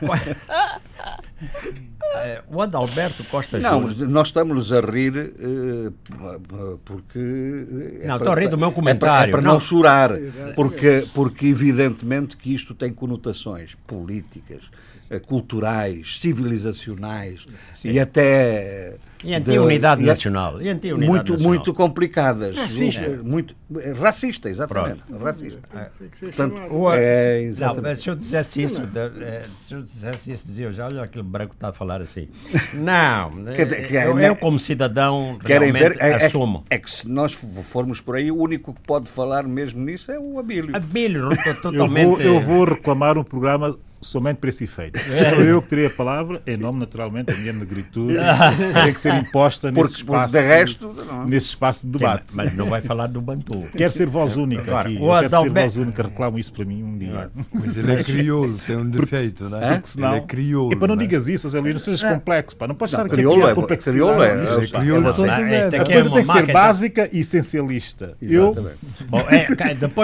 [2.16, 4.09] É, o Adalberto Costa Não, Júnior...
[4.09, 7.18] nós estamos a rir uh, porque.
[8.02, 9.26] É não, estou a rir do meu comentário.
[9.26, 10.10] É, é para não, não chorar,
[10.56, 17.90] porque, porque evidentemente que isto tem conotações políticas, eh, culturais, civilizacionais Sim.
[17.90, 20.62] e até e anti-unidade nacional.
[20.62, 21.43] E anti muito, nacional.
[21.43, 22.56] muito complicadas.
[22.56, 23.02] Racista.
[23.02, 23.16] É.
[23.16, 23.55] Muito,
[23.98, 25.02] racista, exatamente.
[25.02, 25.24] Pronto.
[25.24, 25.60] Racista.
[25.74, 25.90] É.
[26.20, 27.97] Portanto, é, exatamente.
[27.97, 28.82] Não, se eu dissesse isso,
[29.20, 32.28] eh, se eu dissesse isso, dizia já, olha aquele branco está a falar assim.
[32.74, 36.64] Não, que, que, eu, eu, como cidadão querem ver, é, assumo.
[36.70, 40.12] É, é, que se nós formos por aí, o único que pode falar mesmo nisso
[40.12, 40.76] é o Abílio.
[40.76, 41.28] Abílio,
[41.60, 42.05] totalmente.
[42.05, 44.98] Eu vou, eu vou reclamar um programa somente para esse efeito.
[45.12, 48.14] Sou eu que terei a palavra, em nome, naturalmente, da minha negritude,
[48.84, 50.96] tem que ser imposta nesse porque, espaço, porque de resto,
[51.26, 52.30] nesse espaço de debate.
[52.30, 53.64] Sim, mas não vai falar do Bantu.
[53.76, 54.98] Quero ser voz única claro, aqui.
[54.98, 57.30] quero ser voz única, reclamo isso para mim um dia.
[57.52, 59.74] Mas ele é crioulo, tem um defeito, não é?
[59.74, 60.72] Porque senão, ele é crioulo.
[60.72, 61.06] E para não, não é?
[61.06, 62.66] digas isso, Zé Luís, não sejas complexo, pá.
[62.66, 63.98] não podes estar aqui crioulo a complexidade.
[63.98, 68.16] Crioulo é, é, crioulo a coisa tem que ser básica e essencialista.
[68.20, 68.54] Eu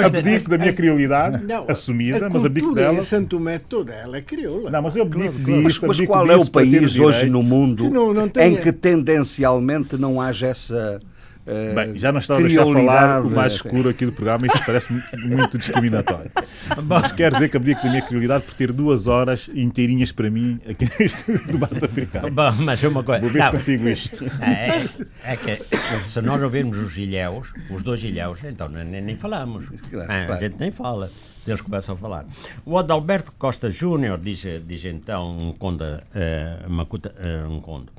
[0.04, 3.02] abdico da minha criolidade, assumida, mas abdico dela.
[3.02, 4.70] Santo Tomé toda ela é crioula.
[4.70, 5.62] Não, mas eu claro, claro.
[5.62, 10.20] Mas, mas qual é o país hoje no mundo não, não em que tendencialmente não
[10.20, 11.00] haja essa
[11.46, 14.90] Bem, já não estava a deixar falar o mais escuro aqui do programa, isto parece
[14.92, 16.30] muito discriminatório.
[16.84, 20.58] Mas quer dizer que abdico da minha criolidade por ter duas horas inteirinhas para mim
[20.68, 22.30] aqui neste debate africano.
[22.30, 23.20] Bom, mas uma coisa.
[23.20, 24.24] Vou ver não, se consigo isto.
[24.40, 25.62] É, é, que
[26.04, 29.66] se nós ouvirmos os ilhéus, os dois ilhéus, então nem, nem falamos.
[29.90, 32.24] Claro, ah, A gente nem fala se eles começam a falar.
[32.64, 37.92] O Adalberto Costa Júnior diz, diz então um conda, uh, Macuta, uh, um conda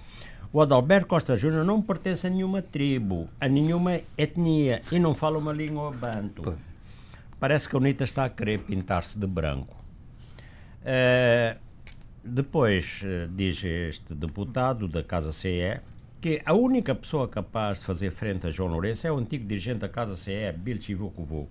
[0.56, 5.38] o Adalberto Costa Júnior não pertence a nenhuma tribo, a nenhuma etnia e não fala
[5.38, 6.57] uma língua banto.
[7.38, 9.76] Parece que a UNITA está a querer pintar-se de branco.
[10.80, 11.60] Uh,
[12.23, 15.82] depois, uh, diz este deputado da Casa CE,
[16.22, 19.80] que a única pessoa capaz de fazer frente a João Lourenço é o antigo dirigente
[19.80, 21.49] da Casa CE, Bill Chivuco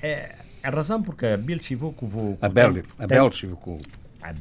[0.00, 3.78] É, a razão porque a Bill Chivuco Abel, Abel Chivuco
[4.22, 4.32] ah,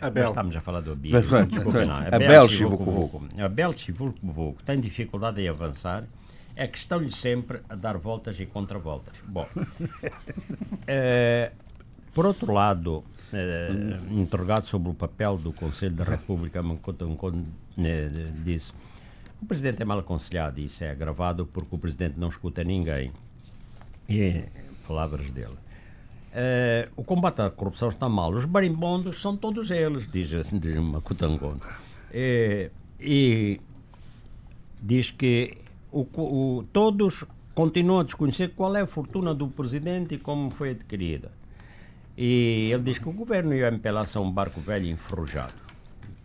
[0.00, 0.28] Abel.
[0.28, 1.20] estamos a falar do Abel.
[1.46, 1.96] Desculpa, não.
[1.96, 3.28] Abel, Abel Chivuco Vuco.
[3.38, 6.04] Abel Chivuco Vuco tem dificuldade em avançar
[6.56, 9.14] é que estão-lhe sempre a dar voltas e contravoltas.
[9.24, 9.46] Bom,
[10.88, 11.52] é,
[12.12, 13.70] por outro lado, é,
[14.10, 18.10] interrogado sobre o papel do Conselho da República, né,
[18.44, 18.72] disse
[19.40, 23.12] o Presidente é mal aconselhado, isso é gravado porque o Presidente não escuta ninguém.
[24.08, 24.44] E
[24.86, 25.56] palavras dele.
[26.28, 28.30] Uh, o combate à corrupção está mal.
[28.32, 31.56] Os marimbondos são todos eles, diz, diz Macutangon.
[32.12, 33.60] E, e
[34.80, 35.56] diz que
[35.90, 37.24] o, o, todos
[37.54, 41.32] continuam a desconhecer qual é a fortuna do presidente e como foi adquirida.
[42.16, 45.54] E ele diz que o governo e o MPLA são um barco velho enferrujado.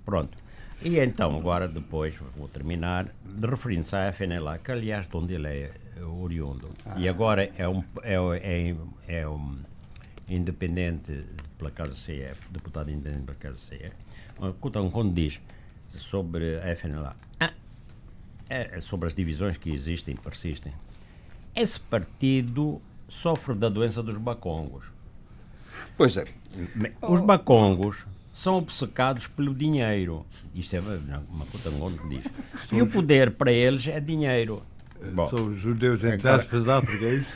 [0.05, 0.37] Pronto.
[0.81, 3.07] E então, agora, depois, vou terminar,
[3.41, 5.71] referindo-se à FNLA, que aliás, de onde ele é
[6.03, 6.95] oriundo, ah.
[6.97, 8.75] e agora é um, é, é,
[9.07, 9.55] é um
[10.35, 11.25] independente
[11.57, 13.91] pela Casa CE, deputado independente pela Casa CE,
[14.59, 15.39] quando diz
[15.89, 17.53] sobre a FNLA, ah,
[18.49, 20.73] é, é sobre as divisões que existem, persistem,
[21.55, 24.85] esse partido sofre da doença dos bacongos.
[25.95, 26.25] Pois é.
[27.01, 30.25] Os bacongos são obcecados pelo dinheiro.
[30.55, 30.79] Isto é
[31.29, 32.25] uma coisa que diz.
[32.71, 34.63] E o poder para eles é dinheiro.
[35.11, 36.35] Bom, São os judeus entre agora...
[36.37, 37.31] aspas da África, é isso?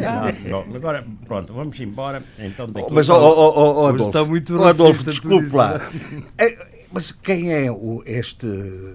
[0.00, 2.22] Não, bom, agora, pronto, vamos embora.
[2.38, 5.80] Então, daqui mas, oh, oh, oh, Adolfo, está muito oh, Adolfo desculpe lá.
[6.38, 8.46] É, mas quem é o, este,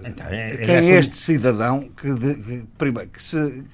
[0.04, 3.64] então, é, quem é, é este cidadão que, de, que, primeiro, que se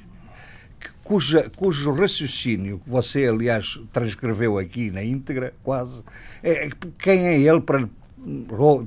[1.06, 6.02] cuja, cujo raciocínio, que você, aliás, transcreveu aqui na íntegra, quase,
[6.42, 6.68] é,
[6.98, 7.88] quem é ele para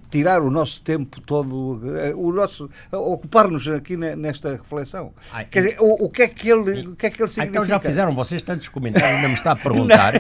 [0.10, 5.14] tirar o nosso tempo todo, eh, o nosso ocupar-nos aqui nesta reflexão.
[5.32, 7.60] Ai, Quer dizer, o, o, que é que ele, o que é que ele significa?
[7.60, 10.14] Então já fizeram vocês tantos comentários, ainda me está a perguntar.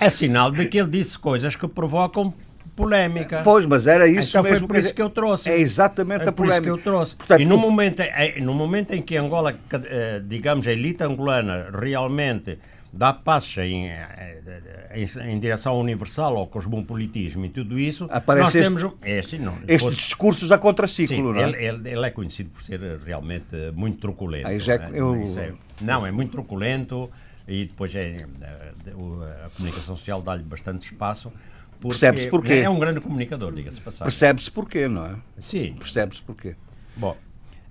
[0.00, 2.34] é sinal de que ele disse coisas que provocam
[2.78, 3.42] polémica.
[3.42, 4.60] Pois, mas era isso então mesmo.
[4.60, 5.50] Foi por isso que eu trouxe.
[5.50, 6.62] É exatamente é a polémica.
[6.62, 7.16] que eu trouxe.
[7.16, 8.02] Portanto, e no momento,
[8.40, 12.58] no momento em que Angola, eh, digamos, a elite angolana realmente
[12.92, 18.58] dá passos em, eh, em, em, direção ao universal, ao cosmopolitismo e tudo isso, Aparece
[18.58, 21.64] nós temos este, é, não, estes discursos a contraciclo, sim, não é?
[21.64, 24.48] Ele, ele, é conhecido por ser realmente muito truculento.
[24.48, 24.56] É?
[24.92, 25.14] eu...
[25.38, 27.10] é, não, é muito truculento
[27.46, 31.32] e depois é, a, a comunicação social dá-lhe bastante espaço
[31.80, 32.54] Percebe-se porquê.
[32.54, 33.80] É um grande comunicador, diga-se.
[33.80, 35.16] Percebe-se porquê, não é?
[35.38, 35.74] Sim.
[35.78, 36.56] Percebe-se porquê.
[36.96, 37.16] Bom,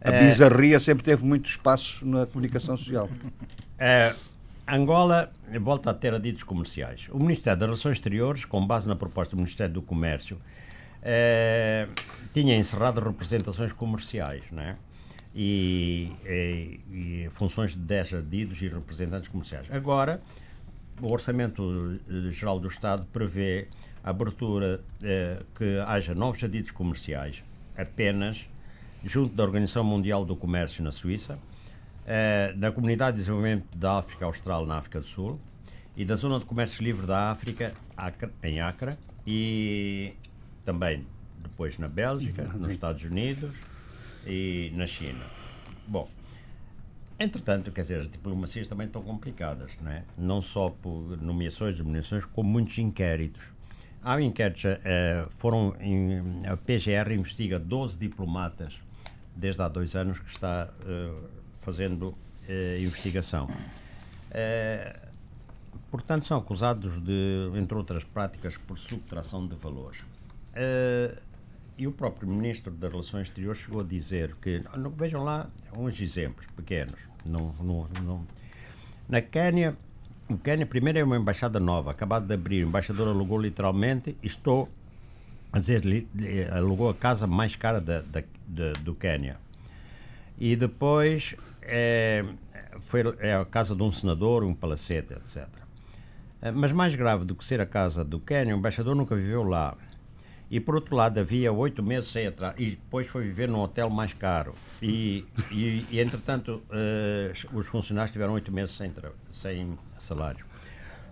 [0.02, 0.20] a é...
[0.24, 3.10] bizarria sempre teve muito espaço na comunicação social.
[3.78, 4.14] É,
[4.68, 5.32] Angola
[5.62, 7.08] volta a ter adidos comerciais.
[7.12, 10.38] O Ministério das Relações Exteriores, com base na proposta do Ministério do Comércio,
[11.02, 11.88] é,
[12.34, 14.76] tinha encerrado representações comerciais, não é?
[15.34, 19.68] E, e, e, funções de 10 adidos e representantes comerciais.
[19.72, 20.20] Agora,
[21.02, 22.00] o Orçamento
[22.32, 23.68] Geral do Estado prevê
[24.04, 27.44] a abertura eh, que haja novos adidos comerciais
[27.78, 28.48] apenas
[29.04, 31.38] junto da Organização Mundial do Comércio na Suíça,
[32.08, 35.40] eh, na Comunidade de Desenvolvimento da África Austral na África do Sul
[35.96, 37.74] e da Zona de Comércio Livre da África
[38.42, 40.14] em Acre e
[40.64, 41.06] também
[41.38, 43.54] depois na Bélgica, nos Estados Unidos
[44.26, 45.26] e na China.
[45.86, 46.08] Bom,
[47.20, 50.04] Entretanto, quer dizer, as diplomacias também estão complicadas, não é?
[50.16, 53.44] Não só por nomeações, diminuições, como muitos inquéritos.
[54.04, 58.80] Há inquéritos, eh, foram, em, a PGR investiga 12 diplomatas
[59.36, 61.12] desde há dois anos que está eh,
[61.68, 62.14] fazendo
[62.48, 63.46] eh, investigação.
[65.92, 70.02] portanto, são acusados de, entre outras práticas, por subtração de valores.
[71.78, 74.64] e o próprio Ministro das Relações Exteriores chegou a dizer que,
[74.96, 78.28] vejam lá uns exemplos pequenos, no, no, no.
[79.10, 79.76] Na Quênia,
[80.30, 82.64] o Quênia primeiro é uma embaixada nova, acabado de abrir.
[82.64, 84.70] O embaixador alugou literalmente, estou
[85.52, 85.84] a dizer,
[86.54, 89.38] alugou a casa mais cara da, da, da do Quênia.
[90.40, 91.36] E depois
[91.68, 92.26] é,
[92.88, 95.48] foi é a casa de um senador, um palacete, etc.
[96.42, 99.44] Eh, mas mais grave do que ser a casa do Quênia, o embaixador nunca viveu
[99.44, 99.76] lá.
[100.50, 102.56] E por outro lado, havia oito meses sem atraso.
[102.58, 104.54] E depois foi viver num hotel mais caro.
[104.82, 108.92] E, e, e entretanto, uh, os funcionários tiveram oito meses sem,
[109.32, 110.46] sem salário.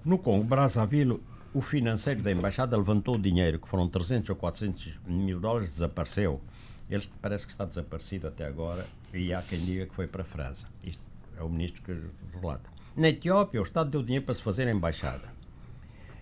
[0.06, 1.22] No Congo, Brazzaville,
[1.54, 6.40] o financeiro da embaixada levantou o dinheiro, que foram 300 ou 400 mil dólares, desapareceu.
[6.90, 10.26] Ele parece que está desaparecido até agora e há quem diga que foi para a
[10.26, 10.68] França.
[10.84, 11.02] Isto
[11.38, 12.70] é o ministro que relata.
[12.96, 15.36] Na Etiópia, o Estado deu dinheiro para se fazer a embaixada.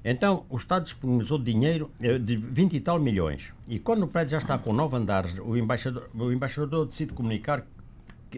[0.04, 3.54] Então, o Estado disponibilizou dinheiro eh, de 20 e tal milhões.
[3.68, 7.66] E quando o prédio já está com nove andares, o embaixador, o embaixador decide comunicar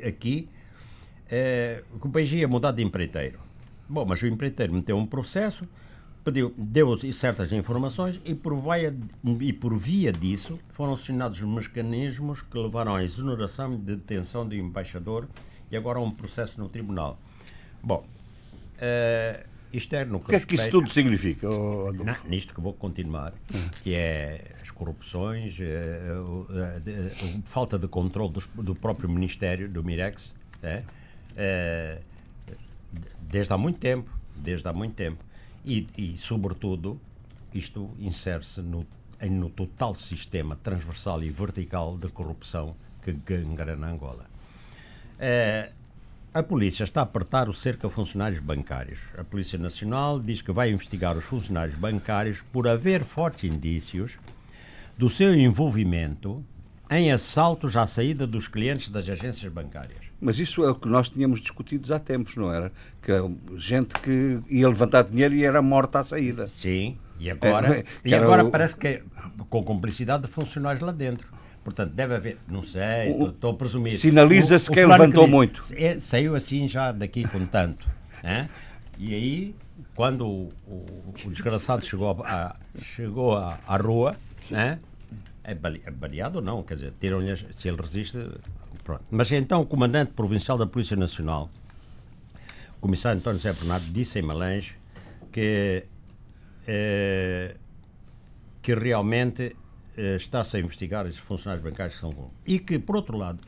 [0.05, 0.47] aqui
[1.29, 3.39] eh, que o país ia mudar de empreiteiro.
[3.89, 5.63] Bom, mas o empreiteiro meteu um processo,
[6.25, 8.93] pediu, deu certas informações e por, via,
[9.39, 14.55] e por via disso foram acionados os mecanismos que levaram à exoneração de detenção do
[14.55, 15.27] embaixador
[15.71, 17.19] e agora há um processo no tribunal.
[17.81, 18.03] Bom,
[18.77, 21.47] uh, isto é no que O que é que isso tudo significa?
[21.47, 23.31] Oh, não, nisto que vou continuar,
[23.83, 30.33] que é as corrupções, a, a, a, falta de controle do, próprio Ministério, do Mirex?
[31.37, 31.99] É,
[33.21, 35.23] desde há muito tempo, desde há muito tempo.
[35.65, 36.99] E, e sobretudo,
[37.53, 38.85] isto insere-se no,
[39.29, 44.25] no total sistema transversal e vertical de corrupção que gangrena Angola.
[45.19, 45.71] É,
[46.33, 48.99] a polícia está a apertar o cerco a funcionários bancários.
[49.17, 54.17] A Polícia Nacional diz que vai investigar os funcionários bancários por haver fortes indícios
[54.97, 56.43] do seu envolvimento
[56.91, 60.03] em assaltos à saída dos clientes das agências bancárias.
[60.25, 62.71] Mas isso é o que nós tínhamos discutido há tempos, não era?
[62.99, 63.11] Que
[63.57, 66.47] gente que ia levantar dinheiro e era morta à saída.
[66.47, 68.49] Sim, e agora, é, e agora o...
[68.49, 69.03] parece que é
[69.51, 71.27] com cumplicidade de funcionários lá dentro.
[71.63, 73.93] Portanto, deve haver, não sei, estou a presumir.
[73.93, 75.61] Sinaliza-se que ele levantou que muito.
[75.75, 77.87] É, saiu assim já daqui com tanto.
[78.23, 78.49] Né?
[78.97, 79.55] E aí,
[79.93, 84.15] quando o, o, o desgraçado chegou, a, chegou à, à rua,
[84.49, 84.79] né?
[85.45, 88.17] é, é baleado ou não, quer dizer, tiram-lhe, se ele resiste,
[88.85, 89.03] pronto.
[89.11, 91.49] Mas então o comandante provincial da Polícia Nacional,
[92.77, 94.75] o comissário António José Bernardo, disse em Malange
[95.31, 95.83] que,
[96.67, 97.55] eh,
[98.61, 99.55] que realmente
[99.97, 102.13] eh, está-se a investigar os funcionários bancários que são
[102.45, 103.39] e que, por outro lado,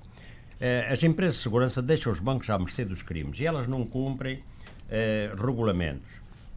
[0.59, 3.85] eh, as empresas de segurança deixam os bancos à mercê dos crimes e elas não
[3.85, 4.43] cumprem
[5.37, 6.09] regulamentos.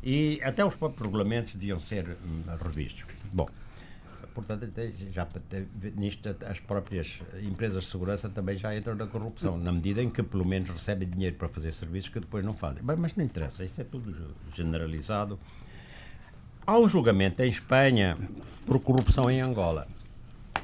[0.03, 3.05] E até os próprios regulamentos deviam ser hum, revistos.
[3.33, 3.49] Bom,
[4.35, 4.69] portanto,
[5.13, 5.27] já
[5.97, 10.23] nisto as próprias empresas de segurança também já entram na corrupção, na medida em que
[10.23, 12.83] pelo menos recebem dinheiro para fazer serviços que depois não fazem.
[12.83, 15.39] Mas, mas não interessa, isto é tudo generalizado.
[16.67, 18.17] Há um julgamento em Espanha
[18.67, 19.89] por corrupção em Angola.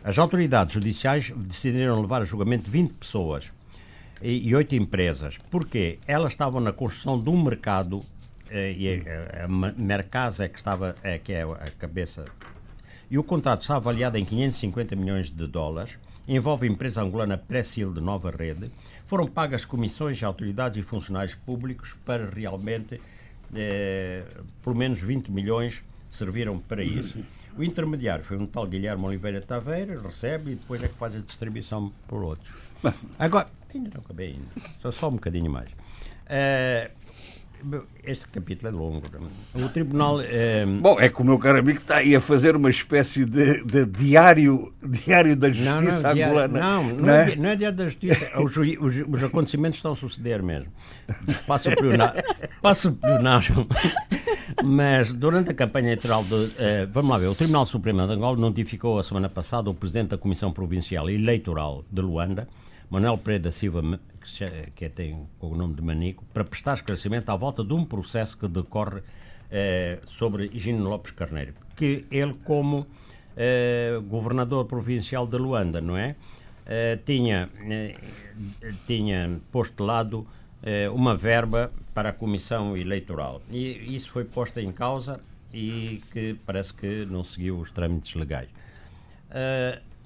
[0.04, 3.50] As autoridades judiciais decidiram levar a julgamento 20 pessoas
[4.22, 5.36] e, oito empresas.
[5.50, 5.98] Porquê?
[6.06, 8.04] Elas estavam na construção de um mercado
[8.50, 12.24] eh, e a, a Mercasa é que estava é, que é a cabeça
[13.10, 17.92] e o contrato está avaliado em 550 milhões de dólares envolve a empresa angolana Pressil
[17.92, 18.70] de Nova Rede
[19.04, 23.00] foram pagas comissões a autoridades e funcionários públicos para realmente
[23.54, 24.24] eh,
[24.62, 27.18] pelo menos 20 milhões serviram para isso.
[27.56, 31.20] O intermediário foi um tal Guilherme Oliveira Taveira, recebe e depois é que faz a
[31.20, 32.54] distribuição por outros.
[33.18, 35.68] Agora, ainda não acabei ainda, só, só um bocadinho mais.
[35.70, 36.90] Uh,
[38.04, 39.02] este capítulo é longo.
[39.54, 40.20] O tribunal.
[40.20, 40.64] É...
[40.66, 43.84] Bom, é que o meu caro amigo está aí a fazer uma espécie de, de
[43.86, 46.60] diário, diário da justiça não, não, angolana.
[46.60, 47.36] Não, não, não, é?
[47.36, 48.40] não é diário da justiça.
[48.40, 50.70] Os, os, os, acontecimentos estão a suceder mesmo.
[51.46, 52.22] Passa o plenário.
[52.62, 53.66] Passa o plenário.
[54.64, 56.34] Mas durante a campanha eleitoral de.
[56.34, 57.26] Uh, vamos lá ver.
[57.26, 61.84] O Tribunal Supremo de Angola notificou a semana passada o presidente da Comissão Provincial Eleitoral
[61.90, 62.48] de Luanda,
[62.88, 63.82] Manuel Pereira da Silva
[64.26, 68.36] que, que tem o nome de Manico, para prestar esclarecimento à volta de um processo
[68.36, 69.02] que decorre
[69.50, 72.86] eh, sobre Higino Lopes Carneiro, que ele, como
[73.36, 76.16] eh, governador provincial de Luanda, não é?
[76.68, 77.94] Eh, tinha, eh,
[78.88, 80.26] tinha posto de lado
[80.64, 83.40] eh, uma verba para a Comissão Eleitoral.
[83.50, 85.20] E isso foi posto em causa
[85.54, 88.48] e que parece que não seguiu os trâmites legais.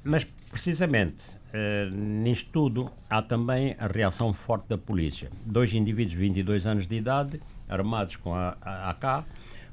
[0.05, 5.31] Mas, precisamente, uh, nisto tudo, há também a reação forte da polícia.
[5.47, 9.25] Dois indivíduos de 22 anos de idade, armados com a, a AK,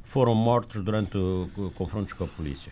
[0.04, 1.18] foram mortos durante
[1.76, 2.72] confrontos com a polícia.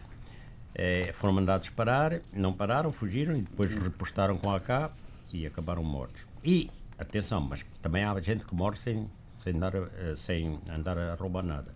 [0.71, 4.91] Uh, foram mandados parar, não pararam, fugiram e depois repostaram com a AK
[5.33, 6.21] e acabaram mortos.
[6.43, 6.69] E,
[6.99, 11.43] atenção, mas também há gente que morre sem, sem, dar, uh, sem andar a roubar
[11.43, 11.73] nada.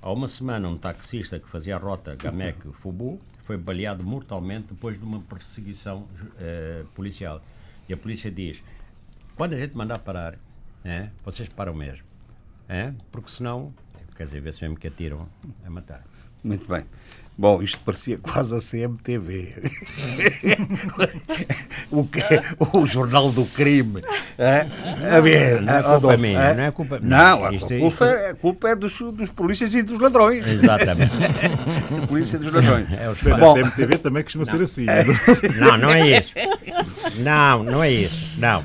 [0.00, 5.04] Há uma semana, um taxista que fazia a rota Gamek-Fubu foi baleado mortalmente depois de
[5.04, 7.40] uma perseguição uh, policial.
[7.88, 8.60] E a polícia diz:
[9.36, 10.36] quando a gente mandar parar,
[10.84, 12.04] é, vocês param mesmo.
[12.68, 13.72] É, porque senão,
[14.16, 15.28] quer dizer, vê-se mesmo que atiram
[15.64, 16.04] a matar.
[16.42, 16.84] Muito bem.
[17.38, 19.52] Bom, isto parecia quase a CMTV.
[21.90, 22.22] o, que,
[22.72, 24.00] o Jornal do Crime.
[24.38, 28.04] a ver, não é culpa minha, não é culpa Não, a isto, culpa, isto...
[28.04, 30.46] É, a culpa é dos, dos polícias e dos ladrões.
[30.46, 31.12] Exatamente.
[32.02, 32.88] a polícia e dos ladrões.
[32.92, 34.52] É Bom, a CMTV também costuma não.
[34.52, 34.86] ser assim.
[35.58, 36.32] Não, não é isso.
[37.18, 38.26] Não, não é isso.
[38.38, 38.64] Não,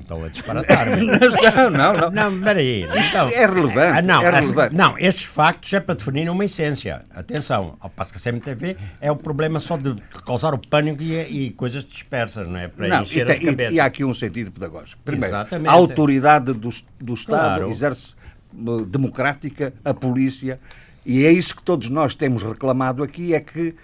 [0.00, 0.86] estão a disparatar.
[0.96, 2.10] Não, não, não.
[2.10, 2.84] Não, peraí.
[2.84, 3.98] Então, é relevante.
[3.98, 4.74] Ah, não, é relevante.
[4.74, 7.02] não, estes factos é para definir uma essência.
[7.14, 9.94] Até atenção, ao passo que a CMTV é o problema só de
[10.24, 12.68] causar o pânico e, e coisas dispersas, não é?
[12.68, 15.00] Para não, encher e, tem, e, e há aqui um sentido pedagógico.
[15.04, 15.68] Primeiro, Exatamente.
[15.68, 16.70] a autoridade do,
[17.00, 17.70] do Estado claro.
[17.70, 18.14] exerce
[18.54, 20.60] uh, democrática, a polícia,
[21.04, 23.74] e é isso que todos nós temos reclamado aqui, é que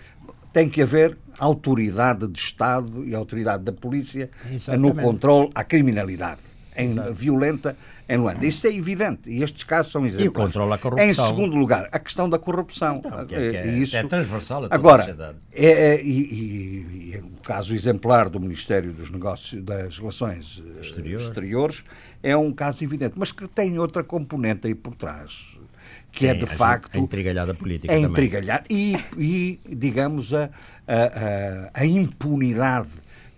[0.52, 4.96] tem que haver autoridade de Estado e autoridade da polícia Exatamente.
[4.96, 6.40] no controle à criminalidade
[6.76, 7.76] em violenta
[8.10, 8.44] em Luanda.
[8.44, 10.24] Isso é evidente e estes casos são exemplos.
[10.24, 11.08] E o controle à corrupção.
[11.08, 12.96] Em segundo lugar, a questão da corrupção.
[12.96, 15.38] Então, que é, que é, isso, é transversal a toda agora, a sociedade.
[15.52, 20.80] É, é, e, e, e, o caso exemplar do Ministério dos Negócios das Relações eh,
[20.80, 21.20] Exterior.
[21.20, 21.84] Exteriores
[22.22, 25.58] é um caso evidente, mas que tem outra componente aí por trás
[26.12, 26.96] que é, é de facto.
[26.96, 27.92] A intrigalhada política.
[27.92, 30.50] É intrigalhada e, e, digamos, a,
[30.86, 32.88] a, a, impunidade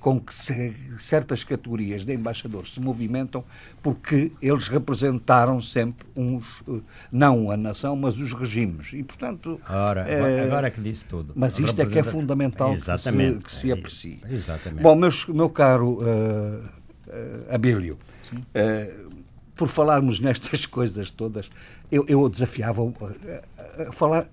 [0.03, 3.45] com que se, certas categorias de embaixadores se movimentam,
[3.81, 6.81] porque eles representaram sempre uns, eh,
[7.13, 8.93] não a nação, mas os regimes.
[8.93, 9.61] E, portanto.
[9.71, 11.33] Ora, é, agora é que disse tudo.
[11.37, 13.45] Mas isto é que é fundamental Exatamente.
[13.45, 14.23] que se, que se aprecie.
[14.29, 14.83] Exatamente.
[14.83, 17.97] Bom, meus, meu caro uh, uh, Abílio,
[18.35, 19.13] uh,
[19.55, 21.49] por falarmos nestas coisas todas,
[21.93, 24.27] eu, eu desafiava a, a falar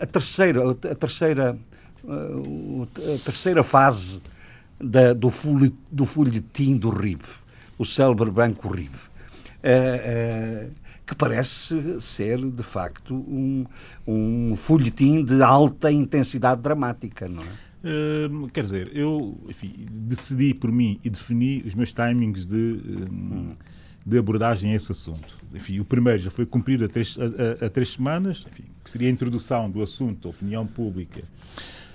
[0.00, 1.58] a terceira, a terceira,
[2.06, 4.22] a terceira fase
[4.82, 7.22] da, do, folhe, do folhetim do RIB,
[7.78, 10.70] o célebre Banco RIB, uh, uh,
[11.06, 13.64] que parece ser, de facto, um,
[14.06, 17.72] um folhetim de alta intensidade dramática, não é?
[17.84, 22.80] Uh, quer dizer, eu enfim, decidi por mim e defini os meus timings de,
[23.10, 23.56] hum.
[24.06, 25.36] de abordagem a esse assunto.
[25.52, 27.16] Enfim, o primeiro já foi cumprido há três,
[27.72, 31.22] três semanas, enfim, que seria a introdução do assunto, a opinião pública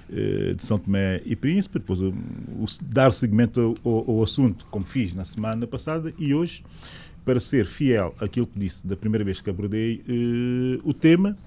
[0.09, 5.13] de São Tomé e Príncipe, depois o, o, dar seguimento ao, ao, assunto, como fiz
[5.13, 6.63] na semana passada, e hoje,
[7.25, 11.38] para ser fiel àquilo que disse da primeira vez que abordei eh, o tema,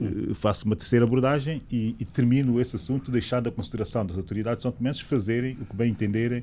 [0.00, 4.62] eh, faço uma terceira abordagem e, e, termino esse assunto deixando a consideração das autoridades
[4.62, 6.42] são tomenses fazerem o que bem entenderem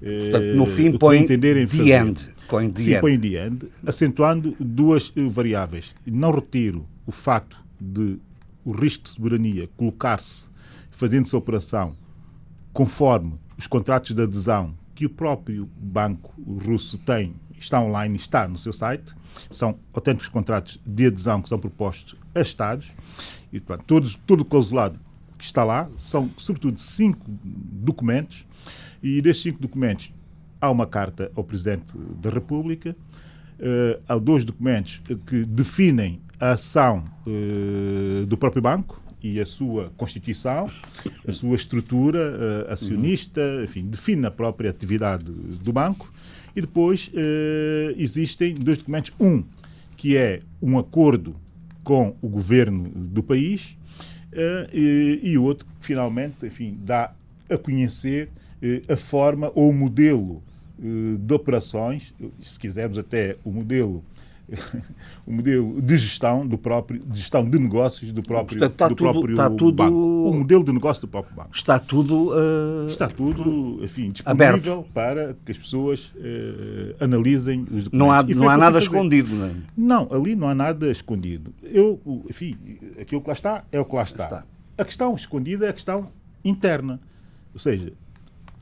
[0.00, 2.28] Portanto, no fim, põe entenderem the end.
[2.48, 3.00] Põe the Sim, end.
[3.00, 5.94] põe the end, acentuando duas variáveis.
[6.06, 8.18] Não retiro o facto de
[8.64, 10.45] o risco de soberania colocar-se
[10.96, 11.94] fazendo-se a operação
[12.72, 16.32] conforme os contratos de adesão que o próprio banco
[16.64, 19.14] russo tem, está online, está no seu site,
[19.50, 22.90] são autênticos contratos de adesão que são propostos a Estados,
[23.52, 24.98] e portanto, todos, todo o clausulado
[25.36, 28.46] que está lá são, sobretudo, cinco documentos,
[29.02, 30.12] e desses cinco documentos
[30.58, 31.84] há uma carta ao Presidente
[32.22, 32.96] da República,
[33.60, 39.90] uh, há dois documentos que definem a ação uh, do próprio banco, e a sua
[39.96, 40.70] constituição,
[41.26, 42.18] a sua estrutura
[42.68, 46.12] uh, acionista, enfim, define a própria atividade do banco.
[46.54, 49.12] E depois uh, existem dois documentos.
[49.18, 49.42] Um,
[49.96, 51.34] que é um acordo
[51.82, 53.76] com o governo do país,
[54.32, 57.14] uh, e, o outro, que finalmente, enfim, dá
[57.48, 58.28] a conhecer
[58.88, 60.42] a forma ou o modelo
[60.78, 64.04] de operações, se quisermos até o modelo
[65.26, 68.94] o modelo de gestão do próprio, de gestão de negócios do próprio, Portanto, está do
[68.94, 69.96] tudo, próprio está tudo, banco.
[69.96, 71.50] O modelo de negócio do próprio banco.
[71.52, 74.92] Está tudo uh, está tudo, enfim, disponível aberto.
[74.92, 77.92] para que as pessoas uh, analisem os documentos.
[77.92, 79.54] Não há, não há nada escondido, não é?
[79.76, 81.52] Não, ali não há nada escondido.
[81.62, 82.00] Eu,
[82.30, 82.56] enfim,
[83.00, 84.24] aquilo que lá está é o que lá está.
[84.24, 84.44] está.
[84.78, 86.08] A questão escondida é a questão
[86.44, 87.00] interna.
[87.52, 87.92] Ou seja,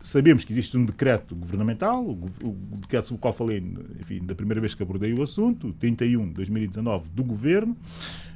[0.04, 2.30] Sabemos que existe um decreto governamental, o,
[2.76, 3.64] decreto sobre o qual falei
[4.00, 7.74] enfim, da primeira vez que abordei o assunto, 31 de 2019, do Governo.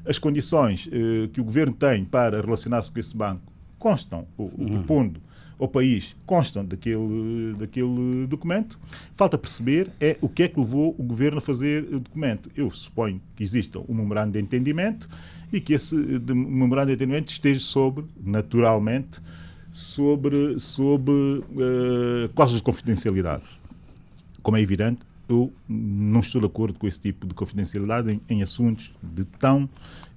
[0.07, 4.83] As condições eh, que o Governo tem para relacionar-se com esse banco constam, uhum.
[4.85, 5.21] pondo
[5.59, 8.79] ao país, constam daquele, daquele documento.
[9.15, 12.51] Falta perceber é o que é que levou o Governo a fazer o documento.
[12.57, 15.07] Eu suponho que exista um memorando de entendimento
[15.53, 19.21] e que esse memorando de entendimento esteja sobre, naturalmente,
[19.79, 23.45] sobre, sobre uh, cláusulas de confidencialidade.
[24.43, 28.43] Como é evidente, eu não estou de acordo com esse tipo de confidencialidade em, em,
[28.43, 29.69] assuntos de tão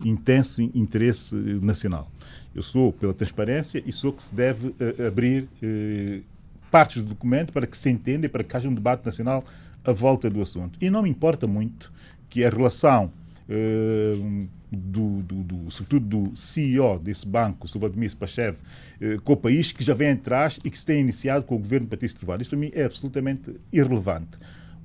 [0.03, 2.09] intenso interesse nacional.
[2.55, 6.23] Eu sou pela transparência e sou que se deve uh, abrir uh,
[6.71, 9.43] partes do documento para que se entenda e para que haja um debate nacional
[9.83, 10.79] à volta do assunto.
[10.81, 11.91] E não me importa muito
[12.29, 13.11] que a relação
[13.47, 18.57] uh, do, do, do, sobretudo do CEO desse banco, o Vladimir Pachev,
[19.01, 21.57] eh, com o país, que já vem atrás e que se tem iniciado com o
[21.57, 22.41] governo de Patrício Trovado.
[22.41, 24.37] Isto para mim é absolutamente irrelevante.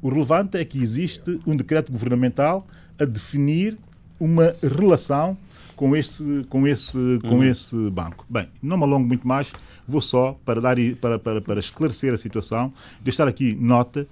[0.03, 2.67] O relevante é que existe um decreto governamental
[2.99, 3.79] a definir
[4.19, 5.37] uma relação
[5.77, 7.45] com esse, com esse, com uhum.
[7.45, 8.27] esse banco.
[8.29, 9.53] Bem, não me alongo muito mais,
[9.87, 12.73] vou só, para, dar, para, para, para esclarecer a situação,
[13.03, 14.09] deixar aqui nota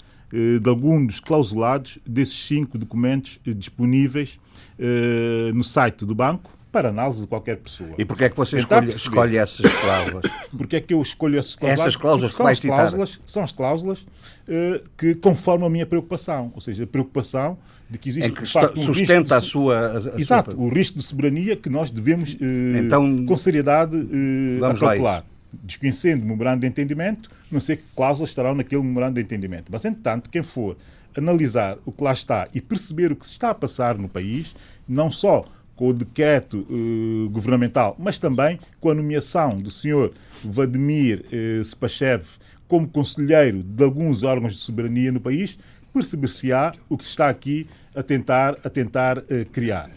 [0.61, 4.39] de alguns dos clausulados desses cinco documentos eh, disponíveis
[4.79, 7.91] eh, no site do banco para análise de qualquer pessoa.
[7.97, 10.25] E porquê é que você escolhe, escolhe, essas cláusulas?
[10.59, 11.81] Porquê é que eu escolho essas cláusulas?
[11.81, 15.87] Essas cláusulas que são, vai as cláusulas, são as cláusulas uh, que conformam a minha
[15.87, 17.57] preocupação, ou seja, a preocupação
[17.89, 20.61] de que existe em que de facto, um sustenta de, a sua a exato sua...
[20.61, 22.39] o risco de soberania que nós devemos uh,
[22.85, 25.25] então, com seriedade uh, calcular
[25.63, 29.85] desconhecendo o memorando de entendimento não sei que cláusulas estarão naquele memorando de entendimento mas
[29.85, 30.77] entretanto quem for
[31.17, 34.55] analisar o que lá está e perceber o que se está a passar no país
[34.89, 35.45] não só
[35.77, 40.13] com o decreto uh, governamental, mas também com a nomeação do senhor
[40.45, 42.25] Vladimir uh, Spachev
[42.69, 45.59] como conselheiro de alguns órgãos de soberania no país,
[45.93, 49.91] perceber-se-á o que se está aqui a tentar, a tentar uh, criar.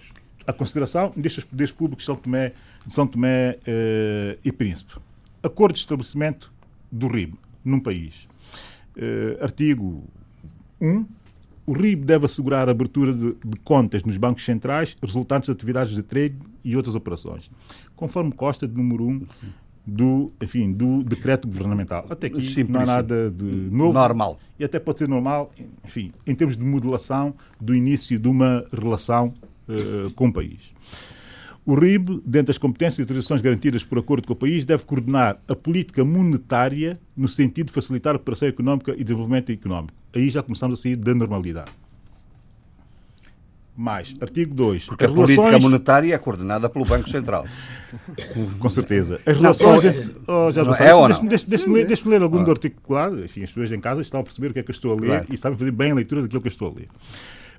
[0.45, 2.53] A consideração destes poderes públicos de São Tomé,
[2.85, 4.95] de São Tomé uh, e Príncipe.
[5.47, 6.51] Acordo de estabelecimento
[6.91, 8.27] do RIB num país.
[8.95, 10.03] Uh, artigo
[10.79, 11.05] 1.
[11.65, 15.93] O RIB deve assegurar a abertura de, de, contas nos bancos centrais resultantes de atividades
[15.93, 17.51] de trade e outras operações,
[17.93, 19.27] conforme consta de número 1
[19.85, 22.05] do, enfim, do decreto governamental.
[22.09, 23.93] Até aqui Sim, não há nada de novo.
[23.93, 24.39] Normal.
[24.59, 25.51] E até pode ser normal,
[25.85, 29.33] enfim, em termos de modelação do início de uma relação
[29.67, 30.73] uh, com o país.
[31.67, 35.37] O RIB, dentro das competências e autorizações garantidas por acordo com o país, deve coordenar
[35.49, 39.93] a política monetária no sentido de facilitar a cooperação económica e desenvolvimento económico.
[40.15, 41.69] Aí já começamos a sair da normalidade.
[43.75, 44.85] Mais, artigo 2.
[44.85, 45.35] Porque a relações...
[45.35, 47.45] política monetária é coordenada pelo Banco Central.
[48.59, 49.19] Com certeza.
[49.25, 50.15] As relações não, entre...
[50.25, 51.25] oh, já não, é ou não?
[51.25, 52.43] Deixa-me deixa ler, deixa ler algum ah.
[52.45, 53.25] do artigo claro.
[53.25, 54.95] Enfim, as pessoas em casa estão a perceber o que é que eu estou a
[54.95, 55.25] ler claro.
[55.33, 56.87] e sabem fazer bem a leitura daquilo que eu estou a ler.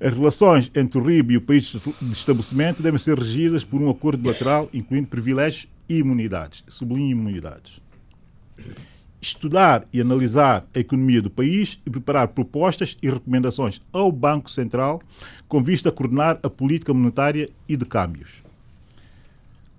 [0.00, 3.90] As relações entre o RIB e o país de estabelecimento devem ser regidas por um
[3.90, 6.62] acordo bilateral, incluindo privilégios e imunidades.
[6.68, 7.80] Sublinho imunidades
[9.20, 15.00] estudar e analisar a economia do país e preparar propostas e recomendações ao Banco Central
[15.48, 18.42] com vista a coordenar a política monetária e de câmbios.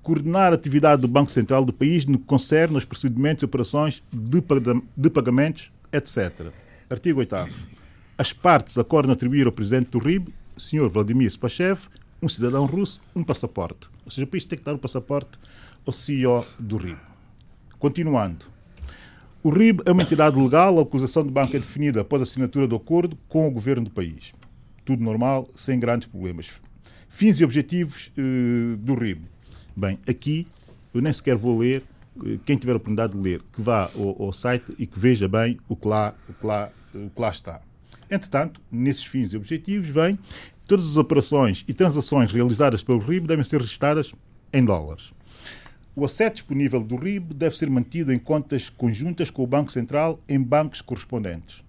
[0.04, 4.04] Coordenar a atividade do Banco Central do país no que concerne aos procedimentos e operações
[4.12, 6.52] de pagamentos, etc.
[6.90, 7.36] Artigo 8
[8.20, 10.90] As partes acordam atribuir ao Presidente do RIB, Sr.
[10.90, 11.88] Vladimir Spachev,
[12.22, 13.88] um cidadão russo, um passaporte.
[14.04, 15.40] Ou seja, o país tem que dar o passaporte
[15.86, 17.00] ao CEO do RIB.
[17.80, 18.46] Continuando
[19.41, 22.68] o RIB é uma entidade legal, a acusação de banco é definida após a assinatura
[22.68, 24.34] do acordo com o governo do país.
[24.84, 26.60] Tudo normal, sem grandes problemas.
[27.08, 29.22] Fins e objetivos uh, do RIB.
[29.74, 30.46] Bem, aqui
[30.94, 31.86] eu nem sequer vou ler,
[32.18, 35.26] uh, quem tiver a oportunidade de ler, que vá ao, ao, site e que veja
[35.26, 37.62] bem o que lá, o que lá, o que lá está.
[38.10, 40.18] Entretanto, nesses fins e objetivos vem
[40.68, 44.14] todas as operações e transações realizadas pelo RIB devem ser registradas
[44.53, 45.11] em dólares.
[45.95, 50.19] O asset disponível do RIB deve ser mantido em contas conjuntas com o Banco Central
[50.30, 51.64] em bancos correspondentes.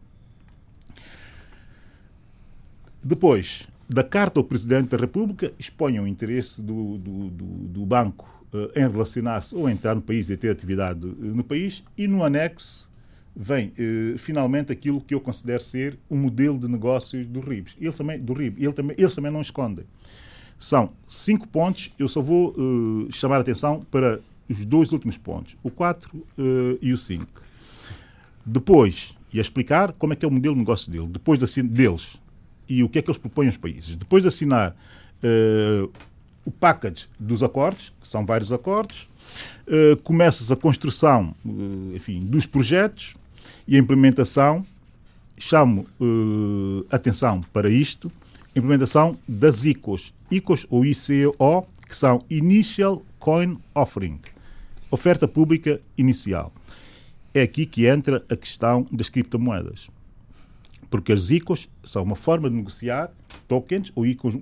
[3.02, 8.28] Depois, da carta ao Presidente da República, exponha o interesse do, do, do, do banco
[8.52, 12.22] uh, em relacionar-se ou entrar no país e ter atividade uh, no país, e no
[12.22, 12.89] anexo
[13.42, 17.70] vem uh, finalmente aquilo que eu considero ser o modelo de negócios do RIB.
[17.80, 18.62] Eles também, do RIB.
[18.62, 19.86] Ele também, eles também não escondem.
[20.58, 25.56] São cinco pontos, eu só vou uh, chamar a atenção para os dois últimos pontos,
[25.62, 27.24] o 4 uh, eh, e o 5.
[28.44, 32.18] Depois, ia explicar como é que é o modelo de negócio dele, depois de deles
[32.68, 33.94] e o que é que eles propõem aos países.
[33.96, 34.76] Depois de assinar
[35.22, 35.90] uh,
[36.44, 39.08] o package dos acordos, que são vários acordos,
[39.66, 43.14] uh, começas a construção uh, enfim, dos projetos
[43.70, 44.66] e a implementação.
[45.38, 48.12] Chamo uh, atenção para isto,
[48.54, 50.12] implementação das ICOs.
[50.30, 54.18] ICOs ou ICO, que são Initial Coin Offering,
[54.90, 56.52] oferta pública inicial.
[57.32, 59.88] É aqui que entra a questão das criptomoedas.
[60.90, 63.10] Porque as ICOs são uma forma de negociar
[63.46, 64.36] tokens ou ICOs,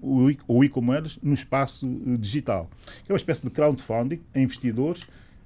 [0.48, 2.70] ou ICO-moedas no espaço eh, digital.
[3.06, 5.02] É uma espécie de crowdfunding a investidores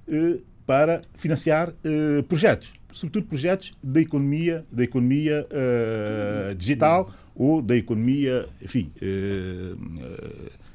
[0.06, 7.76] eh, para financiar eh, projetos, sobretudo projetos da economia, da economia eh, digital ou da
[7.76, 9.74] economia, enfim, eh,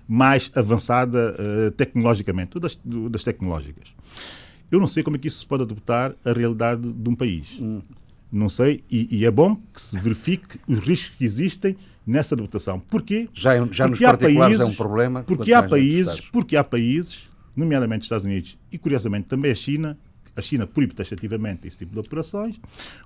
[0.07, 3.93] mais avançada eh, tecnologicamente, das, das tecnológicas.
[4.71, 7.57] Eu não sei como é que isso se pode adaptar à realidade de um país.
[7.59, 7.81] Hum.
[8.29, 12.77] Não sei, e, e, é bom que se verifique os riscos que existem nessa adaptação.
[12.77, 13.29] Porquê?
[13.33, 15.23] Já, já porque nos países, é um problema.
[15.23, 19.97] Porque há países, porque há países, nomeadamente Estados Unidos e curiosamente também a China,
[20.37, 22.55] a China proíbe taxativamente esse tipo de operações.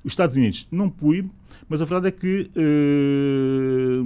[0.03, 1.31] Os Estados Unidos não proíbe,
[1.69, 4.03] mas a verdade é que, uh,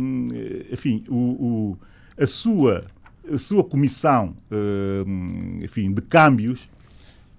[0.72, 1.78] enfim, o, o,
[2.18, 2.86] a, sua,
[3.32, 6.70] a sua comissão uh, enfim, de câmbios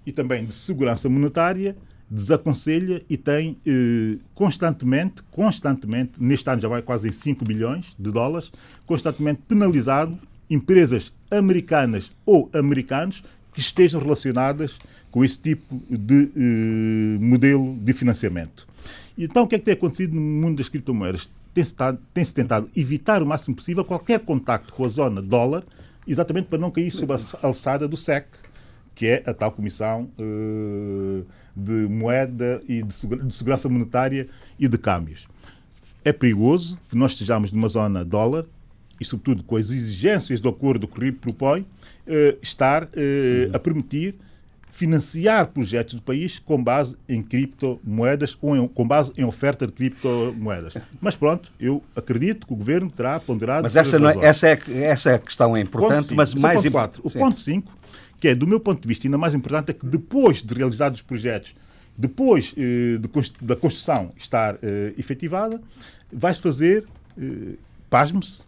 [0.05, 1.77] e também de segurança monetária
[2.09, 8.11] desaconselha e tem eh, constantemente, constantemente, neste ano já vai quase em 5 bilhões de
[8.13, 8.53] dólares,
[8.87, 10.17] constantemente penalizado
[10.49, 13.25] empresas americanas ou americanos
[13.57, 14.77] que estejam relacionadas
[15.11, 18.69] com esse tipo de eh, modelo de financiamento.
[19.17, 21.31] Então, o que é que tem acontecido no mundo das criptomoedas?
[21.55, 21.75] Tem-se
[22.13, 25.65] tem tentado evitar o máximo possível qualquer contacto com a zona dólar,
[26.07, 28.27] exatamente para não cair sob a alçada do SEC,
[28.95, 31.23] que é a tal Comissão eh,
[31.57, 32.93] de Moeda e de
[33.35, 34.29] Segurança Monetária
[34.59, 35.27] e de Câmbios.
[36.05, 38.45] É perigoso que nós estejamos numa zona dólar
[39.01, 41.65] e, sobretudo, com as exigências do acordo que o RIB propõe,
[42.07, 42.89] eh, estar
[43.53, 44.17] a permitir
[44.77, 49.73] financiar projetos do país com base em criptomoedas ou em, com base em oferta de
[49.73, 50.75] criptomoedas.
[51.01, 53.63] Mas pronto, eu acredito que o governo terá ponderado.
[53.63, 56.59] Mas essa, não é, essa, é, essa é a questão é importante, cinco, mas mais
[56.59, 57.01] ponto quatro.
[57.03, 57.73] O ponto 5,
[58.21, 61.01] que é do meu ponto de vista ainda mais importante, é que depois de realizados
[61.01, 61.55] os projetos,
[61.97, 65.59] depois eh, de, da construção estar eh, efetivada,
[66.13, 66.85] vai-se fazer,
[67.19, 67.55] eh,
[67.89, 68.45] pasme-se,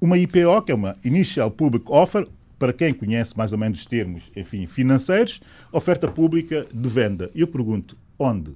[0.00, 2.28] uma IPO, que é uma Initial Public Offer,
[2.58, 5.40] para quem conhece mais ou menos os termos enfim, financeiros,
[5.72, 7.30] oferta pública de venda.
[7.34, 8.52] E eu pergunto, onde?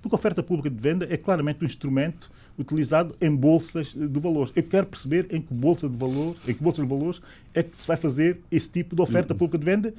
[0.00, 4.52] Porque a oferta pública de venda é claramente um instrumento utilizado em bolsas de valores.
[4.54, 7.20] Eu quero perceber em que bolsa de valores, em que bolsa de valores
[7.52, 9.94] é que se vai fazer esse tipo de oferta pública de venda.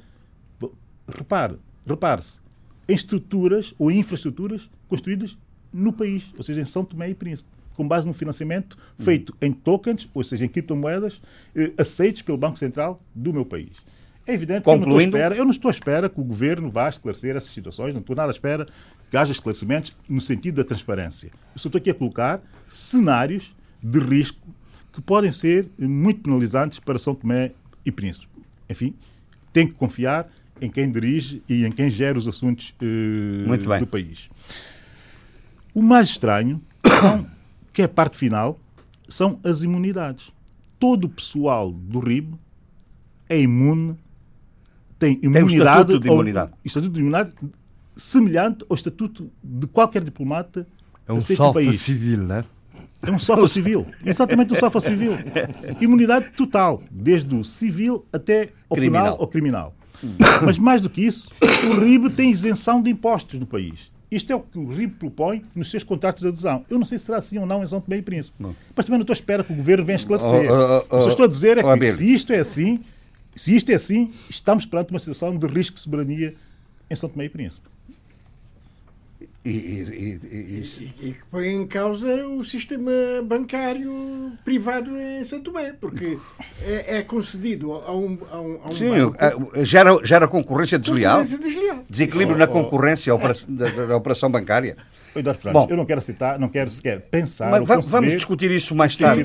[1.08, 1.56] Repare,
[1.86, 2.40] repare-se,
[2.88, 5.36] em estruturas ou infraestruturas construídas
[5.72, 9.52] no país, ou seja, em São Tomé e Príncipe com base num financiamento feito em
[9.52, 11.20] tokens, ou seja, em criptomoedas,
[11.54, 13.72] eh, aceitos pelo Banco Central do meu país.
[14.26, 16.88] É evidente que eu não, espera, eu não, estou à espera que o governo vá
[16.88, 18.66] esclarecer essas situações, não estou nada à espera
[19.08, 21.28] que haja esclarecimentos no sentido da transparência.
[21.54, 24.40] Eu só estou aqui a colocar cenários de risco
[24.92, 27.52] que podem ser muito penalizantes para São Tomé
[27.84, 28.26] e Príncipe.
[28.68, 28.94] Enfim,
[29.52, 30.28] tem que confiar
[30.60, 34.28] em quem dirige e em quem gera os assuntos eh, do país.
[35.72, 36.60] O mais estranho
[37.00, 37.26] são
[37.76, 38.58] que é a parte final,
[39.06, 40.32] são as imunidades.
[40.78, 42.34] Todo o pessoal do RIB
[43.28, 43.98] é imune,
[44.98, 45.46] tem imunidade.
[45.50, 46.52] Tem estatuto de imunidade.
[46.52, 47.32] Ao, estatuto de imunidade
[47.94, 50.66] semelhante ao estatuto de qualquer diplomata
[51.06, 52.44] é um sofa civil, não é?
[53.02, 53.86] É um sofa civil.
[54.02, 55.12] Exatamente um sofa civil.
[55.78, 59.02] Imunidade total, desde o civil até o criminal.
[59.02, 59.74] penal ou criminal.
[60.42, 61.28] Mas mais do que isso,
[61.70, 63.94] o RIB tem isenção de impostos no país.
[64.10, 66.64] Isto é o que o RIB propõe nos seus contratos de adesão.
[66.70, 68.40] Eu não sei se será assim ou não em São Tomé e Príncipe.
[68.40, 68.54] Não.
[68.74, 70.50] Mas também não estou à espera que o governo venha esclarecer.
[70.50, 72.80] Oh, oh, oh, Só estou a dizer é que se isto é assim,
[73.34, 76.34] se isto é assim, estamos perante uma situação de risco de soberania
[76.88, 77.68] em São Tomé e Príncipe.
[79.46, 82.90] E, e, e, e, que põe em causa o sistema
[83.24, 86.18] bancário privado em Santo Tomé, porque
[86.64, 89.16] é, é concedido a um, a um, a um Sim, banco,
[89.54, 91.84] é, gera, gera concorrência desleal, concorrência desleal.
[91.88, 94.76] desequilíbrio oh, na concorrência oh, da, da, operação bancária.
[95.52, 97.48] Bom, eu não quero citar, não quero sequer pensar.
[97.48, 99.22] Mas vamos discutir isso mais tarde.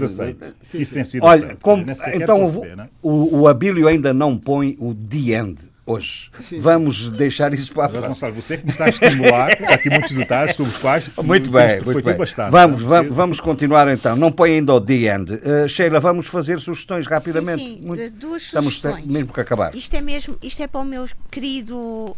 [0.72, 1.84] Isso tem sido Olha, como,
[2.14, 6.30] então perceber, o, o, o Abílio ainda não põe o the end hoje.
[6.41, 8.32] Sim, Vamos deixar isso para a próxima.
[8.32, 11.82] Você que me está a estimular, há aqui muitos detalhes sobre os quais muito bem,
[11.82, 12.18] muito bem.
[12.18, 14.16] Bastante, vamos, vamos, vamos continuar então.
[14.16, 15.34] Não põe ainda o the end.
[15.34, 17.64] Uh, Sheila, vamos fazer sugestões rapidamente.
[17.64, 17.86] Sim, sim.
[17.86, 18.12] Muito...
[18.12, 19.06] Duas Estamos sugestões.
[19.06, 19.76] mesmo que acabar.
[19.76, 22.16] Isto é mesmo, isto é para o meu querido uh,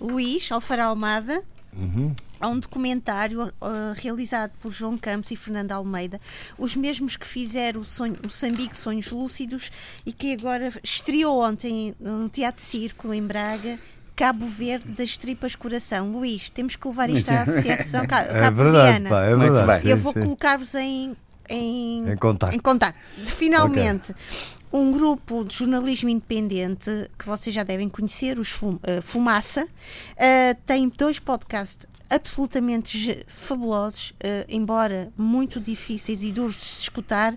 [0.00, 1.42] Luís Alfará Almada.
[1.76, 2.14] Uhum.
[2.40, 3.52] Há um documentário uh,
[3.94, 6.20] realizado por João Campos e Fernando Almeida,
[6.58, 9.70] os mesmos que fizeram o, sonho, o Sambique Sonhos Lúcidos
[10.04, 13.78] e que agora estreou ontem no Teatro Circo, em Braga,
[14.14, 16.10] Cabo Verde das Tripas Coração.
[16.10, 19.90] Luís, temos que levar isto à Associação é Cabo é verdade, pá, é verdade.
[19.90, 21.16] Eu vou colocar-vos em,
[21.48, 22.54] em, em contato.
[22.54, 22.96] Em contato.
[23.16, 24.12] Finalmente.
[24.12, 30.56] Okay um grupo de jornalismo independente que vocês já devem conhecer, os eh, Fumaça, uh,
[30.66, 37.36] tem dois podcasts absolutamente fabulosos, uh, embora muito difíceis e duros de se escutar.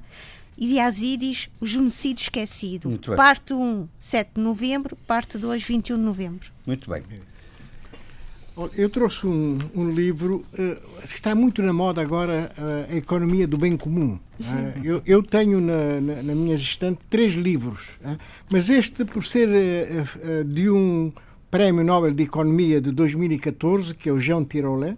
[0.62, 2.92] Yazidis, o genocídio esquecido.
[3.16, 6.52] Parte 1, 7 de novembro, parte 2, 21 de novembro.
[6.66, 7.02] Muito bem.
[8.76, 13.48] Eu trouxe um, um livro uh, que está muito na moda agora, uh, a economia
[13.48, 14.20] do bem comum.
[14.38, 14.46] Uh,
[14.84, 17.92] eu, eu, tenho na, na, na, minha gestante três livros,
[18.52, 19.48] mas este, por ser
[20.46, 21.10] de um
[21.50, 24.98] Prémio Nobel de Economia de 2014, que é o Jean Tirolin,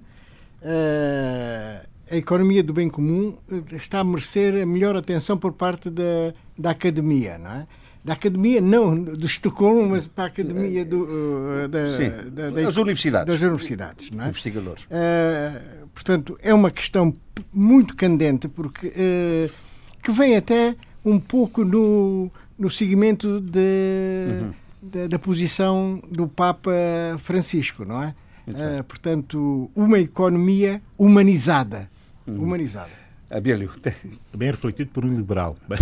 [2.10, 3.38] a economia do bem comum
[3.72, 7.68] está a merecer a melhor atenção por parte da, da academia, não é?
[8.04, 12.78] da academia, não do Estocolmo, mas para a academia do, uh, da, da, da, das
[12.78, 13.28] universidades.
[13.28, 14.30] Das universidades não é?
[14.30, 14.84] Investigadores.
[14.86, 17.14] Uh, portanto, é uma questão
[17.54, 19.52] muito candente, porque uh,
[20.02, 20.76] que vem até
[21.06, 24.54] um pouco no, no seguimento de, uhum.
[24.82, 26.72] Da, da, posição do Papa
[27.20, 28.16] Francisco, não é?
[28.84, 31.90] portanto, uma economia humanizada.
[32.26, 32.44] Uhum.
[32.44, 33.01] Humanizada.
[33.32, 33.72] Abelio.
[34.36, 35.56] Bem refletido por um liberal.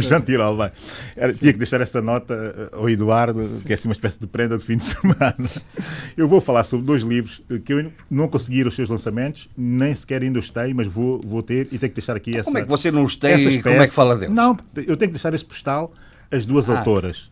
[0.00, 0.70] Gentil bem.
[1.16, 4.26] Era, tinha que deixar essa nota eh, ao Eduardo, que é assim uma espécie de
[4.26, 5.36] prenda de fim de semana.
[6.16, 10.22] Eu vou falar sobre dois livros que eu não consegui os seus lançamentos, nem sequer
[10.22, 12.44] ainda os tenho, mas vou, vou ter e tenho que deixar aqui essa.
[12.44, 14.34] Como é que você não os tem como é que fala deles?
[14.34, 15.90] Não, eu tenho que deixar esse postal
[16.30, 16.78] as duas ah.
[16.78, 17.28] autoras.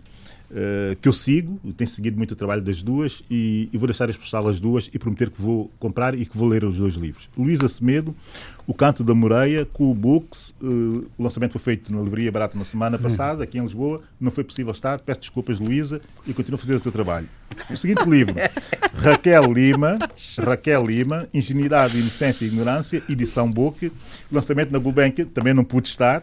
[0.50, 4.08] Uh, que eu sigo, tenho seguido muito o trabalho das duas e, e vou deixar
[4.08, 7.28] expressar as duas e prometer que vou comprar e que vou ler os dois livros.
[7.36, 8.14] Luísa Semedo,
[8.66, 10.54] O Canto da Moreia, Cool Books.
[10.62, 14.00] Uh, o lançamento foi feito na Livraria Barata na semana passada, aqui em Lisboa.
[14.20, 14.98] Não foi possível estar.
[15.00, 17.28] Peço desculpas, Luísa, e continuo a fazer o teu trabalho.
[17.70, 18.34] O seguinte livro,
[18.96, 19.98] Raquel Lima,
[20.38, 23.92] Raquel Lima, Ingenuidade, Inocência e Ignorância, edição Book.
[24.32, 26.22] Lançamento na Gulbenkian, também não pude estar.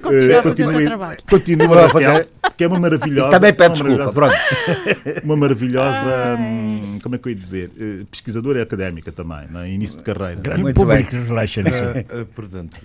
[0.00, 1.18] Continua uh, a fazer o teu trabalho.
[1.28, 2.28] Continua a fazer
[2.60, 3.30] que é uma maravilhosa.
[3.30, 4.34] Também pede desculpa, pronto.
[5.24, 7.70] Uma maravilhosa, hum, como é que eu ia dizer?
[7.80, 9.70] Eh, pesquisadora e académica também, no é?
[9.70, 10.38] início de carreira.
[10.38, 11.66] Grande público relations.
[11.82, 12.76] Uh, portanto,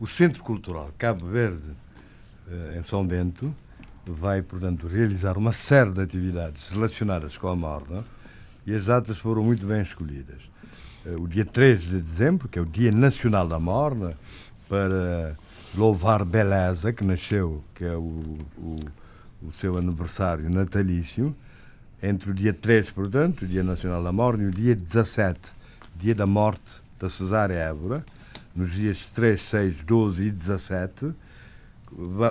[0.00, 1.70] o Centro Cultural Cabo Verde,
[2.48, 3.54] uh, em São Bento,
[4.06, 8.04] vai, portanto, realizar uma série de atividades relacionadas com a morna
[8.66, 10.42] e as datas foram muito bem escolhidas.
[11.20, 14.14] O dia 3 de dezembro, que é o Dia Nacional da Morna,
[14.66, 15.36] para
[15.74, 18.80] louvar Beleza, que nasceu, que é o, o
[19.46, 21.34] o seu aniversário natalício,
[22.02, 25.38] entre o dia 3, portanto, o Dia Nacional da Morte, e o dia 17,
[25.96, 28.04] dia da morte da Cesária Évora,
[28.54, 31.14] nos dias 3, 6, 12 e 17,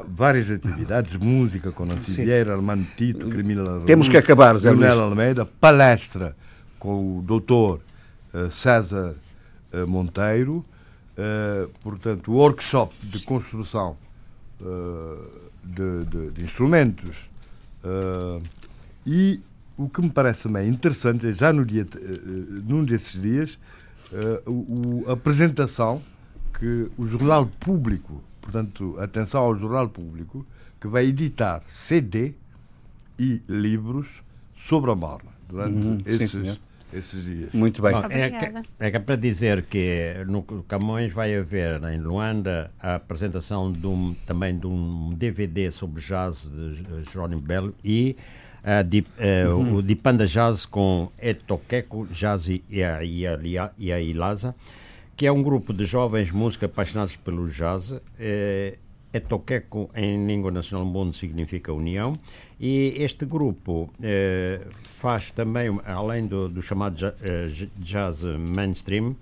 [0.08, 4.90] várias atividades, música com Nancy Vieira, Armando Tito, Criminal Temos que acabar, Zé Luís.
[4.90, 6.36] Almeida, palestra
[6.80, 7.80] com o doutor
[8.34, 9.16] uh, César
[9.74, 13.98] uh, Monteiro, uh, portanto, workshop de construção
[15.62, 17.18] de, de, de instrumentos.
[19.06, 19.42] E
[19.76, 21.86] o que me parece também interessante é já no dia,
[22.66, 23.58] num desses dias,
[24.14, 26.02] uh, o, a apresentação
[26.60, 30.46] que o Jornal Público, portanto, atenção ao Jornal Público,
[30.80, 32.34] que vai editar CD
[33.20, 34.08] e livros
[34.58, 36.58] sobre a Marna durante uhum, esses, sim,
[36.92, 37.54] esses dias.
[37.54, 37.92] Muito bem.
[37.92, 38.46] Bom, é, que,
[38.80, 43.86] é que é para dizer que no Camões vai haver em Luanda a apresentação de
[43.86, 48.16] um, também de um DVD sobre jazz de Jerónimo Belo e
[48.64, 49.76] uh, de, uh, uhum.
[49.76, 53.24] o de Panda Jazz com Etoqueco Jazz e a, e,
[53.78, 54.56] e a Ilaza,
[55.16, 57.94] que é um grupo de jovens músicos apaixonados pelo jazz.
[58.20, 58.78] É,
[59.14, 62.14] Etoqueco em língua nacional mundo significa união
[62.60, 64.60] e este grupo eh,
[64.98, 67.14] faz também, além do, do chamado
[67.78, 69.16] jazz mainstream,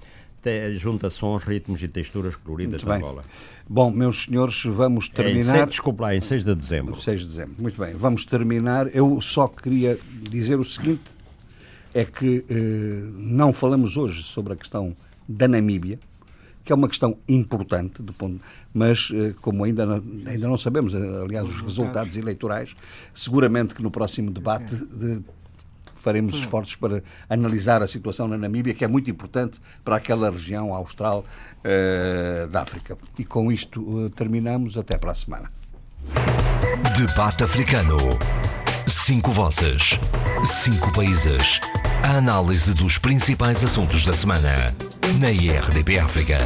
[0.73, 3.23] junta sons, ritmos e texturas coloridas da bola.
[3.69, 5.55] Bom, meus senhores, vamos terminar.
[5.55, 6.99] Em 6, desculpa lá, em 6 de dezembro.
[6.99, 7.95] 6 de dezembro, muito bem.
[7.95, 8.93] Vamos terminar.
[8.95, 9.97] Eu só queria
[10.29, 11.03] dizer o seguinte:
[11.93, 14.95] é que eh, não falamos hoje sobre a questão
[15.27, 15.99] da Namíbia,
[16.63, 18.39] que é uma questão importante, do ponto,
[18.73, 22.75] mas eh, como ainda não, ainda não sabemos, eh, aliás, os resultados eleitorais,
[23.13, 25.23] seguramente que no próximo debate de,
[26.01, 30.73] faremos esforços para analisar a situação na Namíbia, que é muito importante para aquela região
[30.73, 31.25] austral
[31.59, 32.97] uh, da África.
[33.17, 34.77] E com isto uh, terminamos.
[34.77, 35.51] Até para a semana.
[36.97, 37.97] Debate africano.
[38.87, 39.99] Cinco vozes.
[40.43, 41.59] Cinco países.
[42.03, 44.75] A análise dos principais assuntos da semana.
[45.19, 46.37] Na IRDP África.